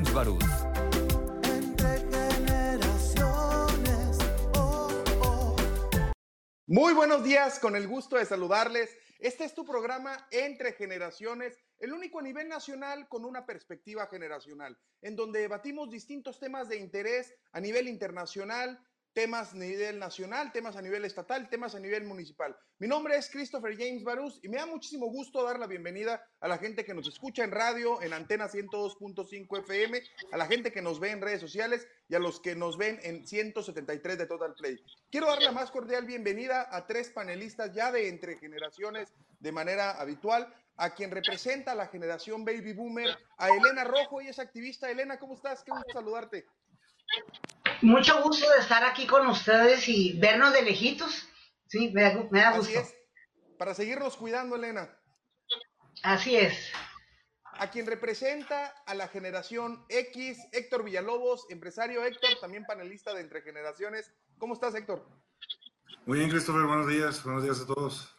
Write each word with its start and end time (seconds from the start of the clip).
James 0.00 0.14
Barús. 0.14 0.44
Muy 6.66 6.94
buenos 6.94 7.22
días, 7.22 7.58
con 7.58 7.76
el 7.76 7.86
gusto 7.86 8.16
de 8.16 8.24
saludarles. 8.24 8.96
Este 9.18 9.44
es 9.44 9.54
tu 9.54 9.66
programa 9.66 10.26
Entre 10.30 10.72
Generaciones, 10.72 11.58
el 11.78 11.92
único 11.92 12.20
a 12.20 12.22
nivel 12.22 12.48
nacional 12.48 13.08
con 13.08 13.26
una 13.26 13.44
perspectiva 13.44 14.06
generacional, 14.06 14.78
en 15.02 15.16
donde 15.16 15.40
debatimos 15.40 15.90
distintos 15.90 16.38
temas 16.40 16.70
de 16.70 16.78
interés 16.78 17.34
a 17.52 17.60
nivel 17.60 17.86
internacional, 17.86 18.80
temas 19.12 19.52
a 19.52 19.56
nivel 19.56 19.98
nacional, 19.98 20.52
temas 20.52 20.76
a 20.76 20.82
nivel 20.82 21.04
estatal, 21.04 21.48
temas 21.48 21.74
a 21.74 21.80
nivel 21.80 22.04
municipal. 22.04 22.56
Mi 22.78 22.86
nombre 22.86 23.16
es 23.16 23.28
Christopher 23.30 23.76
James 23.76 24.04
Barús 24.04 24.38
y 24.42 24.48
me 24.48 24.58
da 24.58 24.66
muchísimo 24.66 25.06
gusto 25.06 25.42
dar 25.44 25.58
la 25.58 25.66
bienvenida 25.66 26.24
a 26.40 26.48
la 26.48 26.58
gente 26.58 26.84
que 26.84 26.94
nos 26.94 27.08
escucha 27.08 27.44
en 27.44 27.50
radio, 27.50 28.00
en 28.02 28.12
antena 28.12 28.48
102.5 28.48 29.58
FM, 29.58 30.02
a 30.32 30.36
la 30.36 30.46
gente 30.46 30.72
que 30.72 30.80
nos 30.80 31.00
ve 31.00 31.10
en 31.10 31.20
redes 31.20 31.40
sociales 31.40 31.86
y 32.08 32.14
a 32.14 32.18
los 32.18 32.40
que 32.40 32.54
nos 32.54 32.78
ven 32.78 33.00
en 33.02 33.26
173 33.26 34.18
de 34.18 34.26
Total 34.26 34.54
Play. 34.54 34.78
Quiero 35.10 35.26
dar 35.26 35.42
la 35.42 35.52
más 35.52 35.70
cordial 35.70 36.04
bienvenida 36.06 36.68
a 36.70 36.86
tres 36.86 37.10
panelistas 37.10 37.74
ya 37.74 37.90
de 37.90 38.08
entre 38.08 38.38
generaciones 38.38 39.12
de 39.40 39.52
manera 39.52 39.92
habitual, 40.00 40.52
a 40.76 40.94
quien 40.94 41.10
representa 41.10 41.74
la 41.74 41.88
generación 41.88 42.44
Baby 42.44 42.72
Boomer, 42.72 43.18
a 43.36 43.48
Elena 43.48 43.84
Rojo, 43.84 44.22
y 44.22 44.28
es 44.28 44.38
activista. 44.38 44.90
Elena, 44.90 45.18
¿cómo 45.18 45.34
estás? 45.34 45.62
Qué 45.62 45.70
gusto 45.72 45.92
saludarte. 45.92 46.46
Mucho 47.82 48.22
gusto 48.22 48.48
de 48.50 48.58
estar 48.58 48.84
aquí 48.84 49.06
con 49.06 49.26
ustedes 49.26 49.88
y 49.88 50.18
vernos 50.18 50.52
de 50.52 50.62
lejitos. 50.62 51.26
Sí, 51.66 51.90
me 51.94 52.02
da, 52.02 52.28
me 52.30 52.40
da 52.40 52.56
gusto. 52.56 52.78
Así 52.78 52.88
es. 52.90 52.94
Para 53.58 53.74
seguirnos 53.74 54.16
cuidando, 54.16 54.56
Elena. 54.56 54.90
Así 56.02 56.36
es. 56.36 56.70
A 57.44 57.70
quien 57.70 57.86
representa 57.86 58.74
a 58.86 58.94
la 58.94 59.08
generación 59.08 59.84
X, 59.88 60.38
Héctor 60.52 60.84
Villalobos, 60.84 61.46
empresario 61.50 62.04
Héctor, 62.04 62.30
también 62.40 62.64
panelista 62.64 63.14
de 63.14 63.20
Entre 63.20 63.42
Generaciones. 63.42 64.12
¿Cómo 64.38 64.54
estás, 64.54 64.74
Héctor? 64.74 65.06
Muy 66.06 66.18
bien, 66.18 66.30
Christopher, 66.30 66.62
buenos 66.62 66.88
días. 66.88 67.22
Buenos 67.22 67.42
días 67.44 67.60
a 67.60 67.66
todos. 67.66 68.16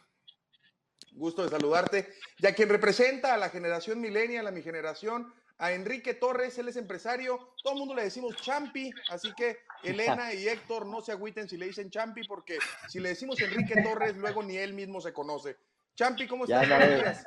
Gusto 1.12 1.42
de 1.42 1.50
saludarte. 1.50 2.14
Y 2.38 2.46
a 2.46 2.54
quien 2.54 2.68
representa 2.68 3.34
a 3.34 3.36
la 3.36 3.50
generación 3.50 4.00
millennial, 4.00 4.46
a 4.46 4.52
mi 4.52 4.62
generación, 4.62 5.32
a 5.62 5.70
Enrique 5.70 6.14
Torres, 6.14 6.58
él 6.58 6.66
es 6.66 6.76
empresario, 6.76 7.38
todo 7.62 7.74
el 7.74 7.78
mundo 7.78 7.94
le 7.94 8.02
decimos 8.02 8.34
Champi, 8.34 8.92
así 9.10 9.32
que 9.32 9.58
Elena 9.84 10.34
y 10.34 10.48
Héctor 10.48 10.86
no 10.86 11.00
se 11.00 11.12
agüiten 11.12 11.48
si 11.48 11.56
le 11.56 11.66
dicen 11.66 11.88
Champi, 11.88 12.26
porque 12.26 12.58
si 12.88 12.98
le 12.98 13.10
decimos 13.10 13.40
Enrique 13.40 13.80
Torres, 13.80 14.16
luego 14.16 14.42
ni 14.42 14.56
él 14.56 14.74
mismo 14.74 15.00
se 15.00 15.12
conoce. 15.12 15.56
Champi, 15.94 16.26
¿cómo 16.26 16.46
estás? 16.46 17.24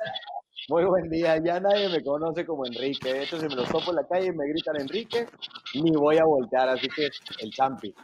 Muy 0.68 0.84
buen 0.84 1.08
día, 1.08 1.38
ya 1.38 1.60
nadie 1.60 1.88
me 1.88 2.04
conoce 2.04 2.44
como 2.44 2.66
Enrique, 2.66 3.10
de 3.10 3.22
hecho 3.22 3.40
si 3.40 3.46
me 3.46 3.54
lo 3.54 3.64
topo 3.64 3.88
en 3.88 3.96
la 3.96 4.06
calle 4.06 4.26
y 4.26 4.32
me 4.32 4.46
gritan 4.48 4.82
Enrique, 4.82 5.26
ni 5.72 5.92
voy 5.92 6.18
a 6.18 6.24
voltear, 6.24 6.68
así 6.68 6.88
que 6.90 7.08
el 7.38 7.50
Champi. 7.50 7.94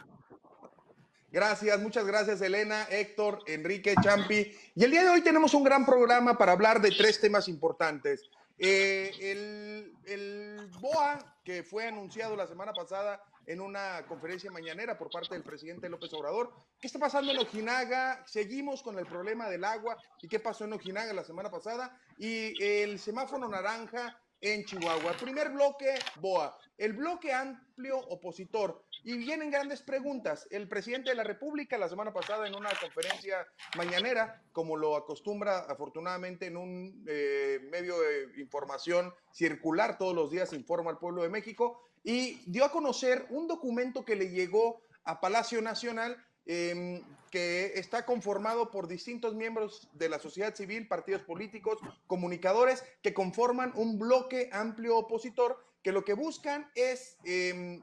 Gracias, 1.31 1.79
muchas 1.79 2.07
gracias 2.07 2.41
Elena, 2.41 2.87
Héctor, 2.89 3.43
Enrique, 3.45 3.93
Champi. 4.01 4.51
Y 4.73 4.83
el 4.83 4.89
día 4.89 5.03
de 5.03 5.09
hoy 5.09 5.21
tenemos 5.21 5.53
un 5.53 5.63
gran 5.63 5.85
programa 5.85 6.39
para 6.39 6.53
hablar 6.53 6.81
de 6.81 6.89
tres 6.89 7.21
temas 7.21 7.47
importantes. 7.47 8.31
Eh, 8.57 9.11
el, 9.19 9.93
el, 10.05 10.69
BOA, 10.79 11.39
que 11.43 11.63
fue 11.63 11.87
anunciado 11.87 12.35
la 12.35 12.47
semana 12.47 12.73
pasada 12.73 13.21
en 13.45 13.59
una 13.59 14.05
conferencia 14.07 14.51
mañanera 14.51 14.97
por 14.97 15.09
parte 15.09 15.33
del 15.33 15.43
presidente 15.43 15.89
López 15.89 16.13
Obrador. 16.13 16.53
¿Qué 16.79 16.87
está 16.87 16.99
pasando 16.99 17.31
en 17.31 17.39
Ojinaga? 17.39 18.23
Seguimos 18.25 18.81
con 18.81 18.97
el 18.99 19.05
problema 19.05 19.49
del 19.49 19.63
agua 19.63 19.97
y 20.21 20.27
qué 20.27 20.39
pasó 20.39 20.65
en 20.65 20.73
Ojinaga 20.73 21.13
la 21.13 21.23
semana 21.23 21.49
pasada. 21.49 21.97
Y 22.17 22.61
el 22.63 22.99
semáforo 22.99 23.47
naranja 23.47 24.17
en 24.39 24.63
Chihuahua. 24.65 25.13
Primer 25.13 25.49
bloque, 25.49 25.95
BOA. 26.21 26.57
El 26.77 26.93
bloque 26.93 27.33
amplio 27.33 27.97
opositor. 27.97 28.85
Y 29.05 29.17
vienen 29.17 29.51
grandes 29.51 29.81
preguntas. 29.81 30.47
El 30.49 30.69
presidente 30.69 31.09
de 31.09 31.15
la 31.15 31.23
República 31.23 31.77
la 31.77 31.89
semana 31.89 32.13
pasada 32.13 32.47
en 32.47 32.55
una 32.55 32.69
conferencia 32.79 33.45
mañanera, 33.75 34.41
como 34.53 34.77
lo 34.77 34.95
acostumbra 34.95 35.59
afortunadamente 35.59 36.45
en 36.45 36.55
un 36.55 37.03
eh, 37.07 37.59
medio 37.69 37.99
de 37.99 38.39
información 38.41 39.13
circular 39.33 39.97
todos 39.97 40.15
los 40.15 40.31
días, 40.31 40.53
informa 40.53 40.91
al 40.91 40.99
pueblo 40.99 41.23
de 41.23 41.29
México, 41.29 41.81
y 42.03 42.41
dio 42.49 42.63
a 42.63 42.71
conocer 42.71 43.25
un 43.29 43.47
documento 43.47 44.05
que 44.05 44.15
le 44.15 44.29
llegó 44.29 44.81
a 45.03 45.19
Palacio 45.19 45.61
Nacional 45.61 46.17
eh, 46.45 47.01
que 47.29 47.73
está 47.75 48.05
conformado 48.05 48.69
por 48.69 48.87
distintos 48.87 49.33
miembros 49.33 49.89
de 49.93 50.07
la 50.07 50.19
sociedad 50.19 50.53
civil, 50.55 50.87
partidos 50.87 51.23
políticos, 51.23 51.79
comunicadores, 52.05 52.83
que 53.01 53.13
conforman 53.13 53.73
un 53.75 53.97
bloque 53.97 54.49
amplio 54.51 54.97
opositor 54.97 55.57
que 55.81 55.91
lo 55.91 56.05
que 56.05 56.13
buscan 56.13 56.69
es 56.75 57.17
eh, 57.25 57.81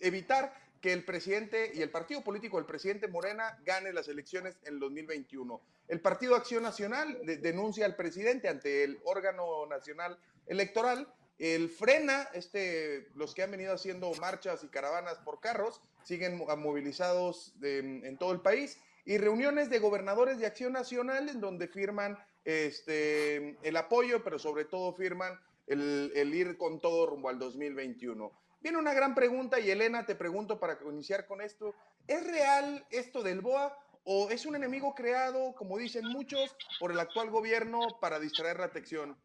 evitar 0.00 0.52
que 0.80 0.92
el 0.92 1.04
presidente 1.04 1.72
y 1.74 1.82
el 1.82 1.90
partido 1.90 2.22
político 2.22 2.58
del 2.58 2.66
presidente 2.66 3.08
Morena 3.08 3.58
gane 3.64 3.92
las 3.92 4.08
elecciones 4.08 4.56
en 4.64 4.78
2021. 4.78 5.60
El 5.88 6.00
Partido 6.00 6.34
Acción 6.36 6.62
Nacional 6.62 7.18
de, 7.24 7.38
denuncia 7.38 7.86
al 7.86 7.96
presidente 7.96 8.48
ante 8.48 8.84
el 8.84 9.00
órgano 9.04 9.66
nacional 9.66 10.18
electoral. 10.46 11.08
El 11.38 11.68
frena, 11.68 12.28
este, 12.34 13.08
los 13.14 13.34
que 13.34 13.42
han 13.42 13.50
venido 13.50 13.74
haciendo 13.74 14.12
marchas 14.20 14.64
y 14.64 14.68
caravanas 14.68 15.18
por 15.18 15.40
carros, 15.40 15.80
siguen 16.02 16.38
movilizados 16.38 17.52
de, 17.60 17.78
en 17.78 18.16
todo 18.16 18.32
el 18.32 18.40
país. 18.40 18.78
Y 19.04 19.18
reuniones 19.18 19.70
de 19.70 19.78
gobernadores 19.78 20.38
de 20.38 20.46
Acción 20.46 20.72
Nacional 20.72 21.28
en 21.28 21.40
donde 21.40 21.68
firman 21.68 22.18
este, 22.44 23.56
el 23.62 23.76
apoyo, 23.76 24.22
pero 24.24 24.38
sobre 24.38 24.64
todo 24.64 24.92
firman 24.92 25.38
el 25.66 26.32
ir 26.32 26.56
con 26.56 26.80
todo 26.80 27.06
rumbo 27.06 27.28
al 27.28 27.38
2021. 27.38 28.30
Viene 28.60 28.78
una 28.78 28.94
gran 28.94 29.14
pregunta 29.14 29.60
y 29.60 29.70
Elena, 29.70 30.06
te 30.06 30.14
pregunto 30.14 30.58
para 30.58 30.78
iniciar 30.90 31.26
con 31.26 31.40
esto, 31.40 31.74
¿es 32.06 32.26
real 32.26 32.84
esto 32.90 33.22
del 33.22 33.40
BOA 33.40 33.76
o 34.04 34.30
es 34.30 34.46
un 34.46 34.56
enemigo 34.56 34.94
creado, 34.94 35.54
como 35.54 35.78
dicen 35.78 36.06
muchos, 36.06 36.56
por 36.78 36.92
el 36.92 37.00
actual 37.00 37.30
gobierno 37.30 37.80
para 38.00 38.18
distraer 38.18 38.58
la 38.58 38.66
atención? 38.66 39.16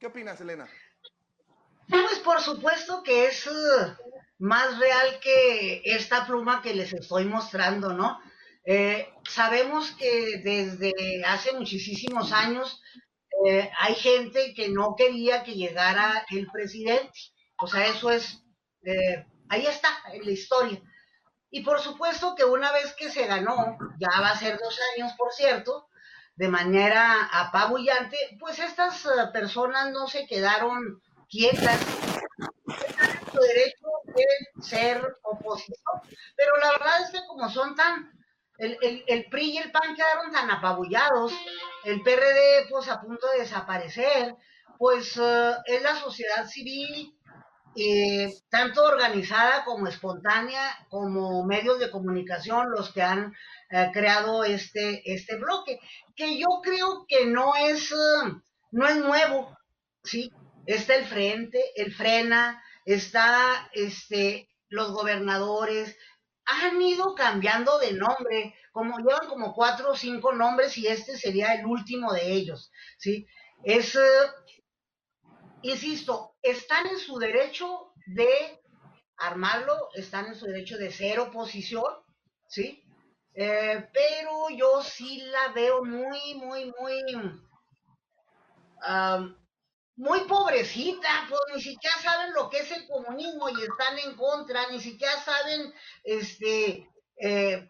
¿Qué 0.00 0.06
opinas, 0.06 0.40
Elena? 0.40 0.68
Pues 1.88 2.18
por 2.20 2.40
supuesto 2.40 3.02
que 3.02 3.26
es 3.26 3.46
uh, 3.46 3.96
más 4.38 4.78
real 4.78 5.18
que 5.20 5.82
esta 5.84 6.26
pluma 6.26 6.62
que 6.62 6.74
les 6.74 6.92
estoy 6.92 7.24
mostrando, 7.24 7.92
¿no? 7.94 8.18
Eh, 8.64 9.08
sabemos 9.26 9.92
que 9.92 10.42
desde 10.44 10.92
hace 11.24 11.52
muchísimos 11.52 12.32
años 12.32 12.82
eh, 13.46 13.70
hay 13.78 13.94
gente 13.94 14.52
que 14.54 14.68
no 14.68 14.94
quería 14.96 15.42
que 15.42 15.54
llegara 15.54 16.26
el 16.30 16.46
presidente. 16.48 17.18
O 17.60 17.66
sea, 17.66 17.86
eso 17.86 18.10
es 18.10 18.42
eh, 18.82 19.26
ahí 19.48 19.66
está, 19.66 19.88
en 20.12 20.24
la 20.24 20.30
historia. 20.30 20.80
Y 21.50 21.62
por 21.62 21.80
supuesto 21.80 22.34
que 22.34 22.44
una 22.44 22.72
vez 22.72 22.94
que 22.94 23.10
se 23.10 23.26
ganó, 23.26 23.78
ya 23.98 24.20
va 24.20 24.30
a 24.30 24.38
ser 24.38 24.58
dos 24.58 24.78
años, 24.94 25.12
por 25.16 25.32
cierto, 25.32 25.88
de 26.36 26.48
manera 26.48 27.28
apabullante, 27.32 28.16
pues 28.38 28.58
estas 28.58 29.04
uh, 29.06 29.32
personas 29.32 29.90
no 29.90 30.06
se 30.06 30.26
quedaron 30.26 31.02
quietas. 31.28 31.80
Su 33.32 33.40
derecho, 33.40 33.86
quieren 34.14 34.62
ser 34.62 35.16
oposición. 35.22 36.00
Pero 36.36 36.56
la 36.58 36.70
verdad 36.72 37.02
es 37.02 37.10
que 37.10 37.26
como 37.26 37.50
son 37.50 37.74
tan, 37.74 38.12
el, 38.58 38.78
el, 38.82 39.04
el, 39.06 39.24
PRI 39.26 39.50
y 39.52 39.58
el 39.58 39.72
PAN 39.72 39.96
quedaron 39.96 40.30
tan 40.30 40.50
apabullados, 40.50 41.32
el 41.84 42.02
PRD 42.02 42.68
pues 42.70 42.88
a 42.88 43.00
punto 43.00 43.26
de 43.30 43.40
desaparecer, 43.40 44.36
pues 44.78 45.16
uh, 45.16 45.54
es 45.64 45.82
la 45.82 45.96
sociedad 45.96 46.46
civil 46.46 47.17
eh, 47.80 48.34
tanto 48.48 48.82
organizada 48.84 49.64
como 49.64 49.86
espontánea, 49.86 50.60
como 50.88 51.44
medios 51.44 51.78
de 51.78 51.92
comunicación, 51.92 52.66
los 52.70 52.92
que 52.92 53.02
han 53.02 53.32
eh, 53.70 53.90
creado 53.92 54.42
este, 54.42 55.00
este 55.12 55.36
bloque, 55.36 55.78
que 56.16 56.38
yo 56.38 56.48
creo 56.60 57.04
que 57.06 57.26
no 57.26 57.54
es, 57.54 57.92
uh, 57.92 58.42
no 58.72 58.86
es 58.88 58.96
nuevo, 58.96 59.56
¿sí? 60.02 60.32
Está 60.66 60.96
el 60.96 61.06
frente, 61.06 61.62
el 61.76 61.94
frena, 61.94 62.60
está 62.84 63.70
este, 63.72 64.48
los 64.68 64.90
gobernadores, 64.90 65.96
han 66.46 66.82
ido 66.82 67.14
cambiando 67.14 67.78
de 67.78 67.92
nombre, 67.92 68.56
como 68.72 68.98
llevan 68.98 69.28
como 69.28 69.54
cuatro 69.54 69.92
o 69.92 69.96
cinco 69.96 70.32
nombres 70.32 70.76
y 70.78 70.88
este 70.88 71.16
sería 71.16 71.54
el 71.54 71.64
último 71.64 72.12
de 72.12 72.32
ellos, 72.32 72.72
¿sí? 72.98 73.24
Es, 73.62 73.96
insisto, 75.62 76.36
están 76.42 76.86
en 76.86 76.98
su 76.98 77.18
derecho 77.18 77.92
de 78.06 78.60
armarlo, 79.16 79.88
están 79.94 80.26
en 80.26 80.34
su 80.34 80.46
derecho 80.46 80.78
de 80.78 80.92
ser 80.92 81.18
oposición, 81.18 81.92
¿sí? 82.48 82.84
Eh, 83.34 83.88
pero 83.92 84.48
yo 84.50 84.82
sí 84.82 85.22
la 85.22 85.52
veo 85.52 85.84
muy, 85.84 86.34
muy, 86.34 86.72
muy, 86.78 87.02
muy 89.96 90.20
pobrecita, 90.28 91.08
pues 91.28 91.40
ni 91.54 91.60
siquiera 91.60 91.96
saben 91.98 92.32
lo 92.32 92.48
que 92.48 92.58
es 92.58 92.70
el 92.70 92.86
comunismo 92.86 93.48
y 93.48 93.62
están 93.62 93.98
en 93.98 94.16
contra, 94.16 94.70
ni 94.70 94.80
siquiera 94.80 95.12
saben, 95.22 95.74
este, 96.04 96.88
eh, 97.20 97.68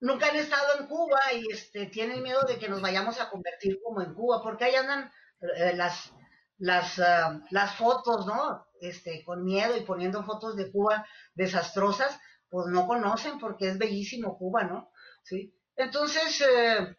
nunca 0.00 0.28
han 0.28 0.36
estado 0.36 0.80
en 0.80 0.86
Cuba 0.86 1.20
y 1.34 1.52
este, 1.52 1.86
tienen 1.86 2.22
miedo 2.22 2.42
de 2.42 2.58
que 2.58 2.68
nos 2.68 2.80
vayamos 2.80 3.20
a 3.20 3.28
convertir 3.28 3.78
como 3.82 4.00
en 4.00 4.14
Cuba, 4.14 4.42
porque 4.42 4.64
ahí 4.64 4.74
andan 4.74 5.12
eh, 5.40 5.74
las 5.74 6.13
las, 6.58 6.98
ah, 6.98 7.40
las 7.50 7.76
fotos, 7.76 8.26
¿no? 8.26 8.66
Este, 8.80 9.24
con 9.24 9.44
miedo 9.44 9.76
y 9.76 9.82
poniendo 9.82 10.24
fotos 10.24 10.56
de 10.56 10.70
Cuba 10.70 11.06
desastrosas, 11.34 12.18
pues 12.48 12.66
no 12.68 12.86
conocen 12.86 13.38
porque 13.38 13.68
es 13.68 13.78
bellísimo 13.78 14.38
Cuba, 14.38 14.64
¿no? 14.64 14.90
¿Sí? 15.22 15.54
Entonces, 15.76 16.40
eh, 16.40 16.96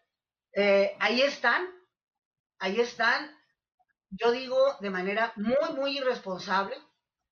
eh, 0.54 0.96
ahí 1.00 1.22
están, 1.22 1.66
ahí 2.60 2.80
están, 2.80 3.32
yo 4.10 4.32
digo 4.32 4.58
de 4.82 4.90
manera 4.90 5.32
muy, 5.36 5.76
muy 5.76 5.98
irresponsable 5.98 6.76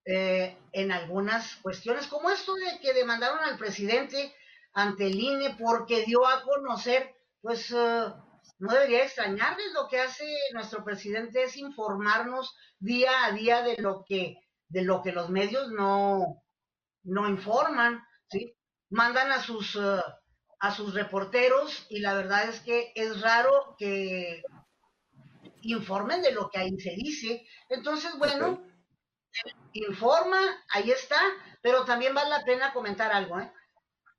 eh, 0.05 0.57
en 0.71 0.91
algunas 0.91 1.55
cuestiones, 1.57 2.07
como 2.07 2.29
esto 2.29 2.53
de 2.55 2.79
que 2.81 2.93
demandaron 2.93 3.39
al 3.43 3.57
presidente 3.57 4.33
ante 4.73 5.07
el 5.07 5.19
INE 5.19 5.55
porque 5.59 6.05
dio 6.05 6.25
a 6.27 6.43
conocer, 6.43 7.15
pues 7.41 7.73
no 8.63 8.71
debería 8.71 9.03
extrañarles, 9.03 9.73
lo 9.73 9.89
que 9.89 9.99
hace 9.99 10.25
nuestro 10.53 10.85
presidente 10.85 11.43
es 11.43 11.57
informarnos 11.57 12.55
día 12.79 13.25
a 13.25 13.33
día 13.33 13.61
de 13.61 13.75
lo 13.79 14.05
que, 14.07 14.37
de 14.69 14.83
lo 14.83 15.01
que 15.01 15.11
los 15.11 15.29
medios 15.29 15.69
no, 15.71 16.41
no 17.03 17.27
informan, 17.27 18.01
¿sí? 18.29 18.55
Mandan 18.89 19.33
a 19.33 19.41
sus 19.41 19.77
a 19.77 20.71
sus 20.73 20.93
reporteros 20.93 21.85
y 21.89 21.99
la 21.99 22.13
verdad 22.13 22.47
es 22.47 22.61
que 22.61 22.93
es 22.95 23.19
raro 23.19 23.75
que 23.77 24.41
informen 25.63 26.21
de 26.21 26.31
lo 26.31 26.49
que 26.49 26.59
ahí 26.59 26.79
se 26.79 26.91
dice. 26.91 27.45
Entonces, 27.67 28.17
bueno, 28.17 28.63
informa, 29.73 30.39
ahí 30.69 30.89
está, 30.89 31.19
pero 31.61 31.83
también 31.83 32.15
vale 32.15 32.29
la 32.29 32.45
pena 32.45 32.71
comentar 32.71 33.11
algo. 33.11 33.41
¿eh? 33.41 33.51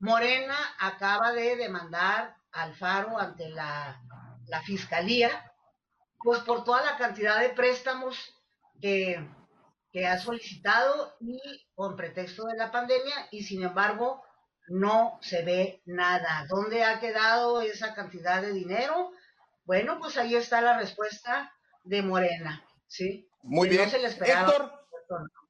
Morena 0.01 0.59
acaba 0.81 1.33
de 1.33 1.57
demandar 1.57 2.37
al 2.53 2.75
Faro 2.75 3.19
ante 3.19 3.49
la, 3.49 4.03
la 4.49 4.63
Fiscalía, 4.63 5.53
pues 6.19 6.41
por 6.41 6.65
toda 6.65 6.83
la 6.85 6.97
cantidad 6.97 7.41
de 7.41 7.51
préstamos 7.51 8.17
que, 8.81 9.29
que 9.93 10.07
ha 10.07 10.19
solicitado 10.19 11.17
y 11.21 11.39
con 11.75 11.97
pretexto 11.97 12.47
de 12.47 12.57
la 12.57 12.71
pandemia 12.71 13.29
y 13.31 13.45
sin 13.45 13.63
embargo 13.63 14.23
no 14.69 15.19
se 15.21 15.43
ve 15.43 15.83
nada. 15.85 16.47
¿Dónde 16.49 16.85
ha 16.85 17.01
quedado 17.01 17.61
esa 17.61 17.95
cantidad 17.95 18.41
de 18.41 18.53
dinero? 18.53 19.13
Bueno, 19.65 19.99
pues 19.99 20.17
ahí 20.17 20.35
está 20.35 20.61
la 20.61 20.79
respuesta 20.79 21.53
de 21.85 22.03
Morena, 22.03 22.65
¿sí? 22.87 23.29
Muy 23.43 23.69
bien. 23.69 23.89
Héctor, 23.89 24.87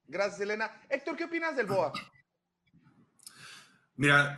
gracias 0.07 0.41
Elena. 0.41 0.81
Héctor, 0.89 1.15
¿qué 1.15 1.23
opinas 1.23 1.55
del 1.55 1.67
BOA? 1.67 1.93
Mira, 3.97 4.37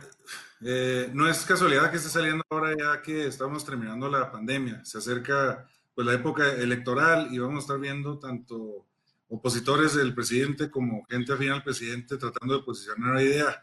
eh, 0.60 1.10
no 1.12 1.28
es 1.28 1.44
casualidad 1.44 1.90
que 1.90 1.96
esté 1.96 2.08
saliendo 2.08 2.44
ahora 2.50 2.74
ya 2.76 3.02
que 3.02 3.26
estamos 3.26 3.64
terminando 3.64 4.08
la 4.08 4.30
pandemia. 4.30 4.84
Se 4.84 4.98
acerca 4.98 5.66
pues 5.94 6.06
la 6.06 6.14
época 6.14 6.52
electoral 6.52 7.28
y 7.32 7.38
vamos 7.38 7.56
a 7.56 7.60
estar 7.60 7.78
viendo 7.78 8.18
tanto 8.18 8.86
opositores 9.28 9.94
del 9.94 10.14
presidente 10.14 10.70
como 10.70 11.04
gente 11.08 11.32
afín 11.32 11.50
al 11.50 11.62
presidente 11.62 12.16
tratando 12.16 12.58
de 12.58 12.64
posicionar 12.64 13.12
una 13.12 13.22
idea. 13.22 13.60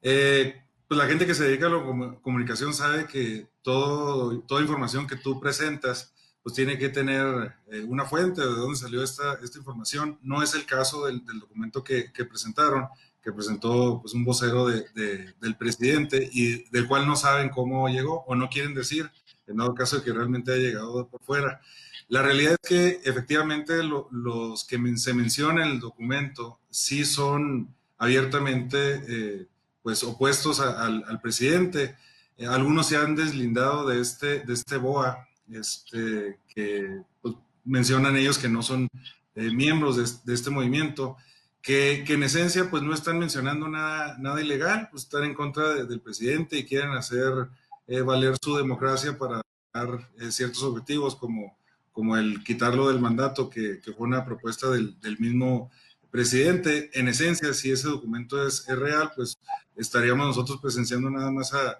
Eh, 0.00 0.62
pues 0.88 0.98
la 0.98 1.06
gente 1.06 1.26
que 1.26 1.34
se 1.34 1.44
dedica 1.44 1.66
a 1.66 1.70
la 1.70 2.20
comunicación 2.20 2.74
sabe 2.74 3.06
que 3.06 3.48
todo, 3.62 4.40
toda 4.40 4.60
información 4.60 5.06
que 5.06 5.16
tú 5.16 5.40
presentas, 5.40 6.14
pues 6.42 6.54
tiene 6.54 6.76
que 6.76 6.88
tener 6.88 7.54
eh, 7.68 7.82
una 7.86 8.04
fuente 8.04 8.40
de 8.40 8.48
dónde 8.48 8.78
salió 8.78 9.02
esta, 9.02 9.34
esta 9.42 9.58
información. 9.58 10.18
No 10.22 10.42
es 10.42 10.54
el 10.54 10.66
caso 10.66 11.06
del, 11.06 11.24
documento 11.24 11.82
que, 11.82 12.12
que, 12.12 12.24
presentaron, 12.24 12.88
que 13.22 13.32
presentó 13.32 14.00
pues, 14.00 14.14
un 14.14 14.24
vocero 14.24 14.66
de, 14.66 15.34
del 15.40 15.56
presidente 15.56 16.28
y 16.32 16.68
del 16.70 16.88
cual 16.88 17.06
no 17.06 17.16
saben 17.16 17.50
cómo 17.50 17.88
llegó 17.88 18.24
o 18.26 18.34
no 18.34 18.48
quieren 18.48 18.74
decir, 18.74 19.10
en 19.46 19.56
dado 19.58 19.74
caso 19.74 19.98
de 19.98 20.02
que 20.02 20.12
realmente 20.12 20.52
haya 20.52 20.62
llegado 20.62 21.06
por 21.08 21.22
fuera. 21.22 21.60
La 22.08 22.22
realidad 22.22 22.56
es 22.62 22.68
que 22.68 23.00
efectivamente 23.04 23.82
los 23.82 24.64
que 24.64 24.78
se 24.96 25.14
mencionan 25.14 25.66
en 25.66 25.74
el 25.74 25.80
documento 25.80 26.58
sí 26.68 27.04
son 27.04 27.74
abiertamente 27.96 29.02
eh, 29.08 29.46
pues 29.82 30.02
opuestos 30.02 30.60
al, 30.60 31.20
presidente. 31.22 31.96
Eh, 32.36 32.46
algunos 32.46 32.88
se 32.88 32.96
han 32.96 33.16
deslindado 33.16 33.86
de 33.86 34.00
este, 34.00 34.40
de 34.40 34.52
este 34.52 34.76
BOA, 34.76 35.26
este, 35.50 36.38
que 36.54 37.00
pues, 37.20 37.34
mencionan 37.64 38.16
ellos 38.16 38.38
que 38.38 38.48
no 38.48 38.62
son 38.62 38.88
eh, 39.34 39.50
miembros 39.50 40.22
de, 40.24 40.34
este 40.34 40.50
movimiento, 40.50 41.16
que, 41.62 42.04
en 42.06 42.22
esencia 42.24 42.68
pues 42.68 42.82
no 42.82 42.92
están 42.92 43.18
mencionando 43.18 43.68
nada, 43.68 44.16
nada 44.18 44.40
ilegal, 44.40 44.88
pues 44.90 45.04
están 45.04 45.24
en 45.24 45.34
contra 45.34 45.84
del 45.84 46.00
presidente 46.00 46.58
y 46.58 46.66
quieren 46.66 46.90
hacer 46.90 47.48
eh, 47.86 48.00
valer 48.00 48.34
su 48.42 48.56
democracia 48.56 49.16
para 49.16 49.40
dar 49.72 50.10
ciertos 50.30 50.62
objetivos 50.64 51.14
como, 51.16 51.56
como 51.92 52.16
el 52.16 52.42
quitarlo 52.42 52.88
del 52.88 53.00
mandato, 53.00 53.48
que, 53.48 53.80
fue 53.96 54.06
una 54.06 54.24
propuesta 54.24 54.70
del, 54.70 54.96
mismo 55.18 55.70
presidente. 56.10 56.90
En 56.94 57.08
esencia, 57.08 57.54
si 57.54 57.70
ese 57.70 57.88
documento 57.88 58.46
es, 58.46 58.66
real, 58.66 59.12
pues 59.14 59.38
estaríamos 59.76 60.26
nosotros 60.26 60.60
presenciando 60.60 61.10
nada 61.10 61.30
más 61.30 61.52
a, 61.54 61.78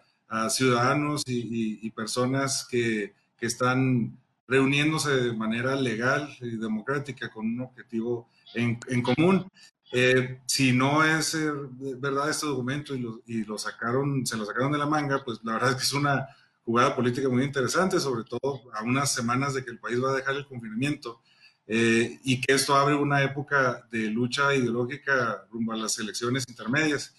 ciudadanos 0.49 1.23
y, 1.27 1.91
personas 1.91 2.67
que, 2.71 3.15
que, 3.37 3.45
están 3.45 4.17
reuniéndose 4.49 5.11
de 5.11 5.33
manera 5.35 5.77
legal 5.77 6.35
y 6.41 6.57
democrática 6.57 7.31
con 7.31 7.45
un 7.47 7.61
objetivo 7.61 8.31
en 8.55 9.03
común. 9.03 9.47
Eh, 9.93 10.41
si 10.47 10.73
no 10.73 11.05
es 11.05 11.35
eh, 11.35 11.51
verdad 11.99 12.31
este 12.31 12.47
documento 12.47 12.95
y 12.95 13.01
lo, 13.01 13.21
y 13.27 13.45
lo, 13.45 13.59
sacaron, 13.59 14.27
se 14.27 14.37
lo 14.37 14.47
sacaron 14.47 14.73
de 14.73 14.79
la 14.79 14.87
manga, 14.87 15.23
pues 15.25 15.41
la 15.45 15.55
verdad 15.55 15.71
es 15.71 15.77
que 15.77 15.83
es 15.83 15.93
una 15.93 16.27
jugada 16.65 16.95
política 16.95 17.29
muy 17.29 17.45
interesante, 17.45 18.01
sobre 18.01 18.25
todo 18.25 18.63
a 18.73 18.83
unas 18.83 19.13
semanas 19.13 19.55
de 19.55 19.65
que 19.65 19.71
el 19.71 19.79
país 19.79 20.03
va 20.03 20.11
a 20.11 20.17
dejar 20.17 20.35
el 20.35 20.47
confinamiento 20.47 21.21
eh, 21.67 22.19
y 22.25 22.41
que 22.41 22.55
esto 22.55 22.75
abre 22.75 22.95
una 22.95 23.23
época 23.23 23.87
de 23.91 24.09
lucha 24.09 24.55
ideológica 24.55 25.47
rumbo 25.51 25.73
a 25.73 25.77
las 25.77 25.99
elecciones 25.99 26.45
intermedias. 26.49 27.15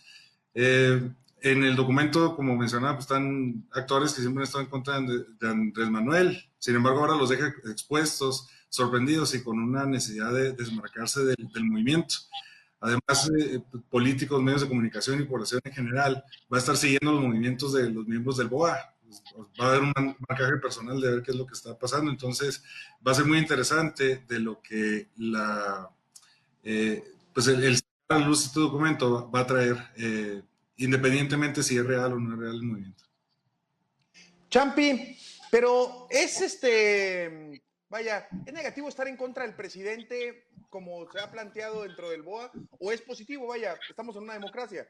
Eh, 0.53 1.09
en 1.41 1.63
el 1.63 1.75
documento, 1.75 2.35
como 2.35 2.55
mencionaba, 2.55 2.93
pues 2.93 3.05
están 3.05 3.65
actores 3.71 4.13
que 4.13 4.21
siempre 4.21 4.41
han 4.41 4.43
estado 4.43 4.63
en 4.63 4.69
contra 4.69 4.99
de, 5.01 5.47
Andrés 5.47 5.89
Manuel, 5.89 6.41
sin 6.57 6.75
embargo 6.75 6.99
ahora 6.99 7.17
los 7.17 7.29
deja 7.29 7.47
expuestos, 7.69 8.47
sorprendidos 8.69 9.35
y 9.35 9.43
con 9.43 9.59
una 9.59 9.85
necesidad 9.85 10.31
de 10.33 10.53
desmarcarse 10.53 11.25
del, 11.25 11.65
movimiento. 11.65 12.15
Además, 12.83 13.31
eh, 13.39 13.61
políticos, 13.89 14.41
medios 14.41 14.61
de 14.61 14.67
comunicación 14.67 15.21
y 15.21 15.23
población 15.23 15.61
en 15.63 15.71
general 15.71 16.23
va 16.51 16.57
a 16.57 16.59
estar 16.59 16.75
siguiendo 16.75 17.13
los 17.13 17.23
movimientos 17.23 17.71
de 17.71 17.89
los 17.89 18.05
miembros 18.05 18.35
del 18.35 18.49
BOA. 18.49 18.77
Va 19.61 19.65
a 19.65 19.69
haber 19.69 19.83
un 19.83 19.93
marcaje 20.27 20.57
personal 20.57 20.99
de 20.99 21.09
ver 21.09 21.23
qué 21.23 21.31
es 21.31 21.37
lo 21.37 21.45
que 21.45 21.53
está 21.53 21.77
pasando. 21.77 22.11
Entonces, 22.11 22.61
va 23.05 23.13
a 23.13 23.15
ser 23.15 23.23
muy 23.23 23.37
interesante 23.37 24.25
de 24.27 24.39
lo 24.39 24.61
que 24.61 25.07
la, 25.15 25.89
eh, 26.61 27.01
pues 27.33 27.47
el, 27.47 27.63
el 27.63 27.79
a 28.09 28.19
luz 28.19 28.45
este 28.45 28.59
documento 28.59 29.31
va 29.31 29.39
a 29.39 29.47
traer, 29.47 29.77
eh, 29.95 30.41
independientemente 30.75 31.63
si 31.63 31.77
es 31.77 31.85
real 31.85 32.11
o 32.13 32.19
no 32.19 32.33
es 32.33 32.39
real 32.39 32.55
el 32.55 32.63
movimiento. 32.63 33.05
Champi, 34.49 35.17
pero 35.49 36.07
es 36.09 36.41
este, 36.41 37.63
vaya, 37.93 38.27
¿es 38.47 38.51
negativo 38.51 38.89
estar 38.89 39.07
en 39.07 39.15
contra 39.15 39.45
del 39.45 39.55
presidente 39.55 40.47
como 40.71 41.07
se 41.11 41.19
ha 41.19 41.29
planteado 41.29 41.83
dentro 41.83 42.09
del 42.09 42.23
BOA 42.23 42.51
o 42.79 42.91
es 42.91 43.03
positivo? 43.03 43.45
Vaya, 43.45 43.75
estamos 43.87 44.15
en 44.15 44.23
una 44.23 44.33
democracia. 44.33 44.87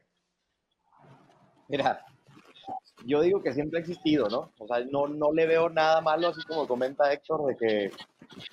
Mira, 1.67 2.05
yo 3.05 3.19
digo 3.19 3.43
que 3.43 3.53
siempre 3.53 3.79
ha 3.79 3.81
existido, 3.81 4.29
¿no? 4.29 4.53
O 4.57 4.67
sea, 4.67 4.85
no, 4.89 5.09
no 5.09 5.33
le 5.33 5.45
veo 5.45 5.69
nada 5.69 5.99
malo, 5.99 6.29
así 6.29 6.41
como 6.43 6.65
comenta 6.65 7.11
Héctor, 7.11 7.45
de 7.47 7.57
que 7.57 7.91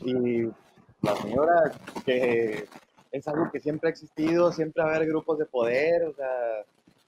y 0.00 0.42
la 1.00 1.14
señora 1.22 1.70
que 2.04 2.68
es 3.12 3.28
algo 3.28 3.52
que 3.52 3.60
siempre 3.60 3.88
ha 3.88 3.92
existido, 3.92 4.50
siempre 4.50 4.82
va 4.82 4.90
a 4.90 4.96
haber 4.96 5.08
grupos 5.08 5.38
de 5.38 5.46
poder, 5.46 6.02
o 6.02 6.12
sea, 6.12 6.64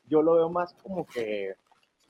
yo 0.06 0.22
lo 0.22 0.34
veo 0.34 0.48
más 0.48 0.74
como 0.74 1.04
que 1.08 1.56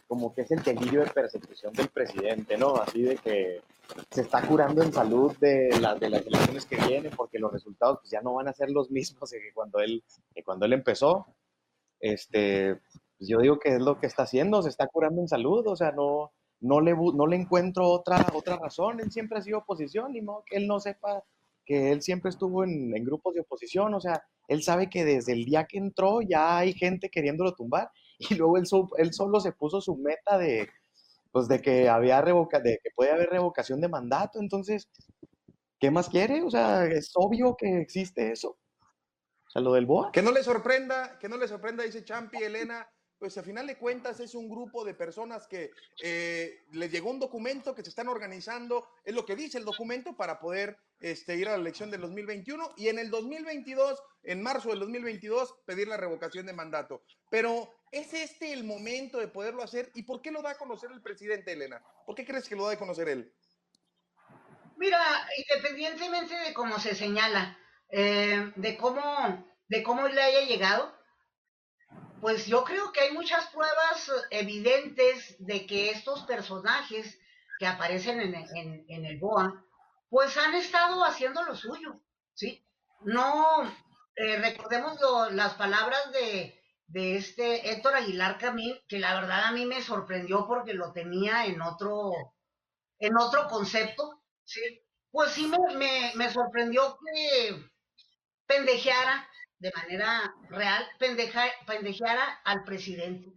como 0.07 0.35
que 0.35 0.43
es 0.43 0.51
el 0.51 0.63
delirio 0.63 1.01
de 1.01 1.11
persecución 1.11 1.73
del 1.73 1.89
presidente, 1.89 2.59
¿no? 2.59 2.77
Así 2.77 3.01
de 3.01 3.17
que 3.17 3.63
se 4.11 4.23
está 4.23 4.47
curando 4.47 4.83
en 4.83 4.93
salud 4.93 5.37
de, 5.39 5.71
las 5.81 5.99
de 5.99 6.11
las 6.11 6.27
elecciones 6.27 6.67
que 6.67 6.77
vienen 6.77 7.13
porque 7.17 7.39
los 7.39 7.53
resultados 7.53 7.99
pues, 8.01 8.11
ya 8.11 8.21
no 8.21 8.35
van 8.35 8.49
a 8.49 8.53
ser 8.53 8.71
los 8.71 8.91
mismos 8.91 9.31
que 9.31 9.53
cuando 9.55 9.79
él, 9.81 10.03
que 10.35 10.43
cuando 10.43 10.67
él 10.67 10.73
empezó. 10.73 11.27
Este, 12.01 12.75
pues 13.19 13.29
yo 13.29 13.39
digo 13.39 13.59
que 13.59 13.77
es 13.77 13.81
lo 13.81 13.99
que 14.01 14.07
está 14.07 14.25
haciendo, 14.25 14.63
se 14.63 14.69
está 14.69 14.89
curando 14.89 15.21
en 15.21 15.29
salud, 15.29 15.65
o 15.69 15.77
sea, 15.77 15.93
no, 15.93 16.33
no, 16.61 16.81
le, 16.81 16.95
no 16.95 17.27
le 17.29 17.37
encuentro 17.37 17.89
otra, 17.89 18.27
otra 18.35 18.57
razón, 18.57 18.99
él 18.99 19.13
siempre 19.13 19.39
ha 19.39 19.43
sido 19.43 19.59
oposición, 19.59 20.17
y 20.17 20.21
no 20.21 20.43
que 20.45 20.57
él 20.57 20.67
no 20.67 20.81
sepa 20.81 21.23
que 21.65 21.93
él 21.93 22.03
siempre 22.03 22.31
estuvo 22.31 22.65
en, 22.65 22.91
grupos 23.05 23.35
de 23.35 23.43
oposición, 23.43 23.95
o 23.95 24.01
sea, 24.01 24.25
él 24.49 24.65
sabe 24.65 24.91
que 24.91 25.05
desde 25.05 25.33
el 25.33 25.45
día 25.45 25.65
que 25.65 25.79
entró 25.79 26.21
ya 26.21 26.59
hay 26.59 26.73
gente 26.73 27.09
queriéndolo 27.09 27.55
tumbar 27.55 27.91
y 28.19 28.35
luego 28.35 28.59
él, 28.59 28.65
él 28.99 29.13
solo 29.13 29.39
se 29.39 29.53
puso 29.53 29.81
su 29.81 29.97
meta 29.97 30.39
de, 30.39 30.69
pues 31.33 31.49
de 31.49 31.61
que 31.61 31.89
había 31.89 32.21
revoca, 32.21 32.61
de 32.61 32.79
que 32.83 32.91
puede 32.95 33.11
haber 33.11 33.31
revocación 33.31 33.81
de 33.81 33.89
mandato, 33.89 34.39
entonces, 34.39 34.89
¿qué 35.81 35.91
más 35.91 36.09
quiere? 36.09 36.43
O 36.43 36.51
sea, 36.51 36.85
es 36.87 37.11
obvio 37.15 37.57
que 37.57 37.81
existe 37.81 38.31
eso. 38.31 38.51
O 38.51 39.51
sea, 39.51 39.63
lo 39.63 39.73
del 39.73 39.87
BOA. 39.87 40.13
Que 40.13 40.23
no 40.23 40.31
le 40.31 40.43
sorprenda, 40.43 41.19
que 41.19 41.29
no 41.29 41.39
le 41.39 41.49
sorprenda, 41.49 41.85
dice 41.85 42.05
Champi, 42.05 42.37
Elena, 42.43 42.87
pues 43.23 43.39
a 43.39 43.43
final 43.45 43.69
de 43.69 43.79
cuentas 43.79 44.19
es 44.19 44.35
un 44.35 44.49
grupo 44.49 44.85
de 44.85 44.95
personas 44.95 45.47
que 45.47 45.71
eh, 46.03 46.65
les 46.73 46.91
llegó 46.91 47.09
un 47.09 47.21
documento 47.21 47.73
que 47.73 47.85
se 47.85 47.91
están 47.91 48.09
organizando, 48.09 48.89
es 49.05 49.15
lo 49.15 49.25
que 49.25 49.37
dice 49.37 49.59
el 49.59 49.65
documento 49.65 50.17
para 50.17 50.41
poder 50.41 50.77
este, 50.99 51.37
ir 51.37 51.47
a 51.47 51.53
la 51.53 51.59
elección 51.59 51.89
del 51.89 52.01
2021 52.01 52.75
y 52.77 52.89
en 52.89 52.99
el 52.99 53.11
2022, 53.11 54.03
en 54.25 54.43
marzo 54.43 54.71
del 54.71 54.81
2022, 54.81 55.55
pedir 55.65 55.87
la 55.87 55.97
revocación 55.97 56.47
de 56.47 56.53
mandato. 56.53 57.05
Pero 57.31 57.73
¿es 57.93 58.13
este 58.13 58.53
el 58.53 58.65
momento 58.65 59.21
de 59.21 59.29
poderlo 59.29 59.63
hacer? 59.63 59.93
¿Y 59.95 60.03
por 60.03 60.21
qué 60.21 60.33
lo 60.33 60.43
da 60.43 60.51
a 60.51 60.59
conocer 60.59 60.91
el 60.91 61.01
presidente, 61.01 61.53
Elena? 61.53 61.81
¿Por 62.05 62.17
qué 62.17 62.27
crees 62.27 62.49
que 62.49 62.57
lo 62.57 62.67
da 62.67 62.73
a 62.73 62.77
conocer 62.77 63.09
él? 63.09 63.33
Mira, 64.79 64.99
independientemente 65.39 66.35
de 66.35 66.53
cómo 66.53 66.81
se 66.81 66.97
señala, 66.97 67.57
eh, 67.89 68.51
de 68.57 68.77
cómo 68.77 69.47
de 69.69 69.83
cómo 69.83 70.07
le 70.07 70.21
haya 70.21 70.41
llegado, 70.41 70.93
pues 72.23 72.47
yo 72.47 72.63
creo 72.63 72.93
que 72.93 73.01
hay 73.01 73.11
muchas 73.11 73.49
pruebas 73.49 74.09
evidentes 74.31 75.35
de 75.41 75.67
que 75.67 75.91
estos 75.91 76.23
personajes 76.23 77.19
que 77.59 77.67
aparecen 77.67 78.21
en, 78.21 79.05
el 79.05 79.19
BOA, 79.19 79.65
pues 80.09 80.37
han 80.37 80.55
estado 80.55 81.05
haciendo 81.05 81.43
lo 81.43 81.57
suyo, 81.57 82.01
¿sí? 82.33 82.65
No, 83.01 83.65
eh, 84.15 84.39
recordemos 84.39 85.01
las 85.33 85.55
palabras 85.55 86.13
de, 86.13 86.61
este 86.95 87.73
Héctor 87.73 87.97
Aguilar 87.97 88.39
Camín, 88.39 88.79
que 88.87 89.01
la 89.01 89.15
verdad 89.15 89.47
a 89.47 89.53
mí 89.53 89.67
me 89.67 89.83
sorprendió 89.83 90.47
porque 90.47 90.75
lo 90.75 90.93
tenía 90.93 91.47
en 91.47 91.61
otro, 91.61 92.13
en 93.01 93.19
otro 93.19 93.49
concepto, 93.49 94.23
¿sí? 94.45 94.61
Pues 95.11 95.33
sí 95.33 95.51
me, 95.75 96.13
me 96.15 96.31
sorprendió 96.33 96.97
que 97.01 97.69
pendejeara 98.47 99.29
de 99.63 99.71
manera 99.77 100.35
real 100.51 100.85
pendeja, 100.99 101.45
pendejeara 101.67 102.41
al 102.45 102.65
presidente. 102.65 103.33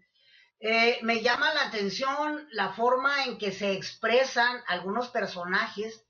Eh, 0.59 0.97
me 1.03 1.21
llama 1.21 1.53
la 1.53 1.67
atención 1.67 2.47
la 2.51 2.73
forma 2.73 3.25
en 3.25 3.37
que 3.37 3.51
se 3.51 3.73
expresan 3.73 4.59
algunos 4.65 5.09
personajes, 5.09 6.03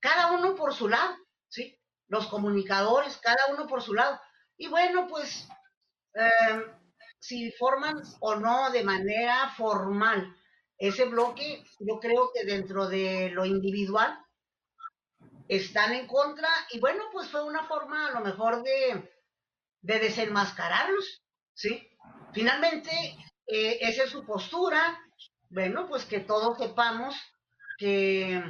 cada 0.00 0.32
uno 0.32 0.54
por 0.54 0.72
su 0.72 0.88
lado, 0.88 1.14
¿sí? 1.48 1.78
Los 2.08 2.28
comunicadores, 2.28 3.18
cada 3.18 3.48
uno 3.52 3.66
por 3.66 3.82
su 3.82 3.92
lado. 3.92 4.18
Y 4.56 4.68
bueno, 4.68 5.06
pues, 5.06 5.46
em, 6.14 6.64
si 7.18 7.52
forman 7.52 8.02
o 8.20 8.36
no 8.36 8.70
de 8.70 8.84
manera 8.84 9.50
formal 9.50 10.34
ese 10.78 11.04
bloque, 11.04 11.62
yo 11.80 12.00
creo 12.00 12.30
que 12.32 12.44
dentro 12.46 12.88
de 12.88 13.28
lo 13.30 13.44
individual 13.44 14.18
están 15.48 15.92
en 15.92 16.06
contra 16.06 16.48
y 16.70 16.80
bueno, 16.80 17.04
pues 17.12 17.28
fue 17.28 17.44
una 17.44 17.64
forma 17.64 18.08
a 18.08 18.12
lo 18.12 18.20
mejor 18.20 18.62
de 18.62 19.15
de 19.86 20.00
desenmascararlos, 20.00 21.22
¿sí? 21.54 21.88
Finalmente, 22.32 22.90
eh, 23.46 23.78
esa 23.80 24.02
es 24.02 24.10
su 24.10 24.26
postura, 24.26 25.00
bueno, 25.48 25.86
pues 25.88 26.04
que 26.04 26.18
todos 26.18 26.58
sepamos 26.58 27.14
que, 27.78 28.42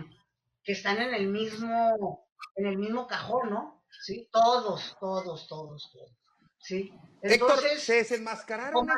que 0.65 0.73
están 0.73 0.97
en 0.97 1.13
el 1.13 1.29
mismo, 1.29 2.27
en 2.55 2.67
el 2.67 2.79
mismo 2.79 3.07
cajón, 3.07 3.51
¿no? 3.51 3.85
¿Sí? 4.01 4.29
Todos, 4.33 4.97
todos, 4.99 5.47
todos, 5.47 5.91
todos, 5.93 6.17
¿sí? 6.59 6.91
Entonces, 7.21 7.83
se 7.83 7.97
desenmascararon, 7.97 8.89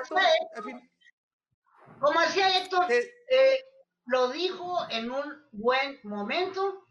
como 1.99 2.21
Decía 2.21 2.57
Héctor, 2.57 2.87
eh, 2.92 3.64
lo 4.07 4.28
dijo 4.28 4.87
en 4.90 5.11
un 5.11 5.49
buen 5.50 5.99
momento 6.04 6.87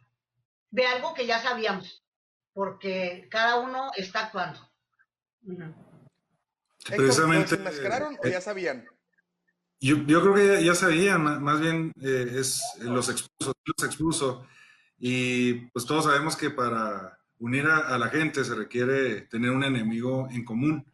de 0.72 0.86
algo 0.86 1.14
que 1.14 1.26
ya 1.26 1.40
sabíamos, 1.40 2.04
porque 2.52 3.30
cada 3.32 3.56
uno 3.60 3.92
está 3.96 4.26
actuando. 4.26 4.67
Precisamente. 6.96 7.58
¿Se 7.58 8.28
o 8.28 8.30
ya 8.30 8.42
sabían? 8.42 8.86
Yo, 9.80 9.98
yo, 10.08 10.22
creo 10.22 10.34
que 10.34 10.66
ya, 10.66 10.74
sabían, 10.74 11.44
más 11.44 11.60
bien 11.60 11.92
eh, 12.02 12.32
es 12.40 12.62
los 12.82 13.10
expuso, 13.10 13.54
los 13.64 13.88
expuso. 13.88 14.48
Y 14.98 15.54
pues 15.68 15.86
todos 15.86 16.06
sabemos 16.06 16.36
que 16.36 16.50
para 16.50 17.20
unir 17.40 17.68
a, 17.68 17.96
la 17.98 18.10
gente 18.10 18.44
se 18.44 18.56
requiere 18.56 19.22
tener 19.22 19.52
un 19.52 19.64
enemigo 19.64 20.28
en 20.32 20.44
común. 20.44 20.86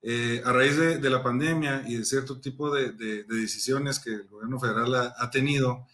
Eh, 0.00 0.40
a 0.44 0.52
raíz 0.52 0.76
de, 0.76 1.10
la 1.10 1.24
pandemia 1.24 1.82
y 1.84 1.96
de 1.96 2.04
cierto 2.04 2.40
tipo 2.40 2.72
de, 2.72 2.92
decisiones 3.24 3.98
que 3.98 4.10
el 4.10 4.28
gobierno 4.28 4.60
federal 4.60 4.94
ha, 4.94 5.30
tenido, 5.30 5.88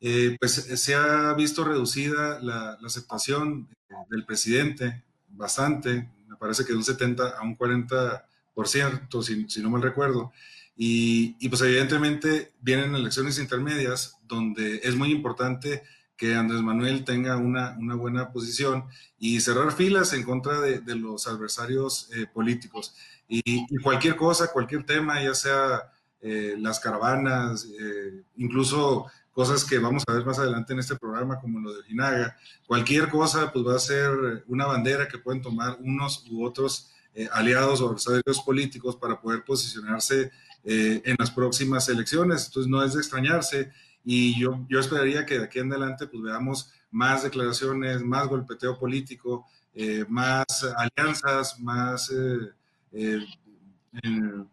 eh, 0.00 0.34
pues 0.40 0.52
se 0.52 0.94
ha 0.94 1.34
visto 1.34 1.62
reducida 1.62 2.40
la, 2.40 2.78
la 2.80 2.86
aceptación 2.86 3.68
del 4.08 4.24
presidente 4.24 5.04
bastante, 5.28 6.08
parece 6.40 6.64
que 6.64 6.72
de 6.72 6.78
un 6.78 6.84
70 6.84 7.28
a 7.38 7.42
un 7.42 7.56
40%, 7.56 9.22
si, 9.22 9.48
si 9.48 9.62
no 9.62 9.70
mal 9.70 9.82
recuerdo. 9.82 10.32
Y, 10.76 11.36
y, 11.38 11.48
pues 11.50 11.60
evidentemente 11.60 12.52
vienen 12.60 12.94
elecciones 12.94 13.38
intermedias 13.38 14.16
donde 14.26 14.80
es 14.82 14.96
muy 14.96 15.12
importante 15.12 15.82
que 16.16 16.34
Andrés 16.34 16.62
Manuel 16.62 17.04
tenga 17.04 17.36
una, 17.36 17.76
una 17.78 17.94
buena 17.94 18.32
posición 18.32 18.84
y 19.18 19.40
cerrar 19.40 19.72
filas 19.72 20.12
en 20.12 20.22
contra 20.22 20.60
de, 20.60 20.80
de 20.80 20.94
los 20.94 21.26
adversarios 21.26 22.10
eh, 22.14 22.26
políticos. 22.26 22.94
Y, 23.26 23.64
cualquier 23.82 24.16
cosa, 24.16 24.50
cualquier 24.52 24.84
tema, 24.84 25.22
ya 25.22 25.34
sea 25.34 25.84
eh, 26.20 26.56
las 26.58 26.80
caravanas, 26.80 27.66
eh, 27.80 28.22
incluso 28.36 29.06
cosas 29.32 29.64
que 29.64 29.78
vamos 29.78 30.02
a 30.06 30.12
ver 30.12 30.24
más 30.24 30.38
adelante 30.38 30.72
en 30.72 30.80
este 30.80 30.96
programa, 30.96 31.38
como 31.38 31.60
lo 31.60 31.72
de 31.72 31.80
Ojinaga. 31.80 32.36
Cualquier 32.66 33.08
cosa, 33.08 33.52
pues 33.52 33.66
va 33.66 33.76
a 33.76 33.78
ser 33.78 34.44
una 34.46 34.66
bandera 34.66 35.08
que 35.08 35.18
pueden 35.18 35.40
tomar 35.40 35.78
unos 35.80 36.24
u 36.30 36.44
otros 36.44 36.90
eh, 37.12 37.28
aliados 37.32 37.80
o 37.80 37.88
adversarios 37.88 38.40
políticos 38.44 38.94
para 38.94 39.20
poder 39.20 39.44
posicionarse 39.44 40.30
eh, 40.62 41.02
en 41.04 41.16
las 41.18 41.30
próximas 41.30 41.88
elecciones. 41.88 42.46
Entonces, 42.46 42.70
no 42.70 42.82
es 42.84 42.94
de 42.94 43.00
extrañarse 43.00 43.72
y 44.04 44.38
yo, 44.38 44.64
yo 44.68 44.78
esperaría 44.78 45.26
que 45.26 45.38
de 45.38 45.44
aquí 45.44 45.58
en 45.58 45.72
adelante, 45.72 46.06
pues 46.06 46.22
veamos 46.22 46.72
más 46.90 47.22
declaraciones, 47.22 48.02
más 48.02 48.28
golpeteo 48.28 48.78
político, 48.78 49.46
eh, 49.74 50.04
más 50.08 50.44
alianzas, 50.76 51.58
más, 51.60 52.12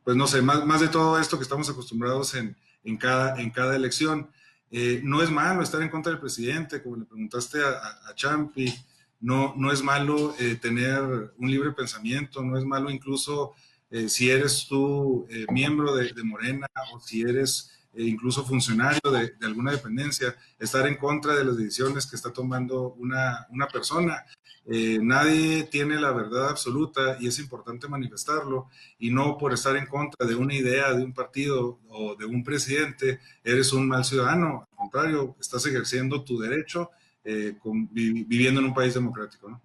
pues 0.04 0.18
no 0.18 0.28
sé, 0.28 0.42
más, 0.42 0.66
más 0.66 0.82
de 0.82 0.88
todo 0.88 1.20
esto 1.20 1.38
que 1.38 1.44
estamos 1.44 1.70
acostumbrados 1.70 2.34
en, 2.36 2.56
en, 2.84 2.98
cada, 2.98 3.40
en 3.40 3.52
cada 3.52 3.76
elección. 3.76 4.30
Eh, 4.70 5.02
no 5.04 5.22
es 5.22 5.32
malo 5.32 5.62
estar 5.62 5.82
en 5.82 5.90
contra 5.90 6.12
del 6.12 6.20
presidente, 6.20 6.84
como 6.84 6.98
le 6.98 7.06
preguntaste 7.06 7.60
a, 7.64 8.14
Champi, 8.16 8.74
no, 9.22 9.54
no 9.56 9.72
es 9.72 9.82
malo 9.82 10.36
eh, 10.40 10.56
tener 10.56 11.02
un 11.38 11.50
libre 11.50 11.72
pensamiento, 11.72 12.44
no 12.44 12.58
es 12.58 12.66
malo 12.66 12.92
incluso 12.92 13.54
eh, 13.90 14.10
si 14.10 14.30
eres 14.30 14.68
tú 14.68 15.26
miembro 15.52 15.96
de, 15.96 16.12
Morena 16.24 16.68
o 16.94 17.00
si 17.00 17.22
eres 17.22 17.72
incluso 18.04 18.46
funcionario 18.46 19.12
de, 19.12 19.34
alguna 19.46 19.72
dependencia, 19.72 20.36
estar 20.60 20.86
en 20.88 20.96
contra 20.96 21.36
de 21.36 21.46
las 21.46 21.58
decisiones 21.58 22.06
que 22.06 22.16
está 22.16 22.32
tomando 22.32 22.94
una, 22.94 23.48
una 23.50 23.68
persona. 23.68 24.26
Eh, 24.70 25.00
nadie 25.02 25.64
tiene 25.64 26.00
la 26.00 26.12
verdad 26.12 26.50
absoluta 26.50 27.18
y 27.20 27.28
es 27.28 27.40
importante 27.40 27.88
manifestarlo 27.88 28.70
y 29.00 29.10
no 29.10 29.38
por 29.38 29.54
estar 29.54 29.78
en 29.78 29.86
contra 29.86 30.28
de 30.28 30.36
una 30.36 30.54
idea 30.54 30.94
de 30.94 31.04
un 31.04 31.14
partido 31.14 31.80
o 31.88 32.16
de 32.16 32.26
un 32.26 32.44
presidente 32.44 33.20
eres 33.44 33.72
un 33.72 33.88
mal 33.88 34.04
ciudadano. 34.04 34.68
Al 34.72 34.78
contrario, 34.78 35.36
estás 35.40 35.66
ejerciendo 35.66 36.24
tu 36.24 36.38
derecho 36.38 36.92
eh, 37.24 37.56
viviendo 37.92 38.60
en 38.60 38.68
un 38.68 38.74
país 38.74 38.94
democrático. 38.94 39.50
¿no? 39.50 39.62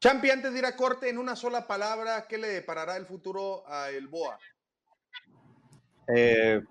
Champi, 0.00 0.30
antes 0.30 0.52
de 0.52 0.58
ir 0.60 0.64
a 0.64 0.76
corte, 0.76 1.08
en 1.08 1.18
una 1.18 1.36
sola 1.36 1.66
palabra, 1.66 2.26
¿qué 2.28 2.38
le 2.38 2.48
deparará 2.48 2.96
el 2.96 3.06
futuro 3.06 3.68
a 3.68 3.90
el 3.90 4.08
BOA? 4.08 4.38
Eh, 6.08 6.62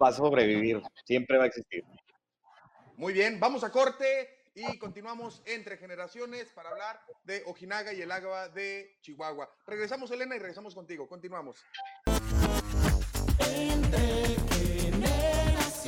va 0.00 0.08
a 0.08 0.12
sobrevivir, 0.12 0.82
siempre 1.04 1.36
va 1.36 1.44
a 1.44 1.46
existir. 1.48 1.84
Muy 2.96 3.12
bien, 3.12 3.38
vamos 3.38 3.62
a 3.64 3.70
corte 3.70 4.28
y 4.54 4.78
continuamos 4.78 5.42
entre 5.46 5.76
generaciones 5.76 6.48
para 6.52 6.70
hablar 6.70 7.00
de 7.24 7.42
Ojinaga 7.46 7.92
y 7.92 8.00
el 8.02 8.10
agua 8.10 8.48
de 8.48 8.96
Chihuahua. 9.02 9.50
Regresamos, 9.66 10.10
Elena, 10.10 10.36
y 10.36 10.38
regresamos 10.38 10.74
contigo. 10.74 11.06
Continuamos. 11.08 11.64
Entre 13.54 14.36
generaciones, 14.80 15.84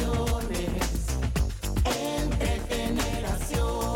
entre 1.85 2.61
generaciones. 2.69 3.93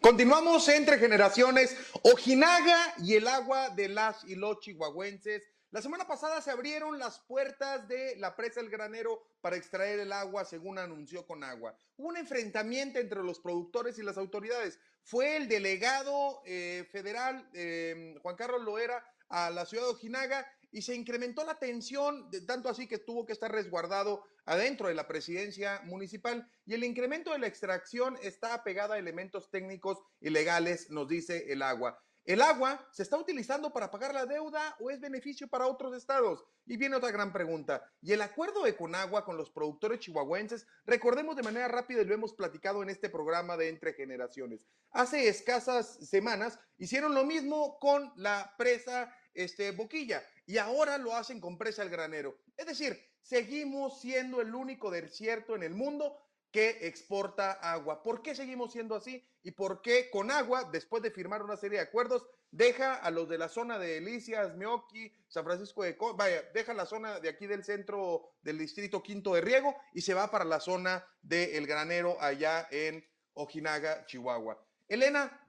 Continuamos 0.00 0.68
entre 0.68 0.98
generaciones. 0.98 1.76
Ojinaga 2.02 2.94
y 2.98 3.14
el 3.14 3.28
agua 3.28 3.70
de 3.70 3.88
las 3.88 4.24
y 4.24 4.34
los 4.34 4.60
chihuahuenses 4.60 5.51
la 5.72 5.80
semana 5.80 6.06
pasada 6.06 6.42
se 6.42 6.50
abrieron 6.50 6.98
las 6.98 7.20
puertas 7.20 7.88
de 7.88 8.14
la 8.18 8.36
presa 8.36 8.60
El 8.60 8.68
Granero 8.68 9.22
para 9.40 9.56
extraer 9.56 10.00
el 10.00 10.12
agua, 10.12 10.44
según 10.44 10.78
anunció 10.78 11.26
Conagua. 11.26 11.74
Hubo 11.96 12.08
un 12.08 12.18
enfrentamiento 12.18 12.98
entre 12.98 13.22
los 13.22 13.40
productores 13.40 13.98
y 13.98 14.02
las 14.02 14.18
autoridades. 14.18 14.78
Fue 15.02 15.34
el 15.34 15.48
delegado 15.48 16.42
eh, 16.44 16.86
federal, 16.92 17.48
eh, 17.54 18.14
Juan 18.20 18.36
Carlos 18.36 18.62
Loera, 18.62 19.02
a 19.30 19.48
la 19.48 19.64
ciudad 19.64 19.84
de 19.84 19.92
Ojinaga 19.92 20.46
y 20.70 20.82
se 20.82 20.94
incrementó 20.94 21.42
la 21.42 21.58
tensión, 21.58 22.30
tanto 22.46 22.68
así 22.68 22.86
que 22.86 22.98
tuvo 22.98 23.24
que 23.24 23.32
estar 23.32 23.50
resguardado 23.50 24.24
adentro 24.44 24.88
de 24.88 24.94
la 24.94 25.08
presidencia 25.08 25.80
municipal 25.84 26.46
y 26.66 26.74
el 26.74 26.84
incremento 26.84 27.32
de 27.32 27.38
la 27.38 27.46
extracción 27.46 28.18
está 28.22 28.52
apegado 28.52 28.92
a 28.92 28.98
elementos 28.98 29.50
técnicos 29.50 30.02
y 30.20 30.28
legales, 30.28 30.90
nos 30.90 31.08
dice 31.08 31.50
el 31.50 31.62
agua. 31.62 31.98
¿El 32.24 32.40
agua 32.40 32.88
se 32.92 33.02
está 33.02 33.16
utilizando 33.16 33.72
para 33.72 33.90
pagar 33.90 34.14
la 34.14 34.26
deuda 34.26 34.76
o 34.78 34.90
es 34.90 35.00
beneficio 35.00 35.48
para 35.48 35.66
otros 35.66 35.96
estados? 35.96 36.44
Y 36.66 36.76
viene 36.76 36.94
otra 36.94 37.10
gran 37.10 37.32
pregunta. 37.32 37.84
¿Y 38.00 38.12
el 38.12 38.22
acuerdo 38.22 38.62
de 38.62 38.76
Conagua 38.76 39.24
con 39.24 39.36
los 39.36 39.50
productores 39.50 39.98
chihuahuenses? 39.98 40.64
Recordemos 40.86 41.34
de 41.34 41.42
manera 41.42 41.66
rápida 41.66 42.02
y 42.02 42.04
lo 42.04 42.14
hemos 42.14 42.32
platicado 42.32 42.80
en 42.84 42.90
este 42.90 43.10
programa 43.10 43.56
de 43.56 43.70
Entre 43.70 43.92
Generaciones. 43.94 44.68
Hace 44.92 45.26
escasas 45.26 46.08
semanas 46.08 46.60
hicieron 46.78 47.12
lo 47.12 47.24
mismo 47.24 47.76
con 47.80 48.12
la 48.14 48.54
presa 48.56 49.12
este, 49.34 49.72
Boquilla 49.72 50.22
y 50.46 50.58
ahora 50.58 50.98
lo 50.98 51.16
hacen 51.16 51.40
con 51.40 51.58
presa 51.58 51.82
El 51.82 51.90
Granero. 51.90 52.38
Es 52.56 52.66
decir, 52.66 52.96
seguimos 53.20 54.00
siendo 54.00 54.40
el 54.40 54.54
único 54.54 54.92
desierto 54.92 55.56
en 55.56 55.64
el 55.64 55.74
mundo 55.74 56.16
que 56.52 56.86
exporta 56.86 57.52
agua. 57.52 58.02
¿Por 58.02 58.22
qué 58.22 58.34
seguimos 58.34 58.72
siendo 58.72 58.94
así? 58.94 59.24
¿Y 59.42 59.52
por 59.52 59.80
qué 59.80 60.10
con 60.10 60.30
agua, 60.30 60.68
después 60.70 61.02
de 61.02 61.10
firmar 61.10 61.42
una 61.42 61.56
serie 61.56 61.78
de 61.78 61.84
acuerdos, 61.84 62.26
deja 62.50 62.94
a 62.94 63.10
los 63.10 63.28
de 63.28 63.38
la 63.38 63.48
zona 63.48 63.78
de 63.78 63.94
Delicias, 63.94 64.54
Meoqui, 64.54 65.12
San 65.26 65.44
Francisco 65.44 65.82
de 65.82 65.96
Co 65.96 66.14
vaya, 66.14 66.42
deja 66.52 66.74
la 66.74 66.84
zona 66.84 67.18
de 67.18 67.30
aquí 67.30 67.46
del 67.46 67.64
centro 67.64 68.34
del 68.42 68.58
distrito 68.58 69.02
quinto 69.02 69.34
de 69.34 69.40
Riego 69.40 69.74
y 69.94 70.02
se 70.02 70.12
va 70.12 70.30
para 70.30 70.44
la 70.44 70.60
zona 70.60 71.04
del 71.22 71.66
Granero 71.66 72.20
allá 72.20 72.68
en 72.70 73.02
Ojinaga, 73.32 74.04
Chihuahua? 74.04 74.62
Elena, 74.86 75.40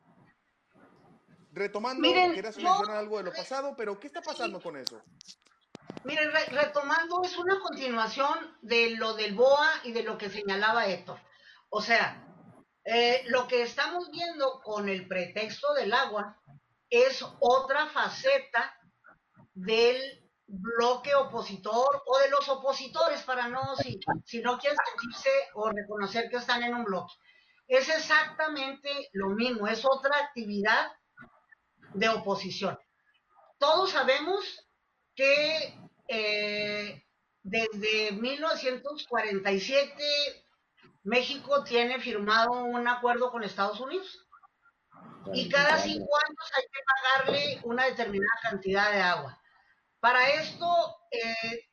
retomando, 1.51 2.09
querías 2.33 2.55
mencionar 2.55 2.95
algo 2.95 3.17
de 3.17 3.23
lo 3.23 3.33
pasado, 3.33 3.75
pero 3.75 3.99
¿qué 3.99 4.07
está 4.07 4.21
pasando 4.21 4.61
con 4.61 4.77
eso? 4.77 5.01
Miren, 6.03 6.31
retomando, 6.51 7.23
es 7.23 7.37
una 7.37 7.59
continuación 7.59 8.57
de 8.61 8.91
lo 8.97 9.13
del 9.13 9.35
BOA 9.35 9.69
y 9.83 9.93
de 9.93 10.03
lo 10.03 10.17
que 10.17 10.29
señalaba 10.29 10.87
Héctor. 10.87 11.19
O 11.69 11.81
sea, 11.81 12.23
eh, 12.83 13.23
lo 13.27 13.47
que 13.47 13.61
estamos 13.61 14.11
viendo 14.11 14.61
con 14.61 14.89
el 14.89 15.07
pretexto 15.07 15.73
del 15.73 15.93
agua 15.93 16.37
es 16.89 17.25
otra 17.39 17.87
faceta 17.87 18.77
del 19.53 19.97
bloque 20.45 21.15
opositor 21.15 22.03
o 22.05 22.19
de 22.19 22.29
los 22.29 22.47
opositores, 22.49 23.21
para 23.23 23.47
no, 23.47 23.75
si, 23.77 23.99
si 24.25 24.41
no 24.41 24.59
quieren 24.59 24.77
sentirse 24.91 25.29
o 25.55 25.69
reconocer 25.69 26.29
que 26.29 26.37
están 26.37 26.63
en 26.63 26.75
un 26.75 26.83
bloque. 26.83 27.13
Es 27.67 27.87
exactamente 27.87 29.09
lo 29.13 29.29
mismo, 29.29 29.67
es 29.67 29.85
otra 29.85 30.17
actividad 30.17 30.91
de 31.93 32.09
oposición. 32.09 32.77
Todos 33.57 33.91
sabemos 33.91 34.62
que 35.15 35.79
eh, 36.07 37.03
desde 37.43 38.11
1947 38.13 40.03
México 41.03 41.63
tiene 41.63 41.99
firmado 41.99 42.51
un 42.51 42.87
acuerdo 42.87 43.31
con 43.31 43.43
Estados 43.43 43.79
Unidos 43.79 44.27
y 45.33 45.49
cada 45.49 45.77
cinco 45.77 46.09
años 46.25 46.51
hay 46.55 46.63
que 46.63 46.79
pagarle 47.25 47.61
una 47.63 47.85
determinada 47.85 48.39
cantidad 48.41 48.91
de 48.91 49.01
agua. 49.01 49.39
Para 49.99 50.29
esto, 50.31 50.67
eh, 51.11 51.69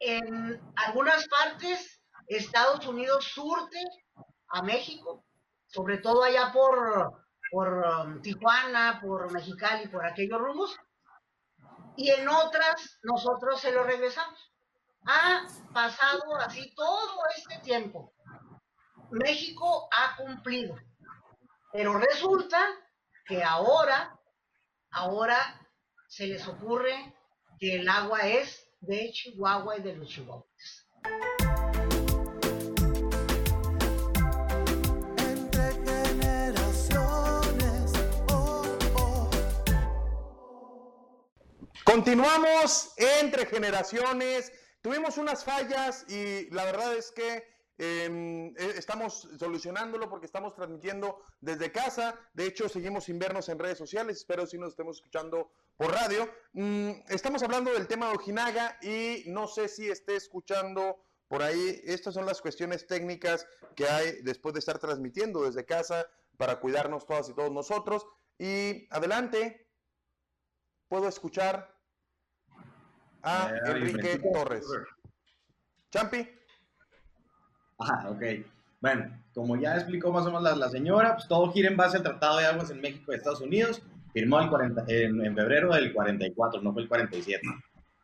en 0.00 0.60
algunas 0.76 1.26
partes, 1.28 2.00
Estados 2.26 2.86
Unidos 2.86 3.30
surte 3.34 3.78
a 4.48 4.62
México, 4.62 5.24
sobre 5.66 5.98
todo 5.98 6.22
allá 6.22 6.50
por, 6.52 7.26
por 7.50 7.68
um, 7.68 8.22
Tijuana, 8.22 9.00
por 9.02 9.30
Mexicali, 9.32 9.88
por 9.88 10.06
aquellos 10.06 10.40
rumbos, 10.40 10.76
y 11.96 12.10
en 12.10 12.28
otras 12.28 12.98
nosotros 13.02 13.60
se 13.60 13.72
lo 13.72 13.84
regresamos. 13.84 14.52
Ha 15.06 15.46
pasado 15.72 16.36
así 16.40 16.74
todo 16.74 17.20
este 17.36 17.58
tiempo. 17.58 18.12
México 19.10 19.88
ha 19.92 20.16
cumplido, 20.16 20.76
pero 21.72 21.98
resulta 21.98 22.58
que 23.26 23.42
ahora, 23.44 24.18
ahora 24.90 25.38
se 26.08 26.26
les 26.26 26.46
ocurre 26.48 27.14
que 27.58 27.76
el 27.76 27.88
agua 27.88 28.20
es 28.20 28.66
de 28.80 29.10
Chihuahua 29.12 29.78
y 29.78 29.82
de 29.82 29.94
los. 29.94 30.43
Continuamos 41.84 42.94
entre 42.96 43.44
generaciones. 43.44 44.50
Tuvimos 44.80 45.18
unas 45.18 45.44
fallas 45.44 46.06
y 46.08 46.48
la 46.50 46.64
verdad 46.64 46.94
es 46.96 47.12
que 47.12 47.44
em, 47.76 48.48
eh, 48.56 48.74
estamos 48.76 49.28
solucionándolo 49.38 50.08
porque 50.08 50.24
estamos 50.24 50.54
transmitiendo 50.54 51.20
desde 51.42 51.70
casa. 51.72 52.18
De 52.32 52.46
hecho, 52.46 52.70
seguimos 52.70 53.04
sin 53.04 53.18
vernos 53.18 53.50
en 53.50 53.58
redes 53.58 53.76
sociales. 53.76 54.16
Espero 54.16 54.46
si 54.46 54.56
nos 54.56 54.70
estemos 54.70 54.96
escuchando 54.96 55.52
por 55.76 55.92
radio. 55.92 56.26
Mm, 56.54 56.90
estamos 57.10 57.42
hablando 57.42 57.70
del 57.70 57.86
tema 57.86 58.08
de 58.08 58.14
Ojinaga 58.14 58.78
y 58.80 59.24
no 59.26 59.46
sé 59.46 59.68
si 59.68 59.86
esté 59.86 60.16
escuchando 60.16 61.04
por 61.28 61.42
ahí. 61.42 61.82
Estas 61.84 62.14
son 62.14 62.24
las 62.24 62.40
cuestiones 62.40 62.86
técnicas 62.86 63.46
que 63.76 63.86
hay 63.86 64.22
después 64.22 64.54
de 64.54 64.60
estar 64.60 64.78
transmitiendo 64.78 65.42
desde 65.42 65.66
casa 65.66 66.06
para 66.38 66.60
cuidarnos 66.60 67.04
todas 67.04 67.28
y 67.28 67.34
todos 67.34 67.52
nosotros. 67.52 68.06
Y 68.38 68.88
adelante, 68.90 69.68
puedo 70.88 71.08
escuchar 71.08 71.73
a 73.24 73.50
eh, 73.50 73.60
Enrique 73.66 74.20
Torres. 74.32 74.66
Champi. 75.90 76.28
Ah, 77.80 78.10
ok. 78.10 78.22
Bueno, 78.80 79.10
como 79.34 79.56
ya 79.56 79.74
explicó 79.74 80.12
más 80.12 80.26
o 80.26 80.26
menos 80.26 80.58
la, 80.58 80.68
señora, 80.68 81.14
pues 81.14 81.26
todo 81.26 81.50
gira 81.52 81.70
en 81.70 81.76
base 81.76 81.96
al 81.96 82.02
Tratado 82.02 82.38
de 82.38 82.46
Aguas 82.46 82.70
en 82.70 82.80
México 82.80 83.12
y 83.12 83.16
Estados 83.16 83.40
Unidos. 83.40 83.82
Firmó 84.12 84.40
el 84.40 84.48
40, 84.48 84.84
en, 84.88 85.34
febrero 85.34 85.74
del 85.74 85.92
44, 85.92 86.62
no 86.62 86.72
fue 86.72 86.82
el 86.82 86.88
47. 86.88 87.40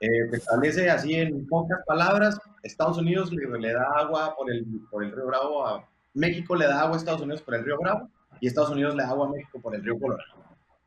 Eh, 0.00 0.06
establece 0.32 0.90
así 0.90 1.14
en 1.14 1.46
pocas 1.46 1.78
palabras, 1.86 2.40
Estados 2.62 2.96
Unidos 2.96 3.30
le, 3.32 3.72
da 3.72 3.86
agua 3.98 4.34
por 4.34 4.50
el, 4.50 4.64
por 4.90 5.04
el 5.04 5.12
río 5.12 5.26
Bravo 5.26 5.66
a 5.66 5.86
México, 6.14 6.56
le 6.56 6.66
da 6.66 6.80
agua 6.80 6.96
a 6.96 6.98
Estados 6.98 7.20
Unidos 7.20 7.42
por 7.42 7.54
el 7.54 7.64
río 7.64 7.76
Bravo 7.78 8.08
y 8.40 8.46
Estados 8.46 8.70
Unidos 8.70 8.94
le 8.94 9.02
da 9.02 9.10
agua 9.10 9.26
a 9.26 9.30
México 9.30 9.60
por 9.60 9.74
el 9.74 9.84
río 9.84 9.98
Colorado. 10.00 10.42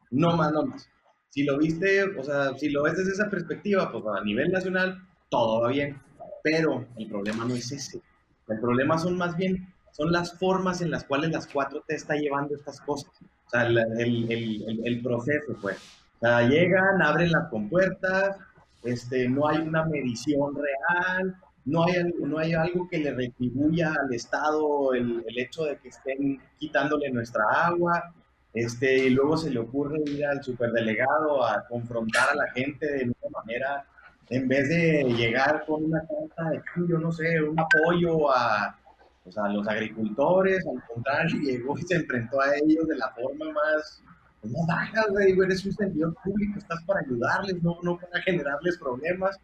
No 0.10 0.36
más, 0.36 0.52
no 0.52 0.66
más 0.66 0.90
si 1.34 1.42
lo 1.42 1.58
viste, 1.58 2.04
o 2.04 2.24
sea, 2.24 2.56
si 2.60 2.70
lo 2.70 2.84
ves 2.84 2.96
desde 2.96 3.14
esa 3.14 3.28
perspectiva, 3.28 3.92
pues 3.92 4.04
a 4.06 4.24
nivel 4.24 4.52
nacional 4.52 5.04
todo 5.30 5.62
va 5.62 5.70
bien, 5.70 6.00
pero 6.44 6.86
el 6.96 7.08
problema 7.08 7.44
no 7.44 7.56
es 7.56 7.72
ese. 7.72 8.00
El 8.48 8.60
problema 8.60 9.00
son 9.00 9.18
más 9.18 9.36
bien, 9.36 9.74
son 9.94 10.12
las 10.12 10.38
formas 10.38 10.82
en 10.82 10.92
las 10.92 11.06
cuales 11.06 11.32
las 11.32 11.52
4T 11.52 11.86
está 11.88 12.14
llevando 12.14 12.54
estas 12.54 12.80
cosas. 12.82 13.10
O 13.48 13.50
sea, 13.50 13.66
el, 13.66 13.80
el, 14.30 14.82
el, 14.86 15.02
proceso, 15.02 15.58
pues. 15.60 15.78
Llegan, 16.22 17.02
abren 17.02 17.32
las 17.32 17.50
compuertas, 17.50 18.38
este, 18.84 19.28
no 19.28 19.48
hay 19.48 19.58
una 19.58 19.86
medición 19.86 20.54
real, 20.54 21.36
no 21.66 21.86
hay, 21.86 22.14
no 22.20 22.38
hay 22.38 22.54
algo 22.54 22.88
que 22.88 23.00
le 23.00 23.12
retribuya 23.12 23.92
al 23.92 24.14
Estado 24.14 24.94
el, 24.94 25.24
el 25.28 25.40
hecho 25.40 25.64
de 25.64 25.78
que 25.78 25.90
estén 25.90 26.40
quitándole 26.60 27.10
nuestra 27.10 27.44
agua. 27.66 28.14
Este, 28.54 29.08
y 29.08 29.10
luego 29.10 29.36
se 29.36 29.50
le 29.50 29.60
ocurre 29.60 30.00
ir 30.06 30.26
al 30.26 30.44
superdelegado 30.44 31.44
a 31.44 31.66
confrontar 31.68 32.30
a 32.30 32.36
la 32.36 32.52
gente 32.52 32.86
de 32.86 33.04
una 33.06 33.40
manera, 33.42 33.86
en 34.30 34.48
vez 34.48 34.70
de 34.70 35.04
llegar 35.18 35.66
con 35.66 35.86
una 35.86 36.02
carta 36.02 36.52
de, 36.52 36.62
yo 36.88 37.00
no 37.00 37.12
sé, 37.12 37.42
un 37.42 37.60
apoyo 37.60 38.32
a, 38.32 38.78
pues, 39.24 39.38
a 39.38 39.50
los 39.50 39.68
agricultores, 39.68 40.66
al 40.68 40.84
contrario, 40.86 41.40
llegó 41.42 41.78
y 41.78 41.82
se 41.82 41.96
enfrentó 41.96 42.42
a 42.42 42.56
ellos 42.56 42.88
de 42.88 42.96
la 42.96 43.10
forma 43.10 43.52
más, 43.52 44.04
pues, 44.40 44.54
no 44.54 44.60
baja, 44.68 45.06
güey, 45.10 45.32
eres 45.32 45.66
un 45.66 45.74
servidor 45.74 46.16
público, 46.24 46.60
estás 46.60 46.84
para 46.84 47.00
ayudarles, 47.00 47.64
no, 47.64 47.78
no 47.82 47.98
para 47.98 48.22
generarles 48.22 48.78
problemas. 48.78 49.40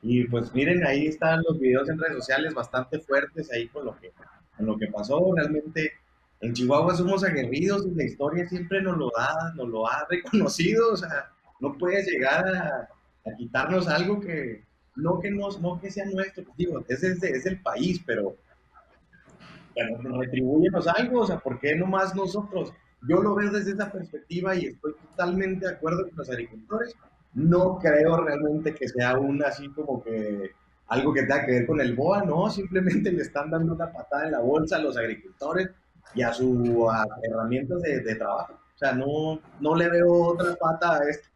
Y 0.00 0.24
pues 0.24 0.52
miren, 0.54 0.84
ahí 0.86 1.06
están 1.06 1.42
los 1.48 1.58
videos 1.58 1.88
en 1.88 1.98
redes 1.98 2.16
sociales 2.16 2.52
bastante 2.52 2.98
fuertes 3.00 3.50
ahí 3.50 3.68
con 3.68 3.86
lo 3.86 3.98
que, 3.98 4.12
con 4.54 4.66
lo 4.66 4.76
que 4.76 4.86
pasó. 4.88 5.32
Realmente 5.34 5.92
en 6.44 6.52
Chihuahua 6.52 6.94
somos 6.94 7.24
aguerridos 7.24 7.86
y 7.86 7.94
la 7.94 8.04
historia 8.04 8.46
siempre 8.46 8.82
nos 8.82 8.98
lo 8.98 9.10
da, 9.16 9.52
nos 9.56 9.68
lo 9.68 9.88
ha 9.88 10.06
reconocido, 10.10 10.92
o 10.92 10.96
sea, 10.96 11.30
no 11.60 11.72
puedes 11.78 12.06
llegar 12.06 12.46
a, 12.46 12.88
quitarnos 13.38 13.88
algo 13.88 14.20
que 14.20 14.62
no 14.96 15.18
que 15.18 15.30
nos, 15.30 15.58
no 15.60 15.80
que 15.80 15.90
sea 15.90 16.04
nuestro, 16.04 16.44
pues, 16.44 16.56
digo, 16.58 16.84
es, 16.86 17.02
es, 17.02 17.46
el 17.46 17.60
país, 17.62 18.02
pero 18.04 18.36
bueno, 19.74 20.20
retribuyenos 20.20 20.86
algo, 20.86 21.22
o 21.22 21.26
sea, 21.26 21.38
¿por 21.38 21.58
qué 21.58 21.74
no 21.74 21.86
más 21.86 22.14
nosotros? 22.14 22.74
Yo 23.08 23.22
lo 23.22 23.34
veo 23.34 23.50
desde 23.50 23.72
esa 23.72 23.90
perspectiva 23.90 24.54
y 24.54 24.66
estoy 24.66 24.92
totalmente 25.10 25.66
de 25.66 25.72
acuerdo 25.72 26.06
con 26.08 26.16
los 26.16 26.30
agricultores. 26.30 26.94
No 27.32 27.78
creo 27.78 28.18
realmente 28.18 28.74
que 28.74 28.88
sea 28.88 29.18
un 29.18 29.42
así 29.42 29.68
como 29.70 30.02
que 30.02 30.52
algo 30.88 31.12
que 31.12 31.22
tenga 31.22 31.44
que 31.44 31.52
ver 31.52 31.66
con 31.66 31.80
el 31.80 31.94
BOA, 31.94 32.24
no, 32.24 32.48
simplemente 32.50 33.10
le 33.10 33.22
están 33.22 33.50
dando 33.50 33.74
una 33.74 33.90
patada 33.90 34.26
en 34.26 34.32
la 34.32 34.40
bolsa 34.40 34.76
a 34.76 34.80
los 34.80 34.96
agricultores 34.96 35.70
y 36.14 36.22
a 36.22 36.32
sus 36.32 36.68
herramientas 37.22 37.82
de, 37.82 38.14
trabajo. 38.14 38.54
O 38.54 38.78
sea, 38.78 38.92
no, 38.92 39.40
no 39.60 39.76
le 39.76 39.88
veo 39.88 40.12
otra 40.12 40.54
pata 40.56 40.98
a 40.98 41.08
esto. 41.08 41.28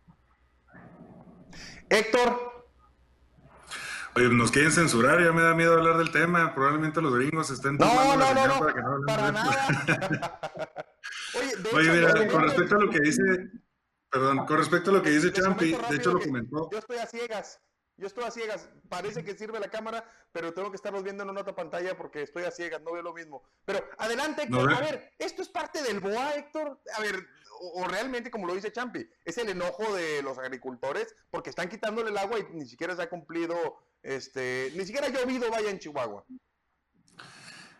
Héctor. 1.89 2.49
Oye, 4.15 4.29
nos 4.31 4.51
quieren 4.51 4.73
censurar, 4.73 5.23
ya 5.23 5.33
me 5.33 5.43
da 5.43 5.55
miedo 5.55 5.75
hablar 5.75 5.99
del 5.99 6.11
tema. 6.11 6.55
Probablemente 6.55 7.01
los 7.01 7.15
gringos 7.15 7.51
estén 7.51 7.77
no, 7.77 7.87
no, 7.87 8.17
no, 8.17 8.47
no, 8.47 8.59
para 8.59 8.83
no 8.83 9.07
para 9.07 9.33
nada. 9.33 10.41
Oye, 11.39 11.53
Oye 11.75 11.93
mira, 11.93 12.29
con 12.29 12.43
respecto 12.43 12.77
a 12.77 12.81
lo 12.81 12.91
que 12.91 13.01
dice 13.01 13.23
perdón, 14.11 14.47
con 14.47 14.59
respecto 14.59 14.91
a 14.91 14.95
lo 14.95 15.03
que 15.03 15.11
dice 15.11 15.33
Champi, 15.33 15.77
de 15.91 15.97
hecho 15.97 16.13
lo 16.13 16.21
comentó. 16.21 16.69
Yo 16.73 16.79
estoy 16.79 16.99
a 16.99 17.07
ciegas. 17.07 17.61
Yo 17.99 18.07
estoy 18.07 18.25
a 18.25 18.31
ciegas. 18.31 18.69
Parece 18.89 19.25
que 19.25 19.35
sirve 19.35 19.59
la 19.59 19.69
cámara, 19.69 20.05
pero 20.33 20.55
tengo 20.55 20.71
que 20.71 20.77
estarlos 20.77 21.03
viendo 21.03 21.25
en 21.25 21.31
una 21.31 21.41
otra 21.41 21.55
pantalla 21.55 21.97
porque 21.97 22.23
estoy 22.23 22.45
a 22.45 22.51
ciegas, 22.53 22.81
no 22.81 22.93
veo 22.93 23.03
lo 23.03 23.13
mismo. 23.13 23.43
Pero 23.65 23.85
adelante, 23.99 24.45
Héctor. 24.45 24.73
a 24.73 24.81
ver, 24.81 25.13
¿esto 25.19 25.43
es 25.43 25.49
parte 25.49 25.83
del 25.83 25.99
BOA, 25.99 26.37
Héctor? 26.37 26.81
A 26.97 27.01
ver, 27.01 27.27
o, 27.61 27.85
realmente, 27.89 28.31
como 28.31 28.47
lo 28.47 28.55
dice 28.55 28.73
Champi, 28.73 29.05
es 29.25 29.37
el 29.39 29.49
enojo 29.49 29.93
de 29.95 30.23
los 30.23 30.39
agricultores 30.39 31.15
porque 31.31 31.51
están 31.51 31.69
quitándole 31.69 32.11
el 32.11 32.19
agua 32.19 32.39
y 32.39 32.55
ni 32.55 32.67
siquiera 32.67 32.95
se 32.95 33.03
ha 33.03 33.11
cumplido, 33.11 33.57
este, 34.03 34.73
ni 34.77 34.85
siquiera 34.85 35.09
ha 35.09 35.11
llovido, 35.11 35.51
vaya 35.51 35.71
en 35.71 35.81
Chihuahua. 35.81 36.25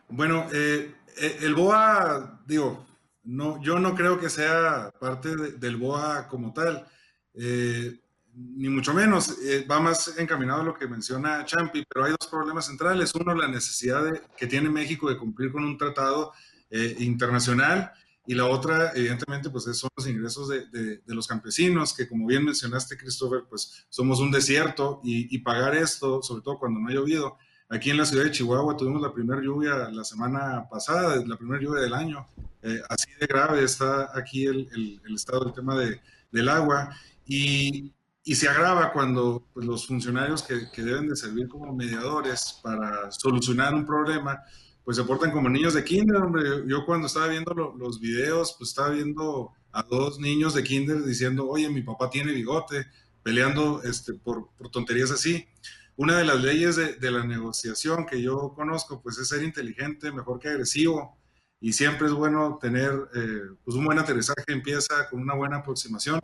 Bueno, 0.09 0.47
eh, 0.51 0.93
eh, 1.17 1.37
el 1.41 1.55
BOA, 1.55 2.41
digo, 2.45 2.85
no, 3.23 3.61
yo 3.61 3.79
no 3.79 3.95
creo 3.95 4.19
que 4.19 4.29
sea 4.29 4.91
parte 4.99 5.35
del 5.35 5.77
BOA 5.77 6.27
como 6.27 6.51
tal. 6.51 6.87
Eh, 7.35 7.99
ni 8.39 8.69
mucho 8.69 8.93
menos, 8.93 9.37
eh, 9.43 9.65
va 9.69 9.79
más 9.79 10.17
encaminado 10.17 10.61
a 10.61 10.63
lo 10.63 10.73
que 10.73 10.87
menciona 10.87 11.43
Champi, 11.45 11.83
pero 11.87 12.05
hay 12.05 12.11
dos 12.11 12.29
problemas 12.29 12.67
centrales. 12.67 13.13
Uno, 13.15 13.35
la 13.35 13.47
necesidad 13.47 14.03
que 14.37 14.47
tiene 14.47 14.69
México 14.69 15.09
de 15.09 15.17
cumplir 15.17 15.51
con 15.51 15.63
un 15.63 15.77
tratado 15.77 16.31
eh, 16.69 16.95
internacional 16.99 17.91
y 18.25 18.35
la 18.35 18.45
otra, 18.45 18.91
evidentemente, 18.95 19.49
pues 19.49 19.65
son 19.75 19.89
los 19.97 20.07
ingresos 20.07 20.47
de, 20.49 21.01
los 21.07 21.27
campesinos, 21.27 21.93
que 21.93 22.07
como 22.07 22.27
bien 22.27 22.45
mencionaste, 22.45 22.95
Christopher, 22.95 23.45
pues 23.49 23.87
somos 23.89 24.19
un 24.19 24.29
desierto 24.29 25.01
y, 25.03 25.37
pagar 25.39 25.75
esto, 25.75 26.21
sobre 26.21 26.43
todo 26.43 26.59
cuando 26.59 26.79
no 26.79 26.89
ha 26.89 26.91
llovido. 26.91 27.37
Aquí 27.69 27.89
en 27.89 27.97
la 27.97 28.05
ciudad 28.05 28.25
de 28.25 28.31
Chihuahua 28.31 28.77
tuvimos 28.77 29.01
la 29.01 29.13
primera 29.13 29.41
lluvia 29.41 29.89
la 29.89 30.03
semana 30.03 30.67
pasada, 30.69 31.23
la 31.25 31.37
primera 31.37 31.61
lluvia 31.61 31.81
del 31.81 31.93
año. 31.93 32.27
Eh, 32.61 32.81
así 32.89 33.09
de 33.19 33.25
grave 33.25 33.63
está 33.63 34.11
aquí 34.15 34.45
el, 34.45 34.99
el, 35.03 35.15
estado 35.15 35.45
del 35.45 35.53
tema 35.53 35.75
de, 35.75 35.99
del 36.31 36.49
agua. 36.49 36.95
Y, 37.25 37.93
y 38.29 38.35
se 38.35 38.47
agrava 38.47 38.93
cuando 38.93 39.43
pues, 39.55 39.65
los 39.65 39.87
funcionarios 39.87 40.43
que, 40.43 40.83
deben 40.83 41.09
de 41.09 41.15
servir 41.15 41.47
como 41.47 41.73
mediadores 41.73 42.59
para 42.61 43.11
solucionar 43.11 43.73
un 43.73 43.87
problema, 43.87 44.39
pues 44.85 44.97
se 44.97 45.03
portan 45.03 45.31
como 45.31 45.49
niños 45.49 45.73
de 45.73 45.83
kinder, 45.83 46.17
hombre. 46.17 46.43
Yo, 46.67 46.85
cuando 46.85 47.07
estaba 47.07 47.25
viendo 47.25 47.51
los 47.75 47.99
videos, 47.99 48.53
pues 48.55 48.69
estaba 48.69 48.89
viendo 48.89 49.51
a 49.71 49.81
dos 49.81 50.19
niños 50.19 50.53
de 50.53 50.63
kinder 50.63 51.03
diciendo, 51.05 51.49
oye, 51.49 51.69
mi 51.69 51.81
papá 51.81 52.11
tiene 52.11 52.31
bigote, 52.31 52.85
peleando 53.23 53.81
este, 53.81 54.13
por, 54.13 54.51
por 54.55 54.69
tonterías 54.69 55.09
así. 55.09 55.47
Una 55.95 56.15
de 56.15 56.25
las 56.25 56.39
leyes 56.39 56.75
de, 56.75 56.97
de, 56.97 57.09
la 57.09 57.25
negociación 57.25 58.05
que 58.05 58.21
yo 58.21 58.53
conozco, 58.55 59.01
pues 59.01 59.17
es 59.17 59.29
ser 59.29 59.41
inteligente, 59.41 60.11
mejor 60.11 60.37
que 60.37 60.49
agresivo. 60.49 61.17
Y 61.61 61.73
siempre 61.73 62.07
es 62.07 62.13
bueno 62.13 62.57
tener 62.61 62.91
eh, 63.13 63.41
pues 63.63 63.75
un 63.75 63.85
buen 63.85 63.99
aterrizaje, 63.99 64.43
empieza 64.47 65.09
con 65.09 65.21
una 65.21 65.33
buena 65.33 65.57
aproximación. 65.57 66.21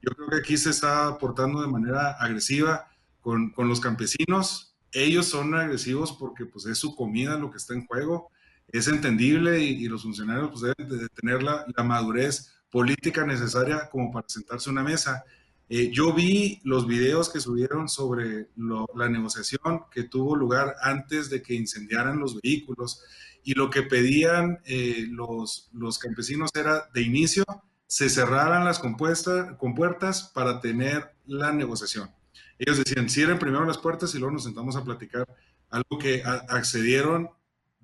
Yo 0.00 0.12
creo 0.12 0.28
que 0.28 0.36
aquí 0.36 0.56
se 0.56 0.70
está 0.70 1.16
portando 1.18 1.62
de 1.62 1.68
manera 1.68 2.12
agresiva 2.18 2.88
con, 3.20 3.50
con 3.50 3.68
los 3.68 3.80
campesinos. 3.80 4.74
Ellos 4.90 5.26
son 5.26 5.54
agresivos 5.54 6.12
porque 6.12 6.46
pues, 6.46 6.66
es 6.66 6.78
su 6.78 6.96
comida 6.96 7.38
lo 7.38 7.50
que 7.50 7.58
está 7.58 7.74
en 7.74 7.86
juego. 7.86 8.30
Es 8.68 8.88
entendible 8.88 9.60
y, 9.60 9.86
los 9.86 10.02
funcionarios 10.02 10.50
pues, 10.50 10.62
deben 10.62 10.98
de 10.98 11.08
tener 11.08 11.42
la, 11.42 11.64
la, 11.74 11.84
madurez 11.84 12.52
política 12.70 13.24
necesaria 13.24 13.88
como 13.90 14.10
para 14.10 14.28
sentarse 14.28 14.68
a 14.68 14.72
una 14.72 14.82
mesa. 14.82 15.24
Eh, 15.74 15.90
yo 15.90 16.12
vi 16.12 16.60
los 16.64 16.86
videos 16.86 17.30
que 17.30 17.40
subieron 17.40 17.88
sobre 17.88 18.48
la 18.94 19.08
negociación 19.08 19.84
que 19.90 20.02
tuvo 20.02 20.36
lugar 20.36 20.74
antes 20.82 21.30
de 21.30 21.40
que 21.40 21.54
incendiaran 21.54 22.18
los 22.18 22.38
vehículos 22.42 23.02
y 23.42 23.54
lo 23.54 23.70
que 23.70 23.80
pedían 23.82 24.60
eh, 24.66 25.06
los, 25.08 25.70
los 25.72 25.98
campesinos 25.98 26.50
era 26.54 26.90
de 26.92 27.00
inicio 27.00 27.44
se 27.86 28.10
cerraran 28.10 28.66
las 28.66 28.80
compuertas 28.80 30.30
para 30.34 30.60
tener 30.60 31.14
la 31.24 31.52
negociación. 31.52 32.10
Ellos 32.58 32.76
decían, 32.76 33.08
cierren 33.08 33.38
primero 33.38 33.64
las 33.64 33.78
puertas 33.78 34.14
y 34.14 34.18
luego 34.18 34.34
nos 34.34 34.44
sentamos 34.44 34.76
a 34.76 34.84
platicar. 34.84 35.26
Algo 35.70 35.98
que 35.98 36.22
accedieron 36.50 37.30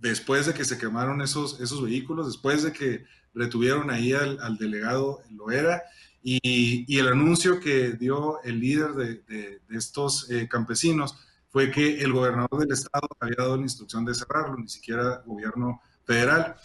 después 0.00 0.46
de 0.46 0.54
que 0.54 0.64
se 0.64 0.78
quemaron 0.78 1.20
esos, 1.20 1.60
esos 1.60 1.82
vehículos, 1.82 2.26
después 2.26 2.62
de 2.62 2.72
que 2.72 3.04
retuvieron 3.34 3.90
ahí 3.90 4.12
al, 4.12 4.56
delegado 4.58 5.20
Loera 5.30 5.82
y, 6.22 6.84
y, 6.86 6.98
el 6.98 7.08
anuncio 7.08 7.60
que 7.60 7.92
dio 7.92 8.42
el 8.42 8.60
líder 8.60 8.92
de, 8.92 9.60
estos 9.70 10.30
eh, 10.30 10.48
campesinos 10.48 11.16
fue 11.50 11.70
que 11.70 12.00
el 12.00 12.12
gobernador 12.12 12.60
del 12.60 12.72
estado 12.72 13.08
había 13.20 13.36
dado 13.38 13.56
la 13.56 13.62
instrucción 13.62 14.04
de 14.04 14.14
cerrarlo, 14.14 14.56
ni 14.56 14.68
siquiera 14.68 15.22
gobierno 15.24 15.80
federal 16.04 16.56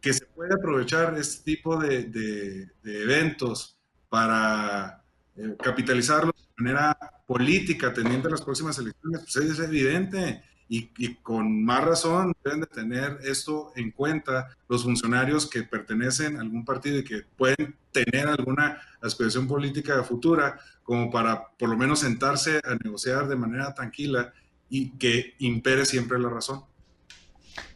que 0.00 0.12
se 0.12 0.26
puede 0.26 0.54
aprovechar 0.54 1.16
este 1.18 1.44
tipo 1.44 1.76
de, 1.76 2.04
de, 2.04 3.02
eventos 3.02 3.78
para 4.08 5.04
eh, 5.36 5.56
capitalizarlos 5.62 6.34
de 6.36 6.64
manera 6.64 6.96
política, 7.26 7.92
teniendo 7.92 8.28
las 8.28 8.42
próximas 8.42 8.78
elecciones, 8.78 9.20
pues 9.22 9.36
es 9.36 9.58
evidente. 9.60 10.42
Y, 10.72 10.92
y, 10.98 11.16
con 11.16 11.64
más 11.64 11.84
razón 11.84 12.32
deben 12.44 12.60
de 12.60 12.68
tener 12.68 13.18
esto 13.24 13.72
en 13.74 13.90
cuenta 13.90 14.56
los 14.68 14.84
funcionarios 14.84 15.50
que 15.50 15.64
pertenecen 15.64 16.36
a 16.36 16.42
algún 16.42 16.64
partido 16.64 16.98
y 16.98 17.04
que 17.04 17.24
pueden 17.36 17.76
tener 17.90 18.28
alguna 18.28 18.80
aspiración 19.02 19.48
política 19.48 20.00
futura, 20.04 20.60
como 20.84 21.10
para 21.10 21.48
por 21.58 21.70
lo 21.70 21.76
menos 21.76 21.98
sentarse 21.98 22.60
a 22.62 22.76
negociar 22.84 23.26
de 23.26 23.34
manera 23.34 23.74
tranquila 23.74 24.32
y 24.68 24.96
que 24.96 25.34
impere 25.40 25.84
siempre 25.84 26.20
la 26.20 26.28
razón. 26.28 26.64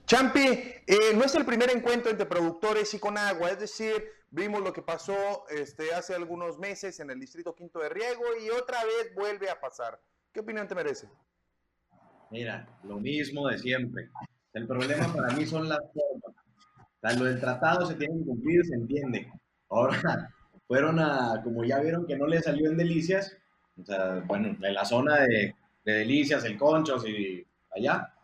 Champi, 0.06 0.46
eh, 0.86 1.14
no 1.16 1.24
es 1.24 1.34
el 1.34 1.44
primer 1.44 1.70
encuentro 1.70 2.10
entre 2.10 2.26
productores 2.26 2.92
y 2.94 2.98
con 2.98 3.18
agua, 3.18 3.50
es 3.50 3.58
decir, 3.58 4.04
vimos 4.30 4.62
lo 4.62 4.72
que 4.72 4.82
pasó 4.82 5.46
este, 5.48 5.94
hace 5.94 6.14
algunos 6.14 6.58
meses 6.58 7.00
en 7.00 7.10
el 7.10 7.18
distrito 7.18 7.54
Quinto 7.54 7.78
de 7.78 7.88
Riego 7.88 8.22
y 8.40 8.50
otra 8.50 8.84
vez 8.84 9.14
vuelve 9.14 9.48
a 9.50 9.60
pasar. 9.60 10.00
¿Qué 10.32 10.40
opinión 10.40 10.68
te 10.68 10.74
merece? 10.74 11.08
Mira, 12.30 12.66
lo 12.84 12.98
mismo 12.98 13.48
de 13.48 13.58
siempre. 13.58 14.08
El 14.52 14.66
problema 14.66 15.12
para 15.12 15.34
mí 15.34 15.46
son 15.46 15.68
las 15.68 15.80
formas. 15.92 17.18
lo 17.18 17.24
del 17.24 17.40
tratado 17.40 17.86
se 17.86 17.94
tiene 17.94 18.18
que 18.18 18.24
cumplir, 18.24 18.64
se 18.64 18.74
entiende. 18.74 19.32
Ahora, 19.68 20.30
fueron 20.68 20.98
a, 20.98 21.40
como 21.42 21.64
ya 21.64 21.80
vieron 21.80 22.06
que 22.06 22.16
no 22.16 22.26
le 22.26 22.40
salió 22.40 22.70
en 22.70 22.76
Delicias, 22.76 23.36
o 23.80 23.84
sea, 23.84 24.22
bueno, 24.26 24.56
en 24.60 24.74
la 24.74 24.84
zona 24.84 25.20
de, 25.20 25.54
de 25.84 25.92
Delicias, 25.92 26.44
el 26.44 26.56
Conchos 26.56 27.06
y 27.08 27.44
allá, 27.74 28.14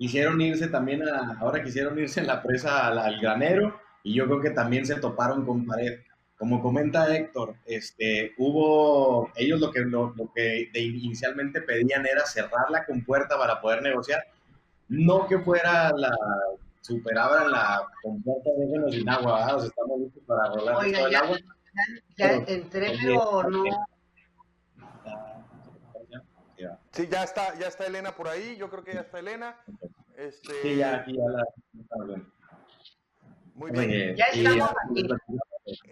quisieron 0.00 0.40
irse 0.40 0.68
también 0.68 1.06
a, 1.06 1.36
ahora 1.40 1.62
quisieron 1.62 1.98
irse 1.98 2.20
en 2.20 2.26
la 2.26 2.42
presa 2.42 2.86
al, 2.86 3.20
granero 3.20 3.78
y 4.02 4.14
yo 4.14 4.24
creo 4.24 4.40
que 4.40 4.50
también 4.50 4.86
se 4.86 4.96
toparon 4.96 5.44
con 5.44 5.66
pared. 5.66 6.00
Como 6.40 6.62
comenta 6.62 7.14
Héctor, 7.14 7.54
este, 7.66 8.32
hubo, 8.38 9.30
ellos 9.36 9.60
lo 9.60 9.70
que, 9.70 9.80
lo, 9.80 10.14
que 10.34 10.70
inicialmente 10.72 11.60
pedían 11.60 12.06
era 12.06 12.24
cerrar 12.24 12.70
la 12.70 12.86
compuerta 12.86 13.36
para 13.36 13.60
poder 13.60 13.82
negociar, 13.82 14.24
no 14.88 15.26
que 15.28 15.38
fuera 15.40 15.92
la, 15.94 16.10
superaban 16.80 17.50
la 17.50 17.86
compuerta 18.02 18.48
de 18.56 18.90
sin 18.90 19.06
agua, 19.10 19.54
o 19.54 19.60
sea, 19.60 19.68
estamos 19.68 20.00
listos 20.00 20.22
para 20.26 20.48
rolar 20.48 20.76
todo 20.76 21.06
el 21.08 21.14
agua. 21.14 21.38
Ya, 22.16 22.32
entré, 22.32 22.96
pero 23.02 23.42
no, 23.42 23.64
Sí, 26.92 27.06
ya 27.10 27.22
está, 27.22 27.58
ya 27.58 27.68
está 27.68 27.86
Elena 27.86 28.12
por 28.12 28.28
ahí, 28.28 28.56
yo 28.56 28.70
creo 28.70 28.82
que 28.82 28.94
ya 28.94 29.00
está 29.00 29.18
Elena. 29.18 29.60
Este... 30.16 30.54
Sí, 30.62 30.76
ya 30.76 30.96
aquí 30.96 31.18
ya 31.18 31.24
la 31.28 31.44
Muy 33.56 33.70
bien. 33.72 34.16
ya 34.16 34.24
estamos 34.24 34.70
aquí. 34.70 35.06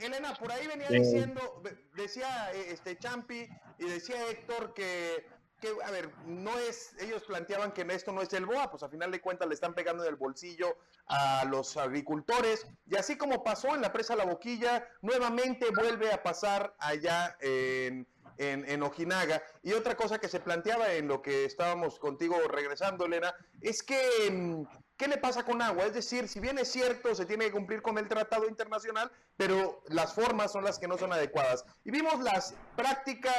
Elena, 0.01 0.35
por 0.35 0.53
ahí 0.53 0.67
venía 0.67 0.89
diciendo, 0.89 1.63
decía 1.95 2.53
este 2.53 2.99
Champi 2.99 3.49
y 3.79 3.85
decía 3.85 4.29
Héctor 4.31 4.75
que, 4.75 5.27
que, 5.61 5.69
a 5.85 5.91
ver, 5.91 6.11
no 6.27 6.57
es, 6.59 6.95
ellos 7.01 7.25
planteaban 7.25 7.73
que 7.73 7.87
esto 7.91 8.13
no 8.13 8.23
es 8.23 8.33
el 8.33 8.47
BOA, 8.47 8.71
pues 8.71 8.83
a 8.83 8.89
final 8.89 9.11
de 9.11 9.21
cuentas 9.21 9.49
le 9.49 9.55
están 9.55 9.75
pegando 9.75 10.05
en 10.05 10.11
el 10.11 10.17
bolsillo 10.17 10.77
a 11.07 11.45
los 11.45 11.77
agricultores, 11.77 12.67
y 12.87 12.97
así 12.97 13.17
como 13.17 13.43
pasó 13.43 13.75
en 13.75 13.81
la 13.81 13.93
presa 13.93 14.17
La 14.17 14.25
Boquilla, 14.25 14.87
nuevamente 15.03 15.67
vuelve 15.71 16.13
a 16.13 16.23
pasar 16.23 16.75
allá 16.79 17.37
en 17.41 18.07
en, 18.39 18.83
Ojinaga. 18.83 19.43
Y 19.63 19.73
otra 19.73 19.97
cosa 19.97 20.19
que 20.19 20.29
se 20.29 20.41
planteaba 20.41 20.93
en 20.93 21.09
lo 21.09 21.21
que 21.23 21.45
estábamos 21.45 21.99
contigo 21.99 22.37
regresando, 22.49 23.05
Elena, 23.05 23.35
es 23.61 23.83
que, 23.83 24.31
mm, 24.31 24.63
¿qué 24.99 25.09
le 25.09 25.17
pasa 25.17 25.45
con 25.45 25.63
agua? 25.63 25.87
Es 25.87 25.95
decir, 25.95 26.29
si 26.29 26.41
bien 26.41 26.59
es 26.59 26.71
cierto, 26.71 27.15
se 27.15 27.25
tiene 27.25 27.47
que 27.47 27.53
cumplir 27.53 27.81
con 27.81 27.97
el 27.97 28.09
tratado 28.09 28.47
internacional, 28.49 29.11
pero 29.37 29.83
las 29.89 30.13
formas 30.13 30.53
son 30.53 30.65
las 30.65 30.79
que 30.79 30.89
no 30.89 30.99
son 30.99 31.13
adecuadas. 31.13 31.65
Y 31.85 31.91
vimos 31.91 32.21
las 32.21 32.55
práctica 32.77 33.33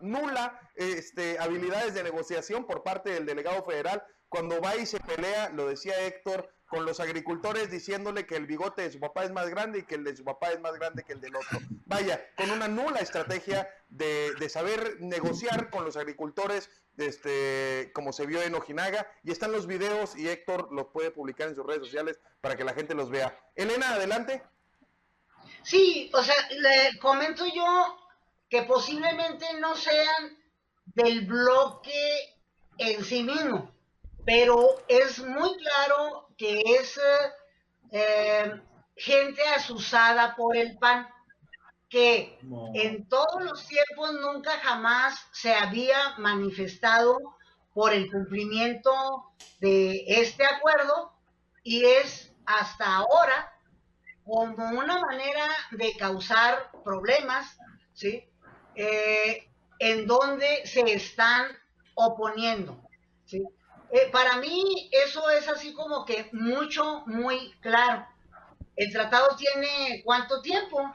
nula 0.00 0.58
este, 0.74 1.38
habilidades 1.38 1.94
de 1.94 2.02
negociación 2.02 2.66
por 2.66 2.82
parte 2.82 3.10
del 3.10 3.26
delegado 3.26 3.62
federal 3.64 4.02
cuando 4.28 4.60
va 4.60 4.74
y 4.76 4.86
se 4.86 4.98
pelea, 4.98 5.50
lo 5.50 5.68
decía 5.68 6.00
Héctor, 6.00 6.52
con 6.66 6.84
los 6.84 7.00
agricultores 7.00 7.70
diciéndole 7.70 8.26
que 8.26 8.36
el 8.36 8.46
bigote 8.46 8.82
de 8.82 8.90
su 8.90 8.98
papá 8.98 9.24
es 9.24 9.30
más 9.30 9.48
grande 9.48 9.80
y 9.80 9.82
que 9.84 9.94
el 9.94 10.04
de 10.04 10.16
su 10.16 10.24
papá 10.24 10.50
es 10.50 10.60
más 10.60 10.74
grande 10.74 11.04
que 11.04 11.12
el 11.12 11.20
del 11.20 11.36
otro. 11.36 11.60
Vaya, 11.86 12.20
con 12.36 12.50
una 12.50 12.66
nula 12.66 13.00
estrategia 13.00 13.68
de, 13.88 14.34
de 14.34 14.48
saber 14.48 14.96
negociar 15.00 15.70
con 15.70 15.84
los 15.84 15.96
agricultores, 15.96 16.68
este, 16.96 17.92
como 17.94 18.12
se 18.12 18.26
vio 18.26 18.42
en 18.42 18.54
Ojinaga, 18.54 19.10
y 19.22 19.30
están 19.30 19.52
los 19.52 19.66
videos 19.66 20.16
y 20.16 20.28
Héctor 20.28 20.68
los 20.72 20.88
puede 20.88 21.10
publicar 21.10 21.48
en 21.48 21.54
sus 21.54 21.64
redes 21.64 21.84
sociales 21.84 22.18
para 22.40 22.56
que 22.56 22.64
la 22.64 22.74
gente 22.74 22.94
los 22.94 23.10
vea. 23.10 23.38
Elena, 23.54 23.94
adelante. 23.94 24.42
Sí, 25.62 26.10
o 26.14 26.22
sea, 26.22 26.34
le 26.50 26.98
comento 26.98 27.44
yo 27.46 27.96
que 28.48 28.62
posiblemente 28.62 29.46
no 29.60 29.76
sean 29.76 30.38
del 30.86 31.26
bloque 31.26 32.36
en 32.78 33.04
sí 33.04 33.22
mismo, 33.22 33.72
pero 34.24 34.82
es 34.88 35.18
muy 35.18 35.56
claro 35.58 36.25
que 36.36 36.60
es 36.64 37.00
eh, 37.92 38.60
gente 38.96 39.42
asusada 39.56 40.34
por 40.36 40.56
el 40.56 40.78
PAN, 40.78 41.08
que 41.88 42.38
en 42.74 43.08
todos 43.08 43.44
los 43.44 43.66
tiempos 43.66 44.12
nunca 44.14 44.52
jamás 44.58 45.18
se 45.32 45.54
había 45.54 46.14
manifestado 46.18 47.18
por 47.72 47.92
el 47.92 48.10
cumplimiento 48.10 48.92
de 49.60 50.04
este 50.06 50.44
acuerdo 50.44 51.12
y 51.62 51.84
es 51.84 52.32
hasta 52.44 52.96
ahora 52.96 53.52
como 54.24 54.78
una 54.78 54.98
manera 54.98 55.46
de 55.72 55.96
causar 55.96 56.70
problemas, 56.84 57.58
¿sí? 57.92 58.24
Eh, 58.74 59.48
en 59.78 60.06
donde 60.06 60.66
se 60.66 60.80
están 60.92 61.46
oponiendo, 61.94 62.80
¿sí? 63.24 63.42
Eh, 63.90 64.08
para 64.10 64.36
mí 64.38 64.90
eso 64.92 65.30
es 65.30 65.48
así 65.48 65.72
como 65.72 66.04
que 66.04 66.28
mucho, 66.32 67.04
muy 67.06 67.52
claro. 67.60 68.06
El 68.74 68.92
tratado 68.92 69.36
tiene 69.36 70.02
cuánto 70.04 70.42
tiempo 70.42 70.94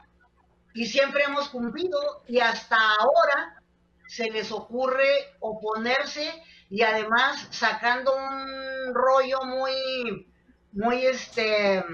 y 0.74 0.86
siempre 0.86 1.24
hemos 1.24 1.48
cumplido 1.48 2.22
y 2.28 2.38
hasta 2.38 2.76
ahora 2.76 3.62
se 4.06 4.30
les 4.30 4.52
ocurre 4.52 5.34
oponerse 5.40 6.42
y 6.70 6.82
además 6.82 7.48
sacando 7.50 8.14
un 8.14 8.94
rollo 8.94 9.40
muy, 9.44 10.26
muy 10.72 11.06
este, 11.06 11.84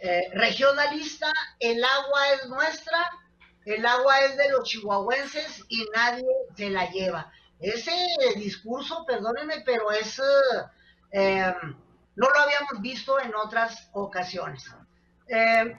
eh, 0.00 0.28
regionalista, 0.34 1.32
el 1.60 1.82
agua 1.84 2.32
es 2.34 2.48
nuestra, 2.48 3.10
el 3.64 3.86
agua 3.86 4.20
es 4.20 4.36
de 4.36 4.50
los 4.50 4.68
chihuahuenses 4.68 5.62
y 5.68 5.84
nadie 5.94 6.26
se 6.56 6.70
la 6.70 6.90
lleva. 6.90 7.32
Ese 7.62 7.94
discurso, 8.36 9.04
perdónenme, 9.06 9.62
pero 9.64 9.92
es, 9.92 10.20
eh, 11.12 11.54
no 12.16 12.28
lo 12.28 12.40
habíamos 12.40 12.80
visto 12.80 13.20
en 13.20 13.32
otras 13.36 13.88
ocasiones. 13.92 14.64
Eh, 15.28 15.76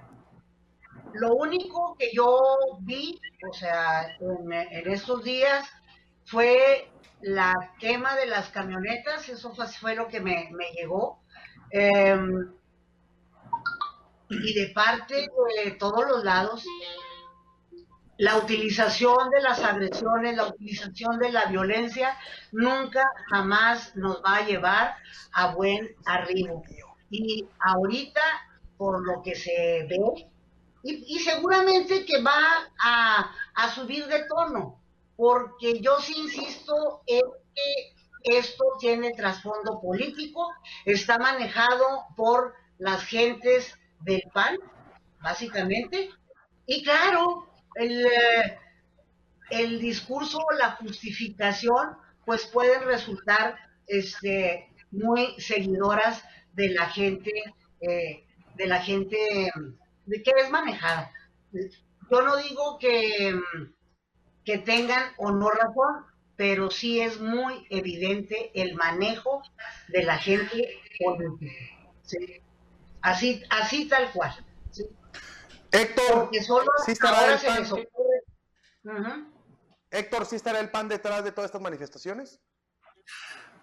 lo 1.14 1.36
único 1.36 1.96
que 2.00 2.12
yo 2.14 2.40
vi, 2.80 3.20
o 3.50 3.54
sea, 3.54 4.16
en, 4.18 4.92
estos 4.92 5.26
días, 5.26 5.70
fue 6.26 6.90
la 7.22 7.54
quema 7.80 8.16
de 8.16 8.28
las 8.28 8.50
camionetas, 8.50 9.28
eso 9.28 9.54
fue, 9.54 9.96
lo 9.96 10.08
que 10.08 10.22
me, 10.22 10.50
llegó 10.78 11.22
y 14.30 14.54
de 14.54 14.72
parte 14.74 15.28
de 15.64 15.72
todos 15.72 16.08
los 16.08 16.24
lados, 16.24 16.66
la 18.18 18.38
utilización 18.38 19.30
de 19.30 19.42
las 19.42 19.60
agresiones, 19.64 20.36
la 20.36 20.48
utilización 20.48 21.20
de 21.20 21.32
la 21.32 21.46
violencia, 21.46 22.18
nunca 22.52 23.12
jamás 23.30 23.96
nos 23.96 24.24
va 24.24 24.38
a 24.38 24.46
llevar 24.46 24.96
a 25.34 25.54
buen 25.54 25.96
arribo. 26.06 26.64
Y 27.10 27.48
ahorita, 27.60 28.22
por 28.78 29.06
lo 29.06 29.22
que 29.22 29.36
se 29.36 29.88
ve, 29.90 30.30
y, 30.84 31.20
seguramente 31.20 32.06
que 32.06 32.22
va 32.22 32.38
a, 32.84 33.32
a, 33.56 33.70
subir 33.70 34.06
de 34.08 34.26
tono, 34.26 34.82
porque 35.16 35.80
yo 35.80 35.98
sí 36.00 36.14
insisto 36.18 37.02
en 37.08 37.22
que 37.56 38.38
esto 38.38 38.66
tiene 38.80 39.12
trasfondo 39.14 39.80
político, 39.82 40.46
está 40.86 41.18
manejado 41.18 41.86
por 42.18 42.54
las 42.80 43.04
gentes 43.04 43.78
del 44.02 44.24
PAN, 44.34 44.58
básicamente. 45.22 46.10
Y 46.66 46.84
claro, 46.84 47.48
el, 47.76 48.06
eh, 48.06 48.58
el 49.50 49.80
discurso, 49.80 50.40
la 50.58 50.72
justificación, 50.72 51.98
pues 52.26 52.46
pueden 52.48 52.84
resultar 52.84 53.58
este, 53.88 54.70
muy 54.92 55.36
seguidoras 55.40 56.24
de 56.54 56.70
la 56.70 56.88
gente, 56.88 57.32
eh, 57.82 58.26
de 58.56 58.68
la 58.68 58.82
gente 58.82 59.52
de 60.06 60.24
que 60.24 60.32
es 60.38 60.50
manejada. 60.50 61.12
Yo 62.12 62.22
no 62.22 62.38
digo 62.38 62.78
que, 62.80 63.40
que 64.44 64.58
tengan 64.60 65.14
o 65.18 65.32
no 65.32 65.50
razón, 65.50 66.06
pero 66.36 66.72
sí 66.72 67.00
es 67.00 67.20
muy 67.20 67.66
evidente 67.70 68.52
el 68.54 68.76
manejo 68.76 69.42
de 69.90 70.04
la 70.04 70.18
gente 70.18 70.80
política. 71.04 71.54
¿sí? 72.04 72.42
Así, 73.02 73.44
así 73.50 73.88
tal 73.88 74.12
cual. 74.12 74.34
Héctor, 75.74 76.30
¿sí 76.86 76.92
estará 76.92 77.34
el 77.34 77.40
PAN? 77.42 79.32
Héctor, 79.90 80.26
¿sí 80.28 80.36
estará 80.36 80.60
el 80.60 80.70
PAN 80.70 80.88
detrás 80.88 81.24
de 81.24 81.32
todas 81.32 81.50
estas 81.50 81.62
manifestaciones? 81.62 82.40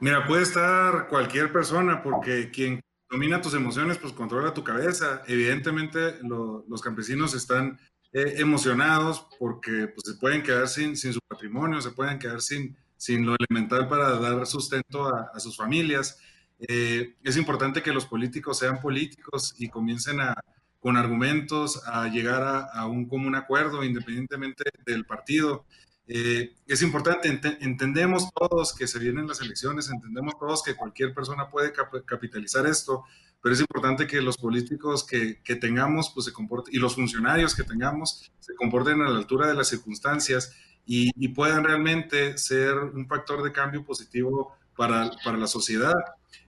Mira, 0.01 0.27
puede 0.27 0.43
estar 0.43 1.09
cualquier 1.09 1.53
persona, 1.53 2.03
porque 2.03 2.51
quien 2.51 2.81
domina 3.09 3.41
tus 3.41 3.55
emociones, 3.55 3.97
pues 3.99 4.13
controla 4.13 4.53
tu 4.53 4.65
cabeza. 4.65 5.23
Evidentemente, 5.29 6.19
los 6.23 6.83
campesinos 6.83 7.35
están 7.35 7.79
eh, 8.13 8.35
emocionados 8.39 9.29
porque 9.39 9.87
pues, 9.87 10.03
se 10.05 10.15
pueden 10.15 10.43
quedar 10.43 10.67
sin, 10.67 10.97
sin, 10.97 11.13
su 11.13 11.21
patrimonio, 11.29 11.81
se 11.81 11.93
pueden 11.93 12.19
quedar 12.19 12.41
sin, 12.41 12.77
sin 12.97 13.25
lo 13.25 13.37
elemental 13.39 13.89
para 13.89 14.19
dar 14.19 14.47
sustento 14.47 15.07
a, 15.07 15.31
a 15.33 15.39
sus 15.39 15.57
familias. 15.57 16.19
Eh, 16.59 17.15
es 17.23 17.37
importante 17.37 17.83
que 17.83 17.93
los 17.93 18.05
políticos 18.05 18.59
sean 18.59 18.81
políticos 18.81 19.55
y 19.59 19.69
comiencen 19.69 20.21
a, 20.21 20.35
con 20.81 20.97
argumentos 20.97 21.83
a 21.87 22.09
llegar 22.09 22.69
a, 22.73 22.87
un 22.87 23.07
común 23.07 23.35
acuerdo 23.35 23.85
independientemente 23.85 24.65
del 24.85 25.05
partido. 25.05 25.67
Eh, 26.07 26.55
es 26.67 26.83
importante, 26.83 27.29
entendemos 27.61 28.31
todos 28.33 28.75
que 28.75 28.89
se 28.89 28.99
vienen 28.99 29.29
las 29.29 29.41
elecciones, 29.41 29.91
entendemos 29.91 30.39
todos 30.39 30.63
que 30.63 30.75
cualquier 30.75 31.15
persona 31.15 31.49
puede 31.51 31.73
capitalizar 32.07 32.67
esto, 32.67 33.05
pero 33.43 33.55
es 33.55 33.61
importante 33.61 34.07
que 34.07 34.21
los 34.21 34.37
políticos 34.37 35.05
que, 35.05 35.41
que, 35.43 35.55
tengamos 35.55 36.11
pues, 36.13 36.27
se 36.27 36.33
comporten, 36.33 36.75
y 36.75 36.79
los 36.79 36.95
funcionarios 36.95 37.55
que 37.55 37.63
tengamos 37.63 38.33
se 38.41 38.55
comporten 38.55 39.03
a 39.03 39.09
la 39.09 39.19
altura 39.19 39.47
de 39.47 39.55
las 39.55 39.69
circunstancias 39.69 40.57
y, 40.87 41.11
y 41.15 41.29
puedan 41.29 41.63
realmente 41.63 42.37
ser 42.39 42.75
un 42.75 43.07
factor 43.07 43.43
de 43.43 43.53
cambio 43.53 43.85
positivo 43.85 44.57
para, 44.77 45.11
para 45.25 45.37
la 45.37 45.47
sociedad. 45.47 45.95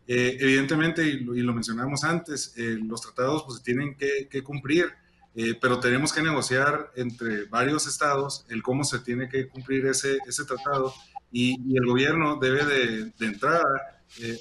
Eh, 0.07 0.37
evidentemente, 0.41 1.07
y 1.07 1.21
lo, 1.21 1.55
mencionamos 1.55 2.05
antes, 2.05 2.55
eh, 2.57 2.79
los 2.83 3.01
tratados 3.01 3.45
pues, 3.45 3.63
tienen 3.63 3.97
que, 3.97 4.43
cumplir, 4.43 4.87
eh, 5.35 5.55
pero 5.61 5.81
tenemos 5.81 6.13
que 6.13 6.23
negociar 6.23 6.91
entre 6.97 7.45
varios 7.45 7.87
estados 7.87 8.45
el 8.49 8.63
cómo 8.63 8.85
se 8.85 8.99
tiene 8.99 9.29
que 9.29 9.49
cumplir 9.49 9.87
ese, 9.87 10.19
ese 10.27 10.45
tratado 10.45 10.93
y, 11.31 11.55
el 11.77 11.87
gobierno 11.87 12.37
debe 12.37 12.65
de, 12.65 13.05
de 13.19 13.27
entrada 13.27 13.63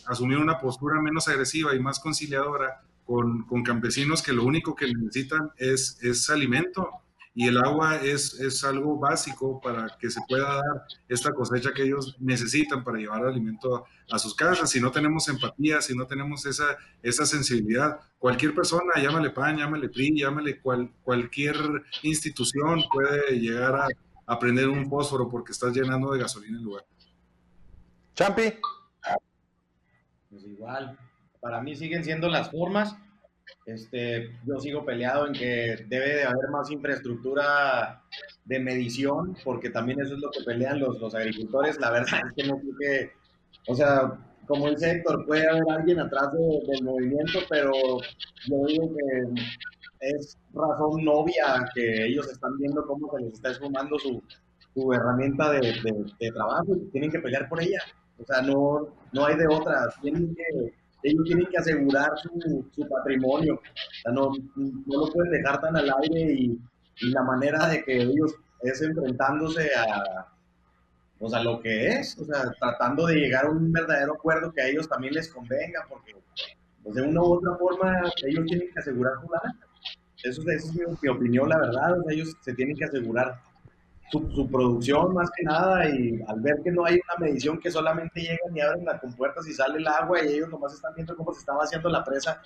asumir 0.07 0.37
una 0.37 0.59
postura 0.59 1.01
menos 1.01 1.29
agresiva 1.29 1.73
y 1.73 1.79
más 1.79 2.01
conciliadora 2.01 2.81
con, 3.05 3.43
con, 3.43 3.63
campesinos 3.63 4.21
que 4.21 4.33
lo 4.33 4.43
único 4.43 4.75
que 4.75 4.87
necesitan 4.93 5.51
es, 5.57 5.97
es 6.01 6.29
alimento 6.29 7.00
y 7.33 7.47
el 7.47 7.57
agua 7.57 7.97
es, 7.97 8.33
es 8.41 8.63
algo 8.63 8.97
básico 8.97 9.61
para 9.61 9.87
que 9.97 10.09
se 10.09 10.19
pueda 10.27 10.55
dar 10.55 10.85
esta 11.07 11.31
cosecha 11.31 11.71
que 11.73 11.83
ellos 11.83 12.17
necesitan 12.19 12.83
para 12.83 12.97
llevar 12.97 13.25
alimento 13.25 13.85
a, 14.09 14.19
sus 14.19 14.35
casas. 14.35 14.69
Si 14.69 14.81
no 14.81 14.91
tenemos 14.91 15.29
empatía, 15.29 15.79
si 15.81 15.95
no 15.95 16.05
tenemos 16.05 16.45
esa, 16.45 16.77
esa 17.01 17.25
sensibilidad, 17.25 18.01
cualquier 18.19 18.53
persona, 18.53 19.01
llámale 19.01 19.29
PAN, 19.29 19.57
llámale 19.57 19.87
PRI, 19.87 20.19
llámale 20.19 20.59
cual, 20.59 20.91
cualquier 21.03 21.55
institución 22.03 22.83
puede 22.91 23.39
llegar 23.39 23.75
a, 23.75 23.87
a 24.25 24.37
prender 24.37 24.67
un 24.67 24.89
fósforo 24.89 25.29
porque 25.29 25.53
estás 25.53 25.73
llenando 25.73 26.11
de 26.11 26.19
gasolina 26.19 26.57
el 26.57 26.63
lugar. 26.63 26.85
Champi. 28.13 28.53
Pues 30.29 30.43
igual, 30.43 30.97
para 31.39 31.61
mí 31.61 31.77
siguen 31.77 32.03
siendo 32.03 32.27
las 32.27 32.51
formas 32.51 32.97
este, 33.65 34.39
yo 34.45 34.59
sigo 34.59 34.85
peleado 34.85 35.27
en 35.27 35.33
que 35.33 35.85
debe 35.87 36.15
de 36.15 36.23
haber 36.23 36.49
más 36.51 36.69
infraestructura 36.71 38.03
de 38.45 38.59
medición, 38.59 39.35
porque 39.43 39.69
también 39.69 40.01
eso 40.01 40.15
es 40.15 40.19
lo 40.19 40.31
que 40.31 40.43
pelean 40.43 40.79
los, 40.79 40.99
los 40.99 41.13
agricultores. 41.15 41.79
La 41.79 41.91
verdad 41.91 42.21
es 42.27 42.33
que 42.35 42.49
no 42.49 42.57
creo 42.57 42.75
que, 42.79 43.11
o 43.67 43.75
sea, 43.75 44.17
como 44.47 44.69
dice 44.69 44.91
Héctor, 44.91 45.25
puede 45.25 45.47
haber 45.47 45.63
alguien 45.69 45.99
atrás 45.99 46.29
del 46.33 46.83
movimiento, 46.83 47.39
pero 47.49 47.71
yo 48.47 48.65
digo 48.67 48.93
que 48.95 49.41
es 50.01 50.37
razón 50.53 51.05
novia 51.05 51.69
que 51.73 52.05
ellos 52.07 52.27
están 52.27 52.57
viendo 52.57 52.85
cómo 52.85 53.09
se 53.11 53.23
les 53.23 53.33
está 53.33 53.51
esfumando 53.51 53.97
su, 53.99 54.21
su 54.73 54.91
herramienta 54.91 55.51
de, 55.51 55.59
de, 55.59 56.05
de, 56.19 56.31
trabajo 56.31 56.75
y 56.75 56.89
tienen 56.91 57.11
que 57.11 57.19
pelear 57.19 57.47
por 57.47 57.61
ella. 57.61 57.79
O 58.17 58.25
sea, 58.25 58.41
no, 58.41 58.87
no 59.13 59.25
hay 59.25 59.35
de 59.37 59.47
otra. 59.47 59.87
Tienen 60.01 60.35
que 60.35 60.73
ellos 61.03 61.23
tienen 61.25 61.45
que 61.47 61.57
asegurar 61.57 62.09
su, 62.17 62.87
patrimonio. 62.89 63.55
O 63.55 64.01
sea, 64.03 64.11
no, 64.11 64.31
no, 64.55 64.99
lo 64.99 65.11
pueden 65.11 65.31
dejar 65.31 65.59
tan 65.61 65.75
al 65.75 65.91
aire 66.01 66.33
y, 66.33 66.59
y, 67.01 67.09
la 67.11 67.23
manera 67.23 67.67
de 67.67 67.83
que 67.83 68.01
ellos 68.01 68.35
es 68.61 68.81
enfrentándose 68.81 69.69
a, 69.75 70.27
o 71.19 71.29
sea, 71.29 71.43
lo 71.43 71.59
que 71.61 71.87
es, 71.87 72.17
o 72.17 72.25
sea, 72.25 72.51
tratando 72.59 73.05
de 73.05 73.15
llegar 73.15 73.45
a 73.45 73.51
un 73.51 73.71
verdadero 73.71 74.13
acuerdo 74.13 74.51
que 74.51 74.61
a 74.61 74.67
ellos 74.67 74.89
también 74.89 75.13
les 75.13 75.31
convenga, 75.31 75.85
porque 75.87 76.15
pues, 76.83 76.95
de 76.95 77.03
una 77.03 77.21
u 77.21 77.33
otra 77.33 77.55
forma 77.57 78.01
ellos 78.25 78.45
tienen 78.47 78.71
que 78.73 78.79
asegurar 78.79 79.13
su 79.21 79.31
lana. 79.31 79.59
Eso, 80.23 80.41
es 80.49 80.73
mi, 80.73 81.09
opinión, 81.09 81.49
la 81.49 81.59
verdad. 81.59 81.95
ellos 82.09 82.35
se 82.41 82.53
tienen 82.53 82.75
que 82.75 82.85
asegurar 82.85 83.39
su, 84.11 84.49
producción 84.49 85.13
más 85.13 85.29
que 85.35 85.43
nada 85.43 85.87
y 85.89 86.21
al 86.27 86.41
ver 86.41 86.61
que 86.63 86.71
no 86.71 86.85
hay 86.85 86.95
una 86.95 87.27
medición 87.27 87.59
que 87.59 87.71
solamente 87.71 88.21
llegan 88.21 88.55
y 88.55 88.59
abren 88.59 88.85
las 88.85 88.99
compuertas 88.99 89.47
y 89.47 89.53
sale 89.53 89.77
el 89.77 89.87
agua 89.87 90.23
y 90.23 90.33
ellos 90.33 90.49
nomás 90.49 90.73
están 90.73 90.93
viendo 90.95 91.15
cómo 91.15 91.33
se 91.33 91.39
estaba 91.39 91.63
haciendo 91.63 91.89
la 91.89 92.03
presa 92.03 92.41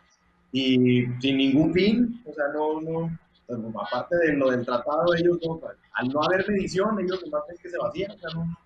y 0.51 1.05
sin 1.19 1.37
ningún 1.37 1.73
fin, 1.73 2.23
o 2.25 2.33
sea, 2.33 2.45
no, 2.53 2.79
no, 2.81 3.81
aparte 3.81 4.15
de 4.17 4.33
lo 4.33 4.51
del 4.51 4.65
tratado, 4.65 5.13
ellos 5.15 5.37
no, 5.45 5.59
al 5.93 6.07
no 6.09 6.23
haber 6.23 6.47
medición, 6.47 6.99
ellos 6.99 7.21
nomás 7.25 7.43
ven 7.47 7.57
que 7.57 7.69
se 7.69 7.77
vacían, 7.77 8.11
o 8.11 8.17
sea, 8.17 8.29
no, 8.35 8.57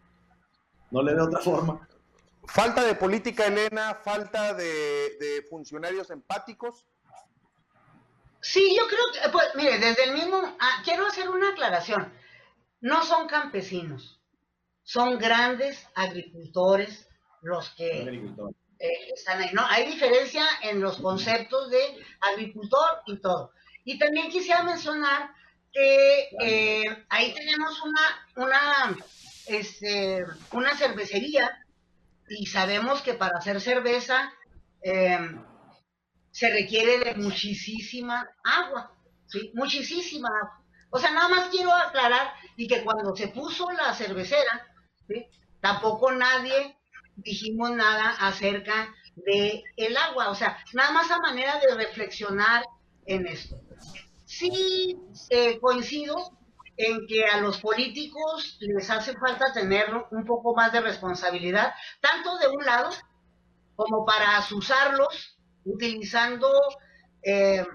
no 0.92 1.02
le 1.02 1.16
veo 1.16 1.26
otra 1.26 1.40
forma. 1.40 1.88
Falta 2.46 2.84
de 2.84 2.96
política, 2.96 3.46
Elena, 3.46 3.96
falta 3.96 4.54
de, 4.54 5.18
de 5.20 5.46
funcionarios 5.50 6.10
empáticos. 6.12 6.86
Sí, 8.42 8.76
yo 8.78 8.88
creo 8.88 9.24
que, 9.24 9.30
pues, 9.30 9.48
mire, 9.56 9.80
desde 9.80 10.06
el 10.06 10.14
mismo, 10.14 10.38
ah, 10.60 10.82
quiero 10.84 11.06
hacer 11.08 11.30
una 11.30 11.50
aclaración 11.50 12.12
no 12.82 13.04
son 13.04 13.28
campesinos, 13.28 14.20
son 14.84 15.18
grandes 15.18 15.86
agricultores 15.96 17.08
los 17.42 17.70
que 17.72 18.02
eh, 18.80 19.12
están 19.14 19.42
ahí. 19.42 19.50
¿no? 19.54 19.66
Hay 19.66 19.86
diferencia 19.86 20.46
en 20.64 20.82
los 20.82 20.98
conceptos 20.98 21.70
de 21.70 21.80
agricultor 22.22 23.02
y 23.06 23.18
todo. 23.18 23.52
Y 23.84 23.98
también 23.98 24.30
quisiera 24.30 24.64
mencionar 24.64 25.32
que 25.72 26.30
eh, 26.42 27.06
ahí 27.10 27.34
tenemos 27.34 27.82
una, 27.82 28.46
una, 28.48 28.98
este, 29.48 30.26
una 30.52 30.76
cervecería 30.76 31.66
y 32.30 32.46
sabemos 32.46 33.02
que 33.02 33.14
para 33.14 33.38
hacer 33.38 33.60
cerveza 33.62 34.32
em, 34.82 35.44
se 36.32 36.50
requiere 36.50 37.00
de 37.00 37.16
muchísima 37.16 38.30
agua, 38.44 38.96
¿sí? 39.28 39.52
Muchísima 39.56 40.30
agua. 40.30 40.59
O 40.90 41.00
sea, 41.00 41.12
nada 41.12 41.30
más 41.30 41.50
quiero 41.50 41.74
aclarar 41.74 42.34
y 42.56 42.68
que 42.68 42.84
cuando 42.84 43.16
se 43.16 43.28
puso 43.28 43.72
la 43.72 43.94
cervecera, 43.94 44.68
tampoco 45.62 46.12
nadie 46.12 46.78
dijimos 47.16 47.72
nada 47.72 48.12
acerca 48.20 48.94
de 49.16 49.64
el 49.76 49.98
agua, 49.98 50.30
o 50.30 50.36
sea, 50.36 50.58
nada 50.74 50.92
más 50.92 51.12
a 51.12 51.20
manera 51.20 51.60
de 51.60 51.76
reflexionar 51.76 52.64
en 53.06 53.28
esto. 53.28 53.56
Sí 54.26 54.98
eh, 55.30 55.60
coincido 55.60 56.16
en 56.78 57.06
que 57.08 57.26
a 57.26 57.42
los 57.42 57.60
políticos 57.60 58.58
les 58.62 58.90
hace 58.90 59.14
falta 59.18 59.52
tener 59.52 59.88
un 60.12 60.26
poco 60.26 60.56
más 60.56 60.72
de 60.72 60.80
responsabilidad, 60.80 61.74
tanto 62.00 62.38
de 62.38 62.48
un 62.48 62.66
lado 62.66 62.90
como 63.76 64.06
para 64.06 64.38
asusarlos 64.38 65.38
utilizando 65.66 66.50
eh, 67.24 67.66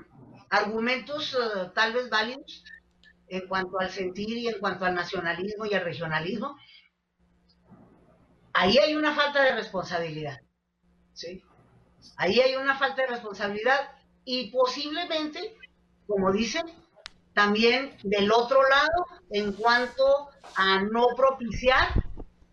argumentos 0.49 1.35
eh, 1.35 1.71
tal 1.75 1.93
vez 1.93 2.09
válidos, 2.09 2.65
en 3.29 3.47
cuanto 3.49 3.79
al 3.79 3.91
sentir 3.91 4.37
y 4.37 4.49
en 4.49 4.59
cuanto 4.59 4.85
al 4.85 4.95
nacionalismo 4.95 5.67
y 5.67 5.75
al 5.75 5.85
regionalismo, 5.85 6.57
ahí 8.53 8.79
hay 8.79 8.95
una 8.95 9.15
falta 9.15 9.43
de 9.43 9.53
responsabilidad. 9.53 10.41
¿sí? 11.13 11.43
Ahí 12.17 12.41
hay 12.41 12.57
una 12.57 12.77
falta 12.77 13.03
de 13.03 13.09
responsabilidad 13.09 13.91
y 14.25 14.51
posiblemente, 14.51 15.57
como 16.07 16.33
dicen, 16.33 16.65
también 17.35 17.97
del 18.03 18.31
otro 18.33 18.63
lado, 18.69 19.07
en 19.31 19.53
cuanto 19.53 20.29
a 20.57 20.83
no 20.83 21.09
propiciar 21.17 21.89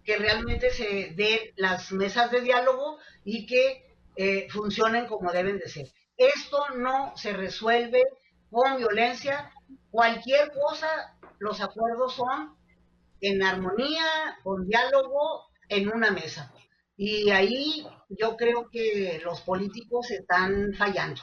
que 0.04 0.18
realmente 0.18 0.72
se 0.72 1.14
den 1.16 1.40
las 1.56 1.92
mesas 1.92 2.32
de 2.32 2.42
diálogo 2.42 2.98
y 3.24 3.46
que 3.46 3.96
eh, 4.16 4.48
funcionen 4.50 5.06
como 5.06 5.32
deben 5.32 5.60
de 5.60 5.70
ser. 5.70 5.88
Esto 6.18 6.70
no 6.76 7.14
se 7.16 7.34
resuelve 7.34 8.04
con 8.52 8.78
violencia, 8.78 9.52
cualquier 9.90 10.52
cosa, 10.52 11.18
los 11.40 11.62
acuerdos 11.62 12.14
son 12.14 12.56
en 13.22 13.42
armonía, 13.42 14.38
con 14.44 14.68
diálogo, 14.68 15.48
en 15.70 15.90
una 15.90 16.12
mesa. 16.12 16.54
Y 16.98 17.32
ahí 17.32 17.88
yo 18.10 18.36
creo 18.36 18.70
que 18.70 19.20
los 19.24 19.42
políticos 19.42 20.12
están 20.12 20.74
fallando, 20.78 21.22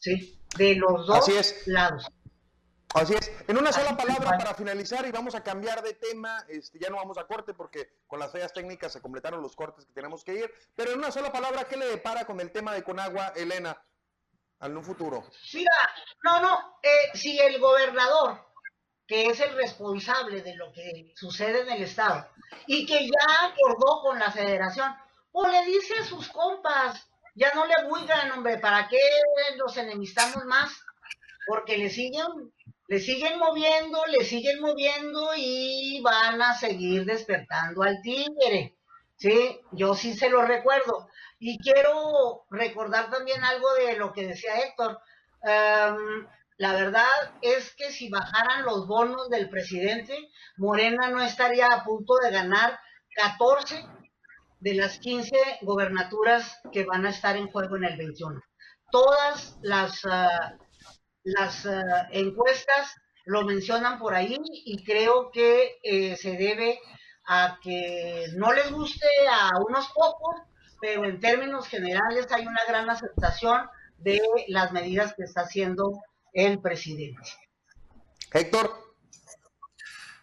¿sí? 0.00 0.40
De 0.56 0.76
los 0.76 1.06
dos 1.06 1.28
lados. 1.66 2.06
Así 2.94 3.12
es. 3.12 3.30
En 3.46 3.58
una 3.58 3.70
sola 3.70 3.96
palabra 3.96 4.38
para 4.38 4.54
finalizar 4.54 5.06
y 5.06 5.10
vamos 5.10 5.34
a 5.34 5.42
cambiar 5.42 5.82
de 5.82 5.92
tema, 5.92 6.46
este, 6.48 6.78
ya 6.78 6.88
no 6.88 6.96
vamos 6.96 7.18
a 7.18 7.26
corte 7.26 7.52
porque 7.52 7.90
con 8.06 8.18
las 8.18 8.32
fallas 8.32 8.52
técnicas 8.52 8.92
se 8.92 9.02
completaron 9.02 9.42
los 9.42 9.54
cortes 9.54 9.84
que 9.84 9.92
tenemos 9.92 10.24
que 10.24 10.34
ir, 10.34 10.50
pero 10.74 10.92
en 10.92 10.98
una 10.98 11.10
sola 11.10 11.30
palabra, 11.30 11.64
¿qué 11.64 11.76
le 11.76 11.86
depara 11.86 12.24
con 12.24 12.40
el 12.40 12.50
tema 12.50 12.72
de 12.72 12.82
Conagua, 12.82 13.34
Elena? 13.36 13.76
Al 14.60 14.76
un 14.76 14.84
futuro. 14.84 15.24
Mira, 15.52 15.72
no, 16.24 16.40
no, 16.40 16.78
eh, 16.82 17.16
si 17.16 17.38
el 17.38 17.58
gobernador, 17.58 18.44
que 19.06 19.26
es 19.26 19.40
el 19.40 19.54
responsable 19.54 20.42
de 20.42 20.54
lo 20.56 20.72
que 20.72 21.12
sucede 21.14 21.62
en 21.62 21.70
el 21.70 21.82
Estado, 21.82 22.28
y 22.66 22.84
que 22.86 23.06
ya 23.06 23.46
acordó 23.46 24.02
con 24.02 24.18
la 24.18 24.30
federación, 24.30 24.94
pues 25.30 25.52
le 25.52 25.64
dice 25.66 25.94
a 25.98 26.04
sus 26.04 26.28
compas, 26.28 27.08
ya 27.34 27.54
no 27.54 27.66
le 27.66 27.88
buigan, 27.88 28.32
hombre, 28.32 28.58
¿para 28.58 28.88
qué 28.88 28.98
los 29.56 29.76
enemistamos 29.76 30.44
más? 30.46 30.72
Porque 31.46 31.78
le 31.78 31.88
siguen, 31.88 32.52
le 32.88 32.98
siguen 32.98 33.38
moviendo, 33.38 34.04
le 34.06 34.24
siguen 34.24 34.60
moviendo 34.60 35.30
y 35.36 36.00
van 36.02 36.42
a 36.42 36.54
seguir 36.58 37.04
despertando 37.04 37.82
al 37.82 38.02
tigre. 38.02 38.77
Sí, 39.18 39.60
yo 39.72 39.94
sí 39.94 40.14
se 40.14 40.30
lo 40.30 40.42
recuerdo. 40.42 41.08
Y 41.40 41.58
quiero 41.58 42.46
recordar 42.50 43.10
también 43.10 43.42
algo 43.44 43.74
de 43.74 43.96
lo 43.96 44.12
que 44.12 44.26
decía 44.26 44.60
Héctor. 44.60 45.00
Em, 45.42 46.26
la 46.56 46.72
verdad 46.72 47.34
es 47.42 47.74
que 47.74 47.90
si 47.90 48.08
bajaran 48.08 48.64
los 48.64 48.86
bonos 48.86 49.28
del 49.28 49.48
presidente, 49.50 50.30
Morena 50.56 51.10
no 51.10 51.22
estaría 51.22 51.66
a 51.66 51.84
punto 51.84 52.14
de 52.22 52.30
ganar 52.30 52.78
14 53.14 53.84
de 54.60 54.74
las 54.74 54.98
15 54.98 55.36
gobernaturas 55.62 56.60
que 56.72 56.84
van 56.84 57.06
a 57.06 57.10
estar 57.10 57.36
en 57.36 57.48
juego 57.50 57.76
en 57.76 57.84
el 57.84 57.96
21. 57.96 58.40
Todas 58.90 59.58
las, 59.62 60.04
ah, 60.06 60.54
las 61.24 61.66
ah, 61.66 62.08
encuestas 62.12 62.94
lo 63.24 63.44
mencionan 63.44 63.98
por 63.98 64.14
ahí 64.14 64.36
y 64.64 64.84
creo 64.84 65.30
que 65.32 65.78
eh, 65.82 66.16
se 66.16 66.36
debe 66.36 66.80
a 67.28 67.58
que 67.62 68.26
no 68.36 68.52
les 68.52 68.72
guste 68.72 69.06
a 69.30 69.50
unos 69.68 69.86
pocos, 69.88 70.36
pero 70.80 71.04
en 71.04 71.20
términos 71.20 71.68
generales 71.68 72.26
hay 72.30 72.46
una 72.46 72.60
gran 72.66 72.88
aceptación 72.88 73.68
de 73.98 74.20
las 74.48 74.72
medidas 74.72 75.14
que 75.14 75.24
está 75.24 75.42
haciendo 75.42 76.00
el 76.32 76.60
presidente. 76.60 77.22
Héctor. 78.32 78.70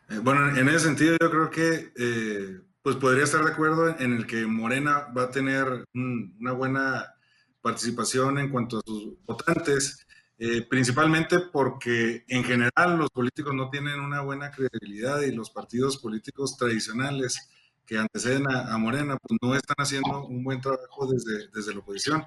Eh, 0.10 0.20
bueno, 0.20 0.58
en 0.58 0.68
ese 0.70 0.80
sentido 0.80 1.18
yo 1.20 1.30
creo 1.30 1.50
que 1.50 1.92
eh, 1.96 2.62
pues 2.82 2.96
podría 2.96 3.24
estar 3.24 3.44
de 3.44 3.52
acuerdo 3.52 3.90
en 4.00 4.16
el 4.16 4.28
que 4.28 4.46
Morena 4.46 5.08
va 5.16 5.24
a 5.24 5.32
tener 5.32 5.86
una 5.94 6.52
buena 6.52 7.16
participación 7.62 8.38
en 8.38 8.50
cuanto 8.50 8.78
a 8.78 8.82
sus 8.86 9.16
votantes 9.26 10.05
eh, 10.38 10.62
principalmente 10.64 11.40
porque 11.40 12.26
en 12.28 12.44
general 12.44 12.98
los 12.98 13.10
políticos 13.10 13.54
no 13.54 13.70
tienen 13.70 14.00
una 14.02 14.22
buena 14.22 14.52
credibilidad 14.52 15.22
y 15.22 15.32
los 15.32 15.50
partidos 15.50 15.98
políticos 15.98 16.58
tradicionales 16.58 17.50
que 17.86 17.98
anteceden 17.98 18.52
a, 18.52 18.78
Morena 18.78 19.18
pues 19.18 19.38
no 19.42 19.56
están 19.56 19.76
haciendo 19.78 20.26
un 20.26 20.44
buen 20.44 20.60
trabajo 20.60 21.08
desde, 21.08 21.48
desde 21.54 21.74
la 21.74 21.80
oposición, 21.80 22.26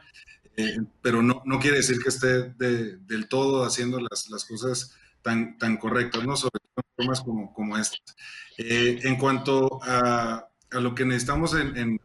eh, 0.57 0.79
pero 1.03 1.23
no, 1.23 1.43
no 1.45 1.59
quiere 1.59 1.79
decir 1.79 1.99
que 2.01 2.09
esté 2.09 2.51
del 2.55 3.29
todo 3.29 3.65
haciendo 3.65 3.99
las, 4.01 4.31
las 4.31 4.45
cosas 4.45 4.95
tan, 5.23 5.59
tan 5.59 5.77
correctas, 5.77 6.25
¿no? 6.25 6.37
sobre 6.37 6.61
todo 6.61 6.71
en 6.77 6.97
formas 6.97 7.21
como, 7.21 7.53
como 7.53 7.77
estas. 7.77 8.17
Eh, 8.57 9.01
en 9.03 9.17
cuanto 9.17 9.81
a, 9.83 10.49
a, 10.71 10.81
lo 10.81 10.95
que 10.95 11.05
necesitamos 11.05 11.55
en, 11.55 11.77
en 11.77 12.01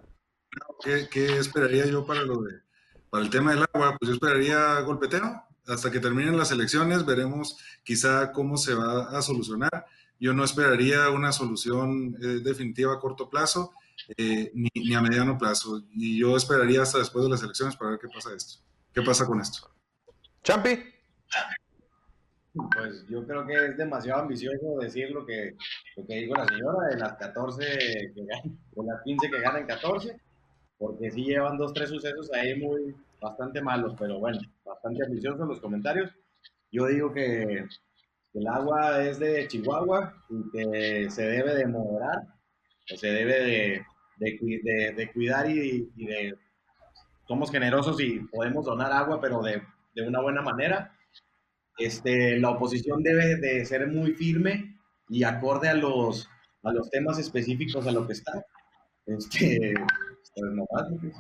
¿qué, 0.83 1.07
¿qué, 1.09 1.37
esperaría 1.37 1.85
yo 1.85 2.05
para, 2.05 2.23
lo 2.23 2.41
de, 2.41 2.59
para 3.09 3.23
el 3.23 3.29
tema 3.29 3.53
del 3.53 3.65
agua? 3.73 3.95
Pues 3.99 4.09
yo 4.09 4.13
esperaría 4.13 4.79
golpeteo, 4.81 5.43
hasta 5.67 5.91
que 5.91 5.99
terminen 5.99 6.37
las 6.37 6.51
elecciones 6.51 7.05
veremos 7.05 7.57
quizá 7.83 8.31
cómo 8.31 8.57
se 8.57 8.73
va 8.73 9.17
a 9.17 9.21
solucionar. 9.21 9.85
Yo 10.19 10.33
no 10.33 10.43
esperaría 10.43 11.09
una 11.09 11.31
solución 11.31 12.15
eh, 12.21 12.41
definitiva 12.43 12.93
a 12.93 12.99
corto 12.99 13.29
plazo 13.29 13.71
eh, 14.17 14.51
ni, 14.53 14.93
a 14.93 15.01
mediano 15.01 15.37
plazo. 15.37 15.83
Y 15.91 16.19
yo 16.19 16.35
esperaría 16.37 16.81
hasta 16.81 16.99
después 16.99 17.23
de 17.23 17.31
las 17.31 17.43
elecciones 17.43 17.75
para 17.75 17.91
ver 17.91 17.99
qué 17.99 18.07
pasa 18.07 18.33
esto. 18.35 18.63
¿Qué 18.93 19.01
pasa 19.01 19.25
con 19.25 19.39
esto? 19.41 19.69
Champi. 20.43 20.79
Pues 22.53 23.05
yo 23.09 23.25
creo 23.25 23.45
que 23.47 23.53
es 23.53 23.77
demasiado 23.77 24.21
ambicioso 24.21 24.77
decir 24.79 25.09
lo 25.09 25.25
que, 25.25 25.55
lo 25.97 26.05
que 26.05 26.15
dijo 26.15 26.35
la 26.35 26.45
señora 26.45 26.87
de 26.89 26.99
las 26.99 27.13
14 27.17 27.65
que 28.13 28.25
ganan, 28.25 28.59
de 28.75 28.83
las 28.83 29.01
15 29.03 29.29
que 29.31 29.41
ganan 29.41 29.65
14, 29.65 30.21
porque 30.77 31.09
sí 31.09 31.23
llevan 31.23 31.57
dos, 31.57 31.73
tres 31.73 31.89
sucesos 31.89 32.31
ahí 32.31 32.59
muy, 32.59 32.95
bastante 33.23 33.61
malos, 33.61 33.95
pero 33.97 34.19
bueno, 34.19 34.39
bastante 34.83 35.05
ambiciosos 35.05 35.47
los 35.47 35.61
comentarios. 35.61 36.11
Yo 36.71 36.87
digo 36.87 37.13
que, 37.13 37.65
el 38.33 38.47
agua 38.47 39.03
es 39.03 39.19
de 39.19 39.47
Chihuahua 39.47 40.13
y 40.29 40.51
que 40.51 41.09
se 41.09 41.23
debe 41.23 41.53
de 41.53 41.67
moderar, 41.67 42.23
que 42.85 42.97
se 42.97 43.07
debe 43.07 43.85
de, 44.17 44.93
de, 44.95 45.11
cuidar 45.13 45.49
y, 45.49 45.91
de... 45.95 46.35
Somos 47.27 47.51
generosos 47.51 48.01
y 48.01 48.19
podemos 48.21 48.65
donar 48.65 48.91
agua, 48.91 49.21
pero 49.21 49.41
de, 49.41 49.61
una 50.05 50.21
buena 50.21 50.41
manera. 50.41 50.97
este, 51.77 52.39
la 52.39 52.49
oposición 52.49 53.03
debe 53.03 53.35
de 53.37 53.65
ser 53.65 53.87
muy 53.87 54.13
firme 54.13 54.79
y 55.09 55.23
acorde 55.23 55.69
a 55.69 55.75
los, 55.75 56.27
a 56.63 56.73
los 56.73 56.89
temas 56.89 57.19
específicos 57.19 57.85
a 57.85 57.91
lo 57.91 58.07
que 58.07 58.13
está. 58.13 58.43
Este, 59.05 59.75
pues. 60.35 61.13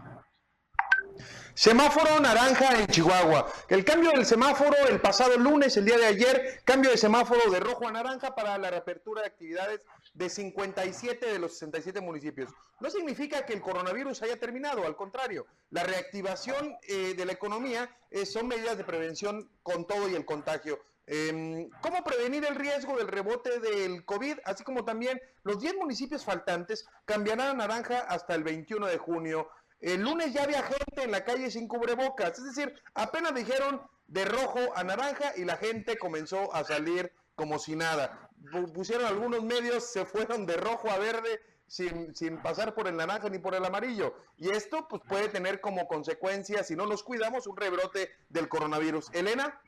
Semáforo 1.55 2.19
naranja 2.19 2.79
en 2.79 2.87
Chihuahua. 2.87 3.47
El 3.69 3.85
cambio 3.85 4.11
del 4.11 4.25
semáforo 4.25 4.75
el 4.89 4.99
pasado 4.99 5.37
lunes, 5.37 5.77
el 5.77 5.85
día 5.85 5.97
de 5.97 6.07
ayer, 6.07 6.61
cambio 6.65 6.89
de 6.89 6.97
semáforo 6.97 7.51
de 7.51 7.59
rojo 7.59 7.87
a 7.87 7.91
naranja 7.91 8.33
para 8.33 8.57
la 8.57 8.71
reapertura 8.71 9.21
de 9.21 9.27
actividades 9.27 9.81
de 10.15 10.29
57 10.29 11.31
de 11.31 11.39
los 11.39 11.53
67 11.53 12.01
municipios. 12.01 12.49
No 12.79 12.89
significa 12.89 13.45
que 13.45 13.53
el 13.53 13.61
coronavirus 13.61 14.23
haya 14.23 14.39
terminado, 14.39 14.85
al 14.85 14.95
contrario, 14.95 15.45
la 15.69 15.83
reactivación 15.83 16.75
eh, 16.87 17.13
de 17.15 17.25
la 17.25 17.33
economía 17.33 17.89
eh, 18.09 18.25
son 18.25 18.47
medidas 18.47 18.77
de 18.77 18.83
prevención 18.83 19.49
con 19.61 19.85
todo 19.85 20.09
y 20.09 20.15
el 20.15 20.25
contagio. 20.25 20.79
Em, 21.05 21.69
¿Cómo 21.81 22.01
prevenir 22.03 22.45
el 22.45 22.55
riesgo 22.55 22.97
del 22.97 23.09
rebote 23.09 23.59
del 23.59 24.05
COVID? 24.05 24.39
Así 24.45 24.63
como 24.63 24.85
también 24.85 25.21
los 25.43 25.59
10 25.59 25.75
municipios 25.75 26.23
faltantes 26.23 26.87
cambiarán 27.05 27.49
a 27.49 27.53
naranja 27.53 27.99
hasta 27.99 28.35
el 28.35 28.43
21 28.43 28.87
de 28.87 28.97
junio. 28.97 29.49
El 29.83 29.99
lunes 29.99 30.31
ya 30.31 30.43
había 30.43 30.63
gente 30.63 31.03
en 31.03 31.11
la 31.11 31.25
calle 31.25 31.51
sin 31.51 31.67
cubrebocas, 31.67 32.39
es 32.39 32.45
decir, 32.45 32.73
apenas 32.93 33.35
dijeron 33.35 33.85
de 34.07 34.23
rojo 34.23 34.59
a 34.77 34.83
naranja 34.85 35.33
y 35.35 35.43
la 35.43 35.57
gente 35.57 35.97
comenzó 35.97 36.55
a 36.55 36.63
salir 36.63 37.11
como 37.35 37.59
si 37.59 37.75
nada. 37.75 38.29
Pusieron 38.73 39.05
algunos 39.05 39.43
medios, 39.43 39.91
se 39.91 40.05
fueron 40.05 40.45
de 40.45 40.55
rojo 40.55 40.89
a 40.89 40.97
verde 40.99 41.41
sin, 41.67 42.15
sin, 42.15 42.41
pasar 42.41 42.73
por 42.73 42.87
el 42.87 42.95
naranja 42.95 43.27
ni 43.27 43.39
por 43.39 43.55
el 43.55 43.65
amarillo. 43.65 44.15
Y 44.37 44.51
esto 44.51 44.87
pues, 44.87 45.01
puede 45.05 45.27
tener 45.27 45.59
como 45.59 45.85
consecuencia, 45.85 46.63
si 46.63 46.77
no 46.77 46.85
nos 46.85 47.03
cuidamos, 47.03 47.45
un 47.45 47.57
rebrote 47.57 48.09
del 48.29 48.47
coronavirus. 48.47 49.09
Elena. 49.11 49.59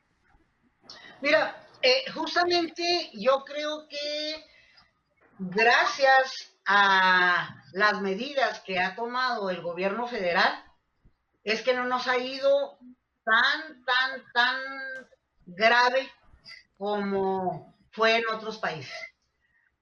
Mira, 1.19 1.67
eh, 1.81 2.09
justamente 2.13 3.11
yo 3.15 3.43
creo 3.43 3.85
que 3.89 4.45
gracias 5.39 6.54
a 6.65 7.61
las 7.73 8.01
medidas 8.01 8.61
que 8.61 8.79
ha 8.79 8.95
tomado 8.95 9.49
el 9.49 9.61
gobierno 9.61 10.07
federal, 10.07 10.63
es 11.43 11.61
que 11.61 11.73
no 11.73 11.85
nos 11.85 12.07
ha 12.07 12.17
ido 12.17 12.79
tan, 13.23 13.83
tan, 13.85 14.23
tan 14.33 14.61
grave 15.45 16.11
como 16.77 17.75
fue 17.91 18.17
en 18.17 18.23
otros 18.33 18.57
países. 18.57 18.95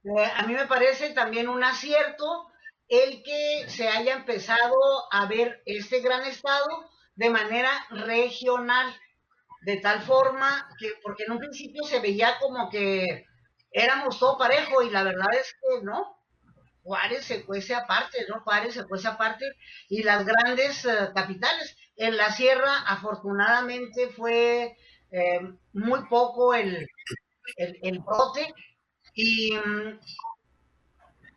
Eh, 0.03 0.31
a 0.35 0.43
mí 0.43 0.53
me 0.53 0.67
parece 0.67 1.11
también 1.11 1.47
un 1.47 1.63
acierto 1.63 2.47
el 2.89 3.23
que 3.23 3.65
se 3.69 3.87
haya 3.87 4.13
empezado 4.13 4.75
a 5.11 5.25
ver 5.25 5.61
este 5.65 6.01
gran 6.01 6.25
estado 6.25 6.89
de 7.15 7.29
manera 7.29 7.71
regional, 7.89 8.93
de 9.61 9.77
tal 9.77 10.01
forma 10.01 10.69
que, 10.77 10.91
porque 11.01 11.23
en 11.23 11.31
un 11.31 11.39
principio 11.39 11.83
se 11.83 11.99
veía 11.99 12.37
como 12.39 12.69
que 12.69 13.25
éramos 13.71 14.19
todo 14.19 14.37
parejo 14.37 14.83
y 14.83 14.89
la 14.89 15.03
verdad 15.03 15.33
es 15.33 15.53
que 15.53 15.83
no, 15.83 16.17
Juárez 16.83 17.25
se 17.25 17.45
cuece 17.45 17.73
aparte, 17.73 18.25
¿no? 18.27 18.41
Juárez 18.41 18.73
se 18.73 18.85
cuece 18.85 19.07
aparte 19.07 19.45
y 19.89 20.03
las 20.03 20.25
grandes 20.25 20.85
eh, 20.85 21.09
capitales. 21.15 21.75
En 21.95 22.17
la 22.17 22.31
sierra, 22.31 22.81
afortunadamente, 22.87 24.09
fue 24.09 24.75
eh, 25.11 25.39
muy 25.73 26.05
poco 26.09 26.53
el, 26.53 26.87
el, 27.57 27.99
brote 27.99 28.53
y 29.13 29.53
mm, 29.55 29.99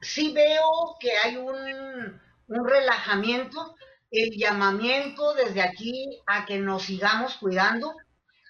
sí 0.00 0.32
veo 0.32 0.96
que 0.98 1.12
hay 1.12 1.36
un, 1.36 2.20
un 2.48 2.68
relajamiento, 2.68 3.76
el 4.10 4.30
llamamiento 4.36 5.34
desde 5.34 5.62
aquí 5.62 6.20
a 6.26 6.46
que 6.46 6.58
nos 6.58 6.84
sigamos 6.84 7.36
cuidando. 7.36 7.94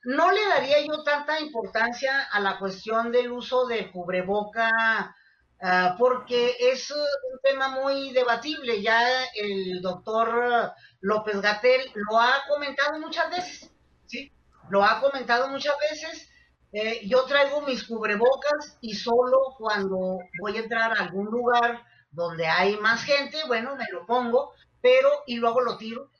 No 0.04 0.30
le 0.30 0.46
daría 0.46 0.80
yo 0.86 1.02
tanta 1.02 1.40
importancia 1.40 2.22
a 2.30 2.40
la 2.40 2.58
cuestión 2.58 3.10
del 3.10 3.32
uso 3.32 3.66
del 3.66 3.90
cubreboca 3.90 5.14
Ah, 5.60 5.96
porque 5.98 6.54
es 6.60 6.90
un 6.90 7.40
tema 7.42 7.68
muy 7.68 8.12
debatible. 8.12 8.82
Ya 8.82 9.24
el 9.34 9.80
doctor 9.80 10.72
López 11.00 11.40
Gatel 11.40 11.90
lo 11.94 12.20
ha 12.20 12.42
comentado 12.48 12.98
muchas 12.98 13.30
veces, 13.30 13.70
¿sí? 14.06 14.32
Lo 14.68 14.84
ha 14.84 15.00
comentado 15.00 15.48
muchas 15.48 15.74
veces. 15.90 16.30
Eh, 16.72 17.06
yo 17.08 17.24
traigo 17.24 17.62
mis 17.62 17.84
cubrebocas 17.84 18.76
y 18.82 18.94
solo 18.94 19.54
cuando 19.56 20.18
voy 20.40 20.56
a 20.56 20.60
entrar 20.60 20.92
a 20.92 21.02
algún 21.04 21.26
lugar 21.26 21.82
donde 22.10 22.46
hay 22.46 22.76
más 22.78 23.04
gente, 23.04 23.38
bueno, 23.46 23.76
me 23.76 23.86
lo 23.92 24.04
pongo, 24.04 24.52
pero 24.82 25.08
y 25.26 25.36
luego 25.36 25.60
lo 25.62 25.78
tiro, 25.78 26.10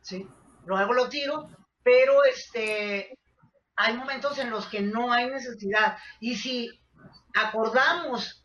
¿sí? 0.00 0.26
Luego 0.64 0.94
lo 0.94 1.08
tiro, 1.08 1.48
pero 1.82 2.24
este, 2.24 3.16
hay 3.76 3.96
momentos 3.96 4.38
en 4.38 4.50
los 4.50 4.66
que 4.66 4.80
no 4.80 5.12
hay 5.12 5.28
necesidad. 5.30 5.96
Y 6.18 6.36
si 6.36 6.68
acordamos 7.34 8.42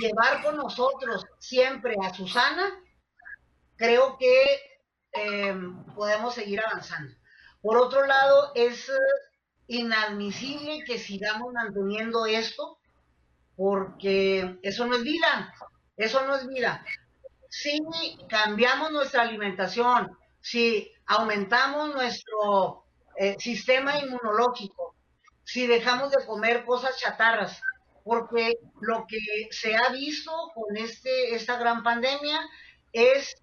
llevar 0.00 0.42
con 0.42 0.56
nosotros 0.56 1.24
siempre 1.38 1.94
a 2.02 2.12
Susana, 2.14 2.70
creo 3.76 4.16
que 4.18 4.60
eh, 5.12 5.54
podemos 5.94 6.34
seguir 6.34 6.60
avanzando. 6.60 7.14
Por 7.62 7.76
otro 7.76 8.06
lado, 8.06 8.52
es 8.54 8.90
inadmisible 9.66 10.82
que 10.84 10.98
sigamos 10.98 11.52
manteniendo 11.52 12.26
esto, 12.26 12.78
porque 13.56 14.58
eso 14.62 14.86
no 14.86 14.96
es 14.96 15.02
vida, 15.02 15.54
eso 15.96 16.26
no 16.26 16.36
es 16.36 16.46
vida. 16.46 16.84
Si 17.48 17.78
cambiamos 18.28 18.90
nuestra 18.90 19.22
alimentación, 19.22 20.16
si 20.40 20.90
aumentamos 21.06 21.92
nuestro 21.92 22.84
eh, 23.16 23.36
sistema 23.38 23.98
inmunológico, 23.98 24.96
si 25.44 25.66
dejamos 25.66 26.10
de 26.12 26.24
comer 26.24 26.64
cosas 26.64 26.96
chatarras, 26.96 27.60
porque 28.04 28.54
lo 28.80 29.06
que 29.06 29.18
se 29.50 29.76
ha 29.76 29.90
visto 29.90 30.32
con 30.54 30.76
este, 30.76 31.34
esta 31.34 31.58
gran 31.58 31.82
pandemia 31.82 32.40
es 32.92 33.34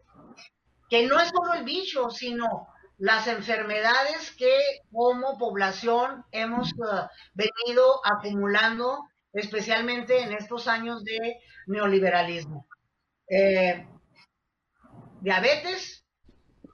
que 0.89 1.05
no 1.05 1.19
es 1.19 1.29
solo 1.29 1.53
el 1.53 1.63
bicho, 1.63 2.09
sino 2.09 2.67
las 2.97 3.27
enfermedades 3.27 4.31
que 4.35 4.57
como 4.91 5.37
población 5.37 6.25
hemos 6.31 6.73
uh, 6.73 7.07
venido 7.33 8.01
acumulando, 8.03 9.07
especialmente 9.33 10.21
en 10.21 10.33
estos 10.33 10.67
años 10.67 11.03
de 11.03 11.39
neoliberalismo. 11.67 12.67
Eh, 13.29 13.87
diabetes, 15.21 16.03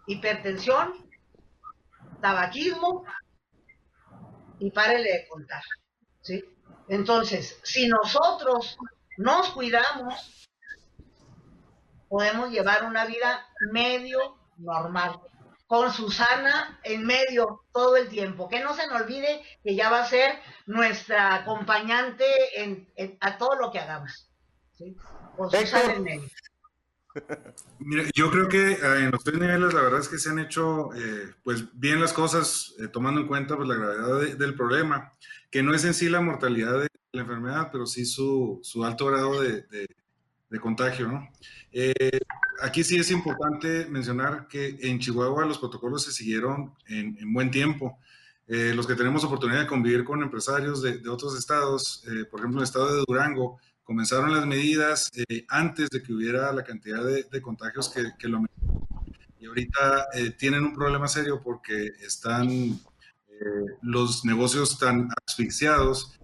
hipertensión, 0.07 1.09
tabaquismo 2.21 3.03
y 4.59 4.71
párele 4.71 5.11
de 5.11 5.27
contar. 5.27 5.63
¿sí? 6.21 6.43
Entonces, 6.87 7.59
si 7.63 7.87
nosotros 7.87 8.77
nos 9.17 9.49
cuidamos, 9.49 10.49
podemos 12.09 12.51
llevar 12.51 12.85
una 12.85 13.05
vida 13.05 13.45
medio 13.71 14.37
normal, 14.57 15.19
con 15.67 15.91
Susana 15.91 16.79
en 16.83 17.05
medio 17.05 17.63
todo 17.71 17.95
el 17.97 18.09
tiempo. 18.09 18.47
Que 18.47 18.59
no 18.59 18.75
se 18.75 18.87
nos 18.87 19.01
olvide 19.01 19.41
que 19.63 19.75
ya 19.75 19.89
va 19.89 20.03
a 20.03 20.07
ser 20.07 20.39
nuestra 20.65 21.35
acompañante 21.35 22.25
en, 22.55 22.87
a 23.19 23.37
todo 23.37 23.55
lo 23.55 23.71
que 23.71 23.79
hagamos. 23.79 24.29
¿sí? 24.73 24.95
Con 25.35 25.49
Susana 25.49 25.93
en 25.93 26.03
medio. 26.03 26.29
Mira, 27.79 28.03
yo 28.13 28.29
creo 28.31 28.47
que 28.47 28.73
eh, 28.73 29.03
en 29.03 29.11
los 29.11 29.23
tres 29.23 29.39
niveles 29.39 29.73
la 29.73 29.81
verdad 29.81 29.99
es 29.99 30.09
que 30.09 30.17
se 30.17 30.29
han 30.29 30.39
hecho 30.39 30.93
eh, 30.95 31.33
pues 31.43 31.65
bien 31.79 32.01
las 32.01 32.11
cosas 32.11 32.73
eh, 32.79 32.87
tomando 32.87 33.21
en 33.21 33.27
cuenta 33.27 33.55
pues, 33.55 33.67
la 33.67 33.75
gravedad 33.75 34.35
del 34.35 34.55
problema 34.55 35.11
que 35.53 35.61
no 35.61 35.75
es 35.75 35.85
en 35.85 35.93
sí 35.93 36.09
la 36.09 36.19
mortalidad 36.19 36.79
de 36.79 36.87
la 37.11 37.21
enfermedad, 37.21 37.69
pero 37.71 37.85
sí 37.85 38.05
su, 38.05 38.59
su 38.63 38.83
alto 38.83 39.05
grado 39.05 39.39
de, 39.39 39.63
de, 40.49 40.59
contagio. 40.59 41.07
¿no? 41.07 41.29
Eh, 41.71 42.19
aquí 42.63 42.83
sí 42.83 42.97
es 42.97 43.11
importante 43.11 43.85
mencionar 43.85 44.47
que 44.47 44.75
en 44.81 44.97
Chihuahua 44.97 45.45
los 45.45 45.59
protocolos 45.59 46.05
se 46.05 46.11
siguieron 46.11 46.73
en, 46.87 47.15
en 47.19 47.31
buen 47.31 47.51
tiempo. 47.51 47.99
Eh, 48.47 48.73
los 48.75 48.87
que 48.87 48.95
tenemos 48.95 49.23
oportunidad 49.23 49.59
de 49.59 49.67
convivir 49.67 50.03
con 50.03 50.23
empresarios 50.23 50.81
de, 50.81 50.97
de 50.97 51.09
otros 51.09 51.37
estados, 51.37 52.03
eh, 52.07 52.25
por 52.25 52.39
ejemplo, 52.39 52.59
el 52.59 52.65
estado 52.65 52.91
de 52.91 53.03
Durango, 53.07 53.59
comenzaron 53.83 54.33
las 54.33 54.47
medidas 54.47 55.11
antes 55.49 55.87
de 55.91 56.01
que 56.01 56.13
hubiera 56.13 56.51
la 56.51 56.63
cantidad 56.63 57.03
de, 57.03 57.25
de 57.31 57.41
contagios 57.43 57.89
que, 57.89 58.13
que 58.17 58.27
lo 58.27 58.43
y 59.39 59.45
ahorita 59.45 60.07
tienen 60.39 60.63
un 60.63 60.73
problema 60.73 61.07
serio 61.07 61.41
porque 61.43 61.91
están 62.01 62.79
los 63.81 64.25
negocios 64.25 64.77
tan 64.77 65.09
asfixiados, 65.25 66.19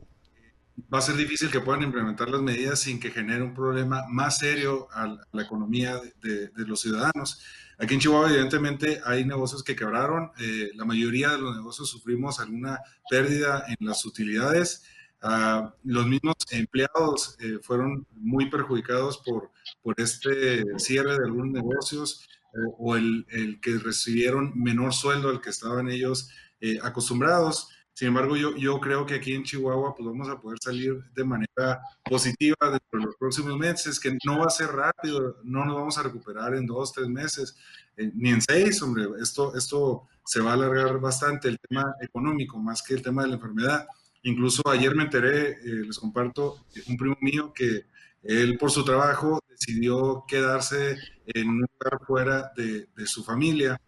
va 0.93 0.99
a 0.99 1.01
ser 1.01 1.15
difícil 1.15 1.49
que 1.49 1.59
puedan 1.59 1.84
implementar 1.84 2.30
las 2.30 2.41
medidas 2.41 2.80
sin 2.80 2.99
que 2.99 3.11
genere 3.11 3.43
un 3.43 3.53
problema 3.53 4.05
más 4.09 4.38
serio 4.38 4.88
a 4.91 5.17
la 5.32 5.43
economía 5.43 5.99
de, 6.22 6.51
los 6.55 6.82
ciudadanos. 6.82 7.41
Aquí 7.78 7.93
en 7.93 7.99
Chihuahua, 7.99 8.30
evidentemente, 8.30 9.01
hay 9.05 9.26
negocios 9.26 9.63
que 9.63 9.76
quebraron. 9.76 10.32
Eh, 10.39 10.72
la 10.76 10.86
mayoría 10.86 11.30
de 11.30 11.39
los 11.39 11.55
negocios 11.55 11.89
sufrimos 11.89 12.39
alguna 12.39 12.80
pérdida 13.09 13.65
en 13.67 13.88
las 13.88 14.05
utilidades. 14.05 14.84
Ah, 15.22 15.74
los 15.84 16.07
mismos 16.07 16.36
empleados 16.51 17.36
eh, 17.39 17.59
fueron 17.61 18.05
muy 18.11 18.49
perjudicados 18.49 19.17
por, 19.17 19.51
por 19.82 19.99
este 19.99 20.63
cierre 20.80 21.17
de 21.17 21.26
algunos 21.26 21.51
negocios 21.51 22.28
eh, 22.53 22.73
o 22.77 22.95
el, 22.95 23.25
el, 23.29 23.59
que 23.61 23.77
recibieron 23.77 24.51
menor 24.55 24.93
sueldo 24.93 25.29
al 25.29 25.41
que 25.41 25.49
estaban 25.49 25.89
ellos 25.89 26.29
eh, 26.61 26.79
acostumbrados. 26.83 27.69
Sin 27.93 28.09
embargo, 28.09 28.37
yo, 28.37 28.55
yo 28.55 28.79
creo 28.79 29.05
que 29.05 29.15
aquí 29.15 29.33
en 29.33 29.43
Chihuahua 29.43 29.93
pues 29.93 30.07
vamos 30.07 30.29
a 30.29 30.39
poder 30.39 30.57
salir 30.63 31.03
de 31.13 31.23
manera 31.25 31.81
positiva 32.03 32.55
dentro 32.61 32.99
de 32.99 33.05
los 33.05 33.15
próximos 33.17 33.57
meses, 33.57 33.99
que 33.99 34.17
no 34.25 34.39
va 34.39 34.45
a 34.45 34.49
ser 34.49 34.69
rápido, 34.69 35.37
no 35.43 35.65
nos 35.65 35.75
vamos 35.75 35.97
a 35.97 36.03
recuperar 36.03 36.55
en 36.55 36.65
dos, 36.65 36.93
tres 36.93 37.09
meses, 37.09 37.57
eh, 37.97 38.09
ni 38.15 38.29
en 38.29 38.41
seis, 38.41 38.81
hombre, 38.81 39.05
esto, 39.21 39.53
esto 39.53 40.07
se 40.23 40.39
va 40.39 40.51
a 40.51 40.53
alargar 40.53 40.97
bastante, 40.99 41.49
el 41.49 41.59
tema 41.59 41.93
económico, 42.01 42.57
más 42.57 42.81
que 42.81 42.93
el 42.93 43.01
tema 43.01 43.23
de 43.23 43.29
la 43.29 43.35
enfermedad. 43.35 43.87
Incluso 44.23 44.61
ayer 44.69 44.95
me 44.95 45.03
enteré, 45.03 45.51
eh, 45.51 45.83
les 45.85 45.99
comparto, 45.99 46.65
un 46.87 46.95
primo 46.95 47.17
mío 47.19 47.51
que 47.53 47.85
él 48.23 48.57
por 48.57 48.71
su 48.71 48.85
trabajo 48.85 49.41
decidió 49.60 50.24
quedarse 50.28 50.97
en 51.28 51.49
un 51.49 51.60
lugar 51.62 51.99
fuera 52.07 52.51
de, 52.55 52.88
de 52.95 53.05
su 53.05 53.24
familia 53.24 53.80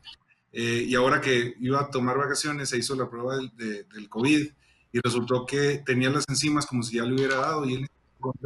eh, 0.54 0.86
y 0.88 0.96
ahora 0.96 1.22
que 1.22 1.56
iba 1.60 1.80
a 1.80 1.90
tomar 1.90 2.18
vacaciones, 2.18 2.70
se 2.70 2.78
hizo 2.78 2.96
la 2.96 3.10
prueba 3.10 3.38
del, 3.38 3.52
del, 3.56 4.10
COVID 4.10 4.52
y 4.92 5.00
resultó 5.00 5.46
que 5.46 5.82
tenía 5.86 6.10
las 6.10 6.28
enzimas 6.28 6.66
como 6.66 6.84
si 6.84 6.98
ya 6.98 7.04
le 7.04 7.14
hubiera 7.14 7.38
dado 7.38 7.66
y 7.66 7.76
él 7.76 7.88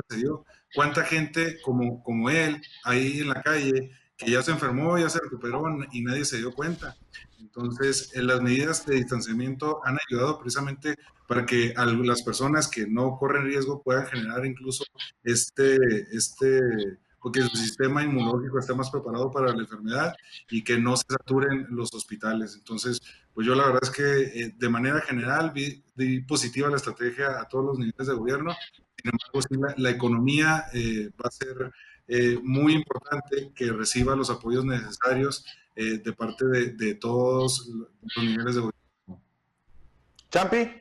se 0.10 0.18
dio. 0.18 0.46
¿Cuánta 0.74 1.04
gente 1.04 1.60
como, 1.62 2.04
como 2.04 2.30
él 2.30 2.62
ahí 2.84 3.22
en 3.22 3.30
la 3.30 3.42
calle 3.42 3.92
que 4.18 4.32
ya 4.32 4.44
se 4.44 4.52
enfermó, 4.52 4.98
ya 5.00 5.10
se 5.10 5.20
recuperó 5.20 5.64
y 5.92 6.02
nadie 6.02 6.26
se 6.26 6.38
dio 6.38 6.54
cuenta? 6.54 6.96
Entonces, 7.40 8.12
las 8.16 8.42
medidas 8.42 8.86
de 8.86 8.96
distanciamiento 8.96 9.82
han 9.86 9.98
ayudado 10.08 10.38
precisamente 10.40 10.96
para 11.28 11.46
que 11.46 11.74
las 11.76 12.22
personas 12.22 12.68
que 12.68 12.86
no 12.86 13.18
corren 13.18 13.46
riesgo 13.46 13.82
puedan 13.82 14.06
generar 14.08 14.46
incluso 14.46 14.84
este, 15.24 15.78
este 16.12 16.60
porque 17.26 17.42
su 17.42 17.58
sistema 17.58 18.04
inmunológico 18.04 18.60
está 18.60 18.76
más 18.76 18.92
preparado 18.92 19.32
para 19.32 19.52
la 19.52 19.60
enfermedad 19.60 20.16
y 20.48 20.64
que 20.64 20.78
no 20.78 20.96
se 20.96 21.06
saturen 21.10 21.66
los 21.72 21.92
hospitales. 21.96 22.54
Entonces, 22.56 23.02
pues 23.34 23.48
yo 23.48 23.56
la 23.56 23.66
verdad 23.66 23.80
es 23.82 23.90
que 23.90 24.04
eh, 24.04 24.54
de 24.56 24.70
manera 24.70 25.02
general 25.02 25.52
vi, 25.52 25.82
positiva 26.28 26.70
la 26.70 26.76
estrategia 26.76 27.42
a 27.42 27.48
todos 27.48 27.66
los 27.66 27.80
niveles 27.80 28.06
de 28.06 28.14
gobierno. 28.14 28.56
Sin 28.96 29.12
embargo, 29.12 29.74
la, 29.76 29.90
economía 29.90 30.66
eh, 30.72 31.10
va 31.20 31.28
a 31.28 31.32
ser 31.32 31.72
eh, 32.08 32.38
muy 32.44 32.74
importante 32.74 33.52
que 33.56 33.72
reciba 33.72 34.16
los 34.16 34.30
apoyos 34.30 34.64
necesarios 34.64 35.44
de 35.76 36.14
parte 36.14 36.46
de, 36.46 36.74
de, 36.74 36.94
todos 36.94 37.68
los 37.68 38.24
niveles 38.24 38.54
de 38.54 38.62
gobierno. 38.62 39.24
Champi. 40.30 40.72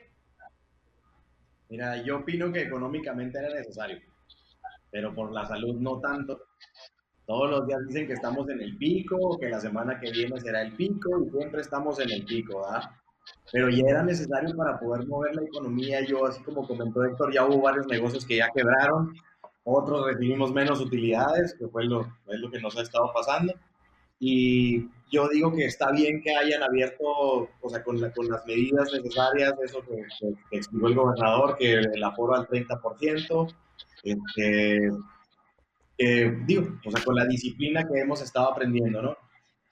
Mira, 1.69 2.03
yo 2.03 2.17
opino 2.19 2.51
que 2.53 2.61
económicamente 2.61 3.39
era 3.39 3.49
necesario 3.49 3.99
pero 4.95 5.13
por 5.13 5.33
la 5.33 5.45
salud 5.45 5.75
no 5.81 5.99
tanto. 5.99 6.39
Todos 7.25 7.49
los 7.49 7.67
días 7.67 7.81
dicen 7.85 8.07
que 8.07 8.13
estamos 8.13 8.47
en 8.47 8.61
el 8.61 8.77
pico, 8.77 9.37
que 9.37 9.49
la 9.49 9.59
semana 9.59 9.99
que 9.99 10.09
viene 10.09 10.39
será 10.39 10.61
el 10.61 10.71
pico 10.71 11.21
y 11.21 11.29
siempre 11.31 11.59
estamos 11.59 11.99
en 11.99 12.11
el 12.11 12.23
pico, 12.23 12.61
¿verdad? 12.61 12.89
Pero 13.51 13.67
ya 13.67 13.83
era 13.89 14.03
necesario 14.03 14.55
para 14.55 14.79
poder 14.79 15.05
mover 15.05 15.35
la 15.35 15.41
economía. 15.41 15.99
Yo, 16.05 16.25
así 16.25 16.41
como 16.43 16.65
comentó 16.65 17.03
Héctor, 17.03 17.33
ya 17.33 17.45
hubo 17.45 17.61
varios 17.61 17.87
negocios 17.87 18.25
que 18.25 18.37
ya 18.37 18.47
quebraron, 18.55 19.13
otros 19.65 20.05
recibimos 20.05 20.53
menos 20.53 20.79
utilidades, 20.79 21.57
que 21.59 21.67
fue 21.67 21.83
lo, 21.83 22.03
es 22.27 22.39
lo 22.39 22.49
que 22.49 22.61
nos 22.61 22.77
ha 22.77 22.83
estado 22.83 23.11
pasando. 23.13 23.53
Y 24.17 24.87
yo 25.11 25.27
digo 25.27 25.51
que 25.51 25.65
está 25.65 25.91
bien 25.91 26.21
que 26.21 26.33
hayan 26.33 26.63
abierto, 26.63 27.03
o 27.03 27.69
sea, 27.69 27.83
con, 27.83 27.99
con 28.11 28.29
las 28.29 28.45
medidas 28.45 28.93
necesarias, 28.93 29.55
eso 29.61 29.81
que, 29.81 29.97
que, 30.21 30.33
que 30.49 30.55
explicó 30.55 30.87
el 30.87 30.95
gobernador, 30.95 31.57
que 31.57 31.73
el 31.79 32.01
aforo 32.01 32.35
al 32.35 32.47
30%, 32.47 33.53
este, 34.05 34.89
digo, 36.45 36.79
o 36.85 36.91
sea, 36.91 37.03
con 37.03 37.15
la 37.15 37.25
disciplina 37.25 37.83
que 37.83 37.99
hemos 37.99 38.21
estado 38.21 38.51
aprendiendo, 38.51 39.01
¿no? 39.01 39.17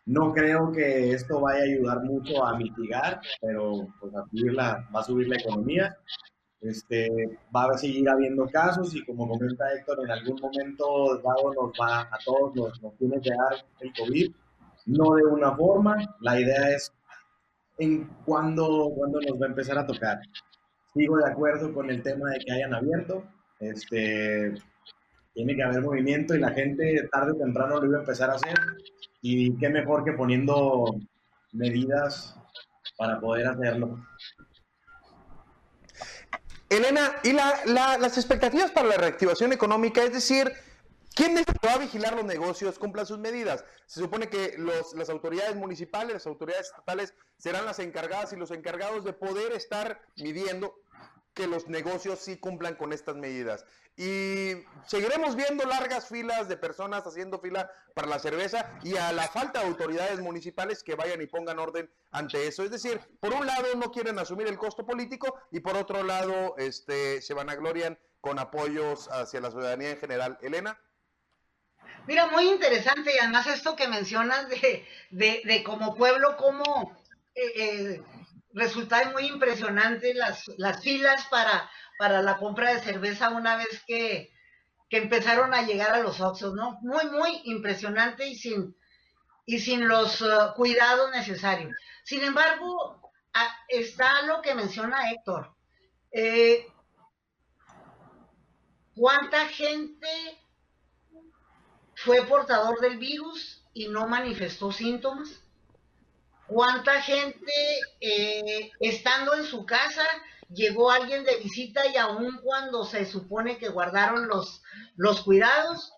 No 0.06 0.34
creo 0.34 0.72
que 0.72 1.12
esto 1.12 1.40
vaya 1.40 1.62
a 1.62 1.64
ayudar 1.64 2.04
mucho 2.04 2.46
a 2.46 2.58
mitigar, 2.58 3.22
pero 3.40 3.88
pues, 4.00 4.14
a 4.16 4.26
subir 4.30 4.54
la, 4.54 4.90
va 4.94 5.00
a 5.00 5.04
subir 5.04 5.28
la 5.30 5.38
economía. 5.38 5.96
Este, 6.60 7.10
va 7.54 7.66
a 7.66 7.78
seguir 7.78 8.10
habiendo 8.10 8.46
casos 8.48 8.96
y 8.96 9.04
como 9.06 9.28
comenta 9.28 9.74
Héctor, 9.74 10.00
en 10.06 10.12
algún 10.12 10.40
momento 10.42 11.18
dado 11.18 11.54
nos 11.54 11.72
va, 11.80 12.02
a 12.02 12.18
todos 12.24 12.56
nos, 12.56 12.82
nos 12.82 12.98
tiene 12.98 13.20
que 13.20 13.32
dar 13.32 13.66
el 13.82 13.94
COVID, 13.94 14.34
no 14.86 15.16
de 15.16 15.24
una 15.26 15.56
forma, 15.56 15.98
la 16.22 16.40
idea 16.40 16.70
es 16.70 16.92
en 17.80 18.08
cuándo, 18.26 18.92
cuándo 18.96 19.20
nos 19.22 19.42
va 19.42 19.46
a 19.46 19.50
empezar 19.50 19.78
a 19.78 19.86
tocar. 19.86 20.20
Sigo 20.94 21.18
de 21.18 21.30
acuerdo 21.30 21.74
con 21.74 21.90
el 21.90 22.02
tema 22.02 22.30
de 22.32 22.40
que 22.40 22.52
hayan 22.54 22.74
abierto, 22.74 23.24
este, 23.70 24.54
tiene 25.34 25.56
que 25.56 25.64
haber 25.64 25.82
movimiento 25.82 26.36
y 26.36 26.40
la 26.40 26.52
gente 26.52 27.08
tarde 27.12 27.32
o 27.32 27.38
temprano 27.38 27.80
lo 27.80 27.88
iba 27.88 27.98
a 27.98 28.02
empezar 28.02 28.30
a 28.30 28.36
hacer. 28.36 28.58
Y 29.22 29.58
qué 29.58 29.70
mejor 29.70 30.04
que 30.04 30.14
poniendo 30.14 30.96
medidas 31.52 32.36
para 32.98 33.20
poder 33.20 33.48
hacerlo. 33.48 34.06
Elena, 36.70 37.16
¿y 37.24 37.34
las 37.34 38.18
expectativas 38.18 38.72
para 38.72 38.88
la 38.88 38.98
reactivación 38.98 39.54
económica? 39.54 40.04
Es 40.04 40.14
decir, 40.14 40.52
¿quién 41.16 41.36
va 41.36 41.74
a 41.74 41.78
vigilar 41.78 42.16
los 42.16 42.26
negocios, 42.26 42.80
cumplan 42.80 43.06
sus 43.06 43.20
medidas? 43.20 43.64
Se 43.86 44.00
supone 44.00 44.28
que 44.28 44.56
las 44.96 45.10
autoridades 45.10 45.56
municipales, 45.56 46.14
las 46.14 46.28
autoridades 46.28 46.68
estatales 46.68 47.14
serán 47.38 47.66
las 47.66 47.78
encargadas 47.80 48.34
y 48.34 48.38
los 48.38 48.50
encargados 48.52 49.04
de 49.04 49.14
poder 49.14 49.52
estar 49.52 50.02
midiendo 50.18 50.74
que 51.34 51.48
los 51.48 51.68
negocios 51.68 52.20
sí 52.20 52.38
cumplan 52.38 52.76
con 52.76 52.94
estas 52.94 53.16
medidas. 53.16 53.66
Y 53.96 54.54
seguiremos 54.88 55.36
viendo 55.36 55.66
largas 55.66 56.08
filas 56.08 56.48
de 56.48 56.58
personas 56.58 57.06
haciendo 57.06 57.40
fila 57.40 57.70
para 57.94 58.08
la 58.08 58.20
cerveza 58.20 58.72
y 58.84 58.98
a 58.98 59.12
la 59.12 59.28
falta 59.28 59.60
de 59.60 59.68
autoridades 59.68 60.20
municipales 60.20 60.84
que 60.84 60.96
vayan 60.96 61.22
y 61.22 61.28
pongan 61.28 61.60
orden 61.60 61.90
ante 62.12 62.48
eso. 62.48 62.64
Es 62.64 62.72
decir, 62.72 63.00
por 63.20 63.34
un 63.34 63.46
lado 63.46 63.76
no 63.76 63.92
quieren 63.92 64.18
asumir 64.18 64.48
el 64.48 64.58
costo 64.58 64.86
político 64.86 65.40
y 65.52 65.60
por 65.60 65.76
otro 65.78 66.04
lado 66.04 66.56
este, 66.58 67.22
se 67.22 67.34
van 67.34 67.50
a 67.50 67.56
gloriar 67.56 68.00
con 68.20 68.40
apoyos 68.40 69.10
hacia 69.12 69.42
la 69.42 69.52
ciudadanía 69.52 69.92
en 69.92 69.98
general. 69.98 70.38
Elena. 70.42 70.80
Mira, 72.08 72.28
muy 72.28 72.50
interesante 72.50 73.14
y 73.14 73.20
además 73.20 73.48
esto 73.48 73.76
que 73.76 73.88
mencionas 73.88 74.50
de, 74.50 74.86
de, 75.12 75.64
como 75.64 75.96
pueblo, 75.96 76.36
cómo... 76.38 76.98
Eh, 77.36 77.52
eh, 77.56 78.04
resulta 78.54 79.10
muy 79.12 79.28
impresionante 79.28 80.14
las, 80.14 80.48
las 80.58 80.82
filas 80.82 81.26
para, 81.28 81.70
para 81.98 82.22
la 82.22 82.38
compra 82.38 82.74
de 82.74 82.82
cerveza 82.82 83.30
una 83.30 83.58
vez 83.58 83.84
que, 83.88 84.32
empezaron 84.90 85.56
a 85.56 85.64
llegar 85.64 85.92
a 85.92 86.02
los 86.02 86.22
Oxxos, 86.22 86.54
¿no? 86.54 86.78
Muy, 86.84 87.08
muy 87.08 87.42
impresionante 87.46 88.28
y 88.28 88.36
sin, 88.36 88.78
y 89.44 89.58
sin 89.58 89.88
los 89.88 90.22
uh, 90.22 90.54
cuidados 90.56 91.10
necesarios. 91.10 91.74
Sin 92.04 92.24
embargo, 92.24 93.02
está 93.68 94.22
lo 94.22 94.44
que 94.44 94.54
menciona 94.54 95.10
Héctor. 95.10 95.56
Eh, 96.12 96.68
¿Cuánta 98.96 99.48
gente 99.48 100.08
fue 101.96 102.24
portador 102.28 102.80
del 102.80 103.00
virus 103.00 103.66
y 103.74 103.88
no 103.88 104.08
manifestó 104.08 104.72
síntomas? 104.72 105.43
Cuánta 106.48 107.02
gente 107.02 107.52
eh, 108.00 108.72
estando 108.80 109.34
en 109.36 109.46
su 109.46 109.66
casa 109.66 110.06
llegó 110.50 110.92
alguien 110.92 111.24
de 111.24 111.38
visita 111.38 111.88
y 111.88 111.98
aun 111.98 112.40
cuando 112.44 112.86
se 112.86 113.06
supone 113.06 113.58
que 113.58 113.70
guardaron 113.70 114.28
los, 114.28 114.62
los 114.96 115.22
cuidados, 115.22 115.94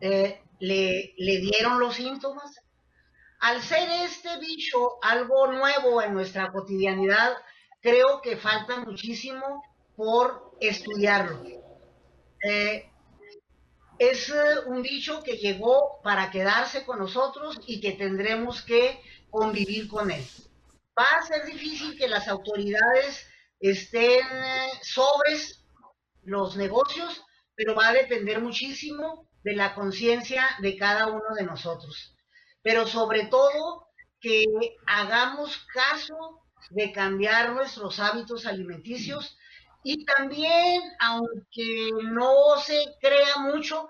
eh, 0.00 0.40
le, 0.58 1.14
le 1.16 1.38
dieron 1.38 1.78
los 1.78 1.94
síntomas. 1.94 2.50
Al 3.40 3.60
ser 3.62 3.88
este 4.04 4.38
bicho 4.38 5.02
algo 5.02 5.48
nuevo 5.48 6.00
en 6.00 6.14
nuestra 6.14 6.50
cotidianidad, 6.52 7.36
creo 7.80 8.20
que 8.22 8.36
falta 8.36 8.78
muchísimo 8.78 9.62
por 9.96 10.56
estudiarlo. 10.60 11.42
Eh, 12.48 12.88
es 13.98 14.32
un 14.66 14.82
bicho 14.82 15.22
que 15.22 15.36
llegó 15.36 16.00
para 16.02 16.30
quedarse 16.30 16.84
con 16.84 16.98
nosotros 16.98 17.60
y 17.66 17.80
que 17.80 17.92
tendremos 17.92 18.62
que 18.62 19.00
convivir 19.32 19.88
con 19.88 20.10
él. 20.10 20.24
Va 20.96 21.06
a 21.18 21.22
ser 21.22 21.46
difícil 21.46 21.96
que 21.96 22.06
las 22.06 22.28
autoridades 22.28 23.26
estén 23.58 24.20
eh, 24.20 24.68
sobre 24.82 25.32
los 26.24 26.54
negocios, 26.56 27.24
pero 27.54 27.74
va 27.74 27.88
a 27.88 27.94
depender 27.94 28.40
muchísimo 28.40 29.26
de 29.42 29.54
la 29.54 29.74
conciencia 29.74 30.44
de 30.60 30.76
cada 30.76 31.06
uno 31.06 31.34
de 31.34 31.44
nosotros. 31.44 32.14
Pero 32.62 32.86
sobre 32.86 33.26
todo 33.26 33.88
que 34.20 34.44
hagamos 34.86 35.66
caso 35.72 36.42
de 36.70 36.92
cambiar 36.92 37.52
nuestros 37.52 37.98
hábitos 37.98 38.46
alimenticios 38.46 39.36
y 39.82 40.04
también, 40.04 40.82
aunque 41.00 41.90
no 42.04 42.58
se 42.62 42.84
crea 43.00 43.38
mucho, 43.38 43.88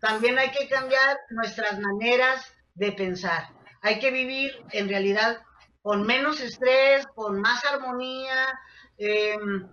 también 0.00 0.38
hay 0.38 0.50
que 0.50 0.68
cambiar 0.68 1.18
nuestras 1.30 1.80
maneras 1.80 2.44
de 2.74 2.92
pensar 2.92 3.59
hay 3.80 3.98
que 3.98 4.10
vivir 4.10 4.52
en 4.72 4.88
realidad 4.88 5.40
con 5.82 6.06
menos 6.06 6.40
estrés, 6.40 7.06
con 7.14 7.40
más 7.40 7.64
armonía 7.64 8.58
em, 8.98 9.68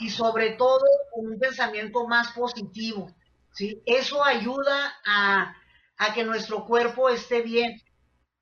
y 0.00 0.10
sobre 0.10 0.50
todo 0.52 0.84
con 1.10 1.26
un 1.26 1.38
pensamiento 1.38 2.06
más 2.06 2.32
positivo. 2.32 3.14
¿sí? 3.52 3.82
Eso 3.86 4.22
ayuda 4.22 4.94
a, 5.06 5.54
a 5.96 6.14
que 6.14 6.24
nuestro 6.24 6.66
cuerpo 6.66 7.08
esté 7.08 7.42
bien. 7.42 7.80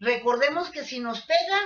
Recordemos 0.00 0.70
que 0.70 0.84
si 0.84 0.98
nos 0.98 1.22
pega 1.22 1.60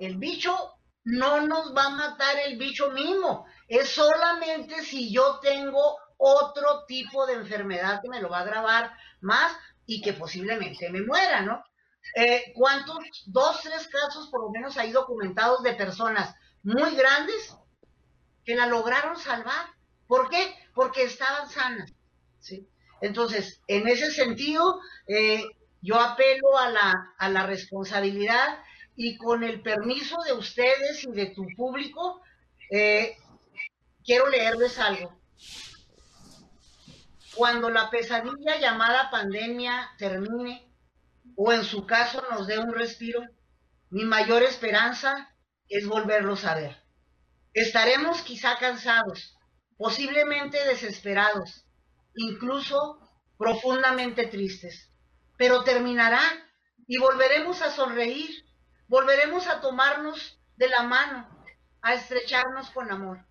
el 0.00 0.16
bicho, 0.16 0.56
no 1.04 1.42
nos 1.46 1.74
va 1.76 1.86
a 1.86 1.90
matar 1.90 2.38
el 2.46 2.58
bicho 2.58 2.90
mismo. 2.90 3.46
Es 3.68 3.90
solamente 3.90 4.82
si 4.82 5.12
yo 5.12 5.38
tengo 5.40 5.98
otro 6.16 6.84
tipo 6.86 7.26
de 7.26 7.34
enfermedad 7.34 8.00
que 8.02 8.08
me 8.08 8.20
lo 8.20 8.28
va 8.28 8.38
a 8.38 8.42
agravar 8.42 8.92
más 9.20 9.56
y 9.88 10.02
que 10.02 10.12
posiblemente 10.12 10.90
me 10.90 11.00
muera, 11.00 11.40
¿no? 11.40 11.64
Eh, 12.14 12.52
¿Cuántos? 12.54 12.98
Dos, 13.26 13.62
tres 13.62 13.88
casos 13.88 14.28
por 14.28 14.42
lo 14.42 14.50
menos 14.50 14.76
hay 14.76 14.92
documentados 14.92 15.62
de 15.62 15.74
personas 15.74 16.34
muy 16.62 16.94
grandes 16.94 17.56
que 18.44 18.54
la 18.54 18.66
lograron 18.66 19.18
salvar. 19.18 19.66
¿Por 20.06 20.28
qué? 20.28 20.54
Porque 20.74 21.04
estaban 21.04 21.48
sanas. 21.48 21.90
¿sí? 22.38 22.68
Entonces, 23.00 23.62
en 23.66 23.88
ese 23.88 24.10
sentido, 24.10 24.78
eh, 25.06 25.42
yo 25.80 25.98
apelo 25.98 26.58
a 26.58 26.68
la, 26.68 27.14
a 27.18 27.30
la 27.30 27.46
responsabilidad 27.46 28.62
y 28.94 29.16
con 29.16 29.42
el 29.42 29.62
permiso 29.62 30.16
de 30.26 30.34
ustedes 30.34 31.02
y 31.04 31.12
de 31.12 31.26
tu 31.26 31.46
público, 31.56 32.20
eh, 32.70 33.16
quiero 34.04 34.28
leerles 34.28 34.78
algo. 34.78 35.18
Cuando 37.38 37.70
la 37.70 37.88
pesadilla 37.88 38.58
llamada 38.58 39.10
pandemia 39.12 39.92
termine, 39.96 40.74
o 41.36 41.52
en 41.52 41.62
su 41.62 41.86
caso 41.86 42.20
nos 42.32 42.48
dé 42.48 42.58
un 42.58 42.74
respiro, 42.74 43.20
mi 43.90 44.04
mayor 44.04 44.42
esperanza 44.42 45.32
es 45.68 45.86
volverlos 45.86 46.44
a 46.44 46.56
ver. 46.56 46.82
Estaremos 47.54 48.22
quizá 48.22 48.58
cansados, 48.58 49.38
posiblemente 49.76 50.64
desesperados, 50.64 51.64
incluso 52.16 52.98
profundamente 53.36 54.26
tristes, 54.26 54.90
pero 55.36 55.62
terminará 55.62 56.20
y 56.88 56.98
volveremos 56.98 57.62
a 57.62 57.70
sonreír, 57.70 58.30
volveremos 58.88 59.46
a 59.46 59.60
tomarnos 59.60 60.40
de 60.56 60.68
la 60.70 60.82
mano, 60.82 61.46
a 61.82 61.94
estrecharnos 61.94 62.70
con 62.70 62.90
amor. 62.90 63.24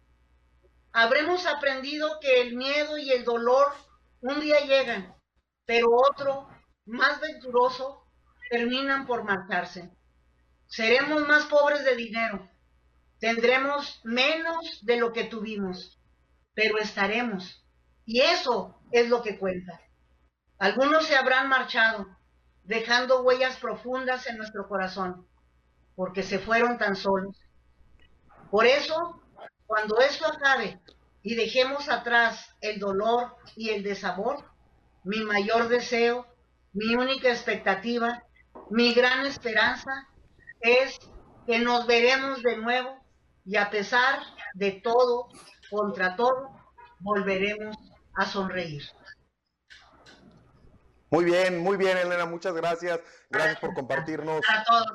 Habremos 0.94 1.46
aprendido 1.46 2.22
que 2.22 2.40
el 2.40 2.56
miedo 2.56 2.98
y 2.98 3.12
el 3.12 3.26
dolor 3.26 3.74
un 4.22 4.40
día 4.40 4.60
llegan, 4.62 5.16
pero 5.66 5.88
otro, 5.92 6.50
más 6.86 7.20
venturoso, 7.20 8.04
terminan 8.50 9.06
por 9.06 9.24
marcharse. 9.24 9.92
Seremos 10.66 11.28
más 11.28 11.46
pobres 11.46 11.84
de 11.86 11.96
dinero, 11.96 12.50
tendremos 13.20 14.02
menos 14.04 14.80
de 14.84 14.98
lo 14.98 15.14
que 15.14 15.26
tuvimos, 15.26 16.00
pero 16.54 16.78
estaremos. 16.78 17.64
Y 18.06 18.22
eso 18.22 18.80
es 18.92 19.10
lo 19.10 19.22
que 19.22 19.38
cuenta. 19.38 19.80
Algunos 20.60 21.06
se 21.06 21.16
habrán 21.16 21.50
marchado, 21.50 22.08
dejando 22.64 23.22
huellas 23.22 23.58
profundas 23.58 24.28
en 24.28 24.38
nuestro 24.38 24.68
corazón, 24.68 25.28
porque 25.96 26.24
se 26.24 26.40
fueron 26.40 26.78
tan 26.78 26.96
solos. 26.96 27.38
Por 28.50 28.66
eso, 28.66 29.22
cuando 29.66 30.00
esto 30.00 30.26
acabe 30.26 30.82
y 31.24 31.36
dejemos 31.36 31.90
atrás 31.90 32.54
el 32.62 32.80
dolor 32.80 33.36
y 33.56 33.70
el 33.70 33.84
desabor, 33.84 34.46
mi 35.04 35.22
mayor 35.22 35.68
deseo, 35.70 36.26
mi 36.74 36.96
única 36.96 37.30
expectativa, 37.30 38.24
mi 38.70 38.94
gran 38.94 39.26
esperanza 39.26 40.08
es 40.62 40.98
que 41.46 41.60
nos 41.60 41.88
veremos 41.88 42.44
de 42.44 42.58
nuevo 42.58 42.98
y 43.46 43.56
a 43.56 43.70
pesar 43.70 44.20
de 44.54 44.72
todo, 44.72 45.30
contra 45.70 46.16
todo, 46.16 46.50
volveremos 47.00 47.78
a 48.16 48.26
sonreír. 48.26 48.84
Muy 51.10 51.24
bien, 51.24 51.60
muy 51.60 51.78
bien, 51.78 51.98
Elena, 51.98 52.26
muchas 52.26 52.54
gracias. 52.54 53.00
Gracias 53.30 53.60
por 53.60 53.74
compartirnos 53.74 54.42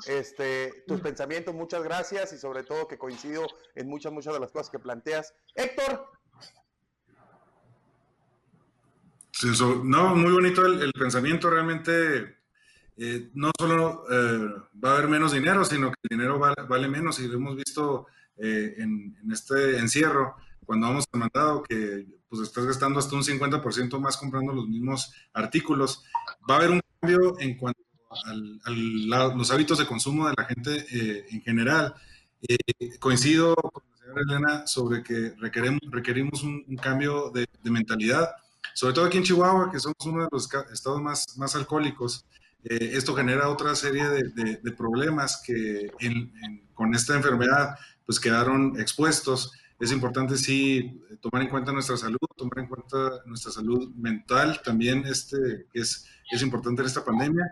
este, 0.07 0.85
tus 0.87 1.01
pensamientos, 1.01 1.55
muchas 1.55 1.83
gracias 1.83 2.33
y 2.33 2.39
sobre 2.39 2.65
todo 2.65 2.87
que 2.87 2.99
coincido 2.99 3.47
en 3.75 3.89
muchas, 3.89 4.13
muchas 4.13 4.35
de 4.35 4.41
las 4.41 4.51
cosas 4.51 4.69
que 4.69 4.79
planteas. 4.79 5.35
Héctor. 5.55 6.11
no, 9.85 10.15
muy 10.15 10.33
bonito 10.33 10.67
el, 10.67 10.93
pensamiento, 10.93 11.49
realmente 11.49 12.37
eh, 12.99 13.31
no 13.33 13.51
solo 13.59 14.05
eh, 14.11 14.53
va 14.85 14.91
a 14.91 14.93
haber 14.99 15.09
menos 15.09 15.33
dinero, 15.33 15.65
sino 15.65 15.91
que 15.91 15.97
el 16.03 16.19
dinero 16.19 16.39
vale, 16.39 16.89
menos 16.89 17.21
y 17.21 17.29
lo 17.29 17.37
hemos 17.37 17.57
visto 17.57 18.07
eh, 18.37 18.75
en, 18.77 19.17
en, 19.23 19.33
este 19.33 19.79
encierro, 19.79 20.37
cuando 20.65 20.87
vamos 20.87 21.05
al 21.13 21.21
mandado, 21.21 21.63
que 21.63 22.07
pues 22.29 22.43
estás 22.43 22.65
gastando 22.65 22.99
hasta 22.99 23.15
un 23.15 23.23
50% 23.23 23.99
más 24.01 24.17
comprando 24.17 24.53
los 24.53 24.69
mismos 24.69 25.13
artículos. 25.33 26.05
Va 26.49 26.55
a 26.55 26.59
haber 26.59 26.71
un 26.71 26.81
cambio 27.01 27.39
en 27.41 27.57
cuanto 27.57 27.81
a 28.65 28.71
los 29.35 29.51
hábitos 29.51 29.79
de 29.79 29.87
consumo 29.87 30.29
de 30.29 30.35
la 30.37 30.45
gente 30.45 30.87
eh, 30.93 31.27
en 31.31 31.43
general. 31.43 31.95
Eh, 32.43 32.99
coincido 32.99 33.55
con 33.55 33.83
la 33.91 33.97
señora 33.99 34.23
Elena 34.29 34.67
sobre 34.67 35.03
que 35.03 35.35
requerimos, 35.39 35.81
requerimos 35.91 36.43
un, 36.43 36.65
cambio 36.77 37.31
de, 37.31 37.47
mentalidad, 37.65 38.31
sobre 38.75 38.95
todo 38.95 39.05
aquí 39.07 39.19
en 39.19 39.25
Chihuahua, 39.25 39.71
que 39.71 39.79
somos 39.79 39.97
uno 40.05 40.23
de 40.25 40.29
los 40.33 40.49
estados 40.73 41.01
más, 41.01 41.37
más 41.37 41.55
alcohólicos. 41.55 42.25
Eh, 42.65 42.93
esto 42.95 43.15
genera 43.15 43.49
otra 43.49 43.75
serie 43.75 44.09
de, 44.09 44.61
de 44.63 44.73
problemas 44.73 45.43
que 45.45 45.91
con 46.75 46.95
esta 46.95 47.15
enfermedad 47.17 47.77
pues 48.07 48.21
quedaron 48.21 48.79
expuestos 48.81 49.53
es 49.83 49.91
importante 49.91 50.37
sí 50.39 51.03
tomar 51.21 51.43
en 51.43 51.49
cuenta 51.49 51.73
nuestra 51.73 51.97
salud, 51.97 52.19
tomar 52.37 52.61
en 52.61 52.69
cuenta 52.69 53.21
nuestra 53.27 53.51
salud 53.51 53.93
mental 53.97 54.61
también, 54.63 55.05
este, 55.07 55.67
es, 55.75 56.07
es 56.31 56.41
importante 56.41 56.83
en 56.83 56.87
esta 56.87 57.05
pandemia. 57.05 57.45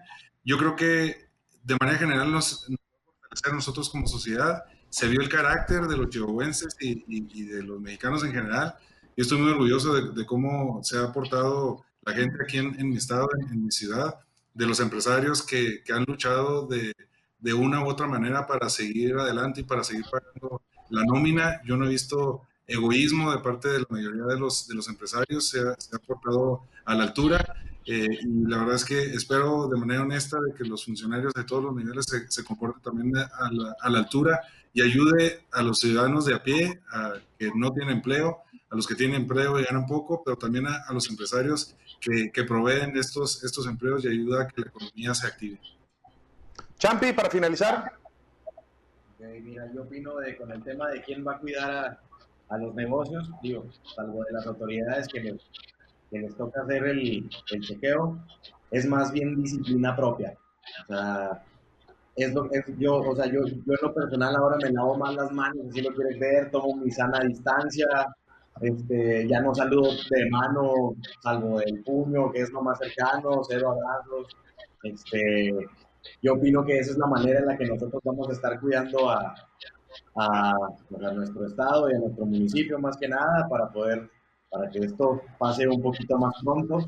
Yo 0.44 0.56
creo 0.56 0.76
que 0.76 1.28
de 1.64 1.76
manera 1.80 1.98
general 1.98 2.30
nos, 2.30 2.70
nos 2.70 3.52
nosotros 3.52 3.90
como 3.90 4.06
sociedad. 4.06 4.62
Se 4.90 5.08
vio 5.08 5.20
el 5.20 5.28
carácter 5.28 5.88
de 5.88 5.96
los 5.96 6.08
chihuahuenses 6.10 6.76
y, 6.78 7.04
y, 7.08 7.46
de 7.46 7.64
los 7.64 7.80
mexicanos 7.80 8.22
en 8.22 8.30
general. 8.30 8.76
Yo 9.16 9.22
estoy 9.22 9.38
muy 9.38 9.50
orgulloso 9.50 10.12
de, 10.12 10.24
cómo 10.24 10.84
se 10.84 10.98
ha 10.98 11.06
aportado 11.06 11.84
la 12.06 12.14
gente 12.14 12.36
aquí 12.44 12.58
en, 12.58 12.78
en 12.78 12.90
mi 12.90 12.96
estado, 12.96 13.26
en, 13.50 13.64
mi 13.64 13.72
ciudad, 13.72 14.20
de 14.54 14.66
los 14.68 14.78
empresarios 14.78 15.42
que, 15.42 15.82
que 15.84 15.92
han 15.92 16.04
luchado 16.04 16.68
de, 16.68 16.94
de, 17.40 17.54
una 17.54 17.82
u 17.82 17.88
otra 17.88 18.06
manera 18.06 18.46
para 18.46 18.68
seguir 18.68 19.16
adelante 19.16 19.62
y 19.62 19.64
para 19.64 19.82
seguir 19.82 20.04
pagando 20.08 20.62
la 20.90 21.04
nómina, 21.04 21.60
yo 21.64 21.76
no 21.76 21.86
he 21.86 21.88
visto 21.88 22.42
egoísmo 22.66 23.32
de 23.32 23.38
parte 23.38 23.68
de 23.68 23.80
la 23.80 23.86
mayoría 23.90 24.24
de 24.24 24.38
los, 24.38 24.66
de 24.68 24.74
los 24.74 24.88
empresarios, 24.88 25.48
se 25.48 25.60
ha, 25.60 25.74
se 25.78 25.98
portado 25.98 26.64
a 26.84 26.94
la 26.94 27.04
altura. 27.04 27.54
Eh, 27.86 28.06
y 28.20 28.48
la 28.48 28.58
verdad 28.58 28.76
es 28.76 28.84
que 28.84 29.00
espero 29.14 29.66
de 29.68 29.78
manera 29.78 30.02
honesta 30.02 30.38
de 30.40 30.54
que 30.54 30.64
los 30.64 30.84
funcionarios 30.84 31.32
de 31.32 31.44
todos 31.44 31.64
los 31.64 31.74
niveles 31.74 32.04
se, 32.28 32.44
comporten 32.44 32.82
también 32.82 33.16
a 33.16 33.88
la, 33.88 33.98
altura 33.98 34.40
y 34.72 34.82
ayude 34.82 35.44
a 35.50 35.62
los 35.62 35.78
ciudadanos 35.78 36.26
de 36.26 36.34
a 36.34 36.42
pie 36.42 36.80
a, 36.92 37.14
que 37.38 37.50
no 37.54 37.72
tienen 37.72 37.96
empleo, 37.96 38.38
a 38.70 38.76
los 38.76 38.86
que 38.86 38.94
tienen 38.94 39.22
empleo 39.22 39.58
y 39.58 39.64
ganan 39.64 39.86
poco, 39.86 40.22
pero 40.24 40.36
también 40.36 40.66
a, 40.66 40.92
los 40.92 41.08
empresarios 41.10 41.74
que, 42.00 42.30
que, 42.30 42.44
proveen 42.44 42.96
estos, 42.96 43.42
estos 43.42 43.66
empleos 43.66 44.04
y 44.04 44.08
ayuda 44.08 44.42
a 44.42 44.46
que 44.46 44.60
la 44.60 44.68
economía 44.68 45.14
se 45.14 45.26
active. 45.26 45.58
Champi, 46.78 47.12
para 47.12 47.28
finalizar 47.28 47.99
mira, 49.42 49.70
yo 49.72 49.82
opino 49.82 50.16
de, 50.16 50.36
con 50.36 50.50
el 50.52 50.62
tema 50.62 50.88
de 50.90 51.02
quién 51.02 51.26
va 51.26 51.34
a 51.34 51.38
cuidar 51.38 51.70
a, 51.70 52.00
a 52.48 52.58
los 52.58 52.74
negocios, 52.74 53.30
digo, 53.42 53.64
salvo 53.94 54.24
de 54.24 54.32
las 54.32 54.46
autoridades 54.46 55.08
que 55.08 55.20
les, 55.20 55.36
que 56.10 56.18
les 56.18 56.36
toca 56.36 56.62
hacer 56.62 56.84
el, 56.84 57.28
el, 57.52 57.60
chequeo, 57.60 58.18
es 58.70 58.86
más 58.86 59.12
bien 59.12 59.42
disciplina 59.42 59.94
propia. 59.94 60.36
O 60.84 60.86
sea, 60.92 61.42
es 62.16 62.34
lo, 62.34 62.50
es, 62.50 62.64
yo, 62.78 62.96
o 62.96 63.14
sea, 63.14 63.26
yo, 63.26 63.46
yo 63.46 63.72
en 63.72 63.78
lo 63.82 63.94
personal 63.94 64.36
ahora 64.36 64.56
me 64.62 64.70
lavo 64.70 64.96
más 64.96 65.14
las 65.14 65.32
manos, 65.32 65.66
si 65.72 65.80
lo 65.80 65.94
quieres 65.94 66.18
ver, 66.18 66.50
tomo 66.50 66.76
mi 66.76 66.90
sana 66.90 67.20
distancia, 67.20 67.86
este, 68.60 69.28
ya 69.28 69.40
no 69.40 69.54
saludo 69.54 69.90
de 70.10 70.30
mano, 70.30 70.94
salvo 71.22 71.60
del 71.60 71.82
puño, 71.82 72.30
que 72.32 72.40
es 72.40 72.50
lo 72.50 72.62
más 72.62 72.78
cercano, 72.78 73.42
cero 73.48 73.70
abrazos, 73.70 74.36
este, 74.82 75.54
yo 76.22 76.34
opino 76.34 76.64
que 76.64 76.78
esa 76.78 76.92
es 76.92 76.98
la 76.98 77.06
manera 77.06 77.40
en 77.40 77.46
la 77.46 77.56
que 77.56 77.66
nosotros 77.66 78.00
vamos 78.04 78.28
a 78.28 78.32
estar 78.32 78.60
cuidando 78.60 79.10
a, 79.10 79.34
a, 80.16 80.50
a, 80.50 81.12
nuestro 81.12 81.46
estado 81.46 81.90
y 81.90 81.94
a 81.94 81.98
nuestro 81.98 82.26
municipio 82.26 82.78
más 82.78 82.96
que 82.96 83.08
nada 83.08 83.46
para 83.48 83.70
poder, 83.70 84.08
para 84.50 84.70
que 84.70 84.80
esto 84.80 85.22
pase 85.38 85.66
un 85.66 85.82
poquito 85.82 86.18
más 86.18 86.34
pronto. 86.42 86.84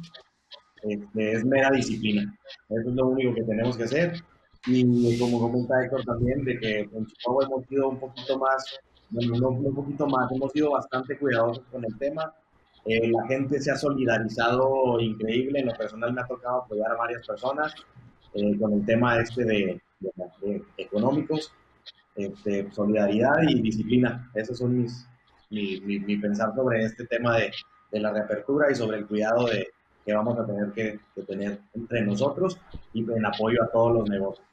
Este, 0.82 1.32
es 1.32 1.44
mera 1.44 1.70
disciplina. 1.70 2.22
Eso 2.68 2.88
es 2.88 2.94
lo 2.94 3.08
único 3.08 3.34
que 3.34 3.44
tenemos 3.44 3.76
que 3.76 3.84
hacer. 3.84 4.14
Y 4.66 5.18
como 5.18 5.40
comenta 5.40 5.82
Héctor 5.82 6.04
también, 6.04 6.44
de 6.44 6.58
que 6.58 6.80
en 6.80 7.06
Chihuahua 7.06 7.44
hemos 7.46 7.66
sido 7.66 7.88
un 7.88 7.98
poquito 7.98 8.38
más, 8.38 8.80
bueno, 9.10 9.34
no 9.36 9.48
un 9.50 9.74
poquito 9.74 10.06
más, 10.06 10.30
hemos 10.32 10.52
sido 10.52 10.72
bastante 10.72 11.18
cuidadosos 11.18 11.64
con 11.70 11.84
el 11.84 11.98
tema. 11.98 12.32
Eh, 12.84 13.10
la 13.10 13.26
gente 13.28 13.60
se 13.60 13.70
ha 13.70 13.76
solidarizado 13.76 14.98
increíble. 15.00 15.60
En 15.60 15.66
lo 15.66 15.74
personal 15.74 16.12
me 16.12 16.20
ha 16.20 16.26
tocado 16.26 16.62
apoyar 16.62 16.90
a 16.90 16.96
varias 16.96 17.26
personas 17.26 17.74
eh, 18.35 18.59
con 18.59 18.72
el 18.72 18.85
tema 18.85 19.18
este 19.20 19.45
de, 19.45 19.80
de, 20.01 20.62
económicos, 20.76 21.53
este, 22.14 22.70
solidaridad 22.72 23.43
y 23.49 23.61
disciplina. 23.61 24.30
Esos 24.35 24.59
son 24.59 24.83
mis, 24.83 25.07
mi, 25.51 25.80
mi, 25.80 26.01
mi, 26.01 26.16
pensar 26.16 26.55
sobre 26.55 26.85
este 26.85 27.07
tema 27.07 27.39
de, 27.39 27.53
de, 27.91 28.01
la 28.01 28.12
reapertura 28.12 28.70
y 28.70 28.74
sobre 28.74 28.99
el 28.99 29.07
cuidado 29.07 29.47
de, 29.47 29.68
que 30.05 30.14
vamos 30.14 30.39
a 30.39 30.47
tener 30.47 30.72
que, 30.72 30.99
que 31.14 31.22
tener 31.22 31.61
entre 31.74 32.03
nosotros 32.03 32.59
y 32.93 33.01
en 33.01 33.26
apoyo 33.26 33.62
a 33.62 33.68
todos 33.68 33.95
los 33.99 34.11
negocios. 34.11 34.47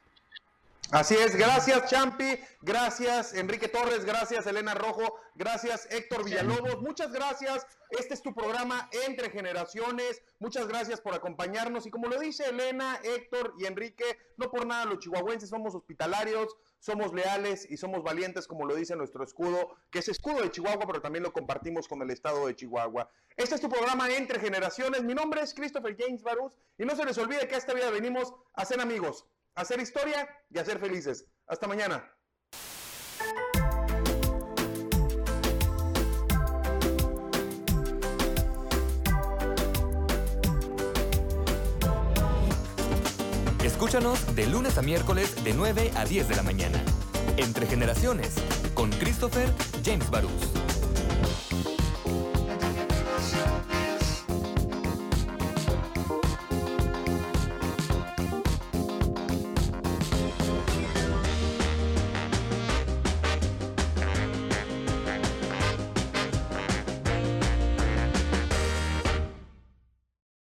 Así 0.91 1.13
es, 1.13 1.35
gracias 1.35 1.87
Champi, 1.87 2.39
gracias 2.63 3.35
Enrique 3.35 3.67
Torres, 3.67 4.05
gracias 4.05 4.47
Elena 4.47 4.73
Rojo, 4.73 5.19
gracias 5.35 5.87
Héctor 5.91 6.25
Villalobos, 6.25 6.81
muchas 6.81 7.11
gracias. 7.11 7.67
Este 7.91 8.15
es 8.15 8.23
tu 8.23 8.33
programa 8.33 8.89
Entre 9.05 9.29
Generaciones, 9.29 10.23
muchas 10.39 10.67
gracias 10.67 10.99
por 10.99 11.13
acompañarnos. 11.13 11.85
Y 11.85 11.91
como 11.91 12.07
lo 12.07 12.19
dice 12.19 12.49
Elena, 12.49 12.99
Héctor 13.03 13.53
y 13.59 13.67
Enrique, 13.67 14.03
no 14.37 14.49
por 14.49 14.65
nada 14.65 14.85
los 14.85 14.97
chihuahuenses 14.97 15.51
somos 15.51 15.75
hospitalarios, 15.75 16.57
somos 16.79 17.13
leales 17.13 17.69
y 17.69 17.77
somos 17.77 18.01
valientes 18.01 18.47
como 18.47 18.65
lo 18.65 18.73
dice 18.73 18.95
nuestro 18.95 19.23
escudo, 19.23 19.75
que 19.91 19.99
es 19.99 20.07
escudo 20.07 20.41
de 20.41 20.49
Chihuahua, 20.49 20.87
pero 20.87 21.01
también 21.01 21.21
lo 21.21 21.31
compartimos 21.31 21.87
con 21.87 22.01
el 22.01 22.09
estado 22.09 22.47
de 22.47 22.55
Chihuahua. 22.55 23.11
Este 23.37 23.53
es 23.53 23.61
tu 23.61 23.69
programa 23.69 24.09
Entre 24.09 24.39
Generaciones, 24.39 25.03
mi 25.03 25.13
nombre 25.13 25.41
es 25.41 25.53
Christopher 25.53 25.95
James 25.99 26.23
Barús 26.23 26.57
y 26.79 26.85
no 26.85 26.95
se 26.95 27.05
les 27.05 27.19
olvide 27.19 27.47
que 27.47 27.57
esta 27.57 27.75
vida 27.75 27.91
venimos 27.91 28.33
a 28.55 28.65
ser 28.65 28.81
amigos 28.81 29.27
hacer 29.55 29.79
historia 29.79 30.27
y 30.49 30.59
a 30.59 30.65
ser 30.65 30.79
felices. 30.79 31.25
Hasta 31.47 31.67
mañana. 31.67 32.03
Escúchanos 43.63 44.35
de 44.35 44.45
lunes 44.47 44.77
a 44.77 44.81
miércoles 44.81 45.43
de 45.43 45.53
9 45.53 45.91
a 45.95 46.05
10 46.05 46.27
de 46.27 46.35
la 46.35 46.43
mañana. 46.43 46.83
Entre 47.37 47.65
generaciones, 47.65 48.35
con 48.73 48.89
Christopher 48.91 49.49
James 49.85 50.09
Barús. 50.09 50.68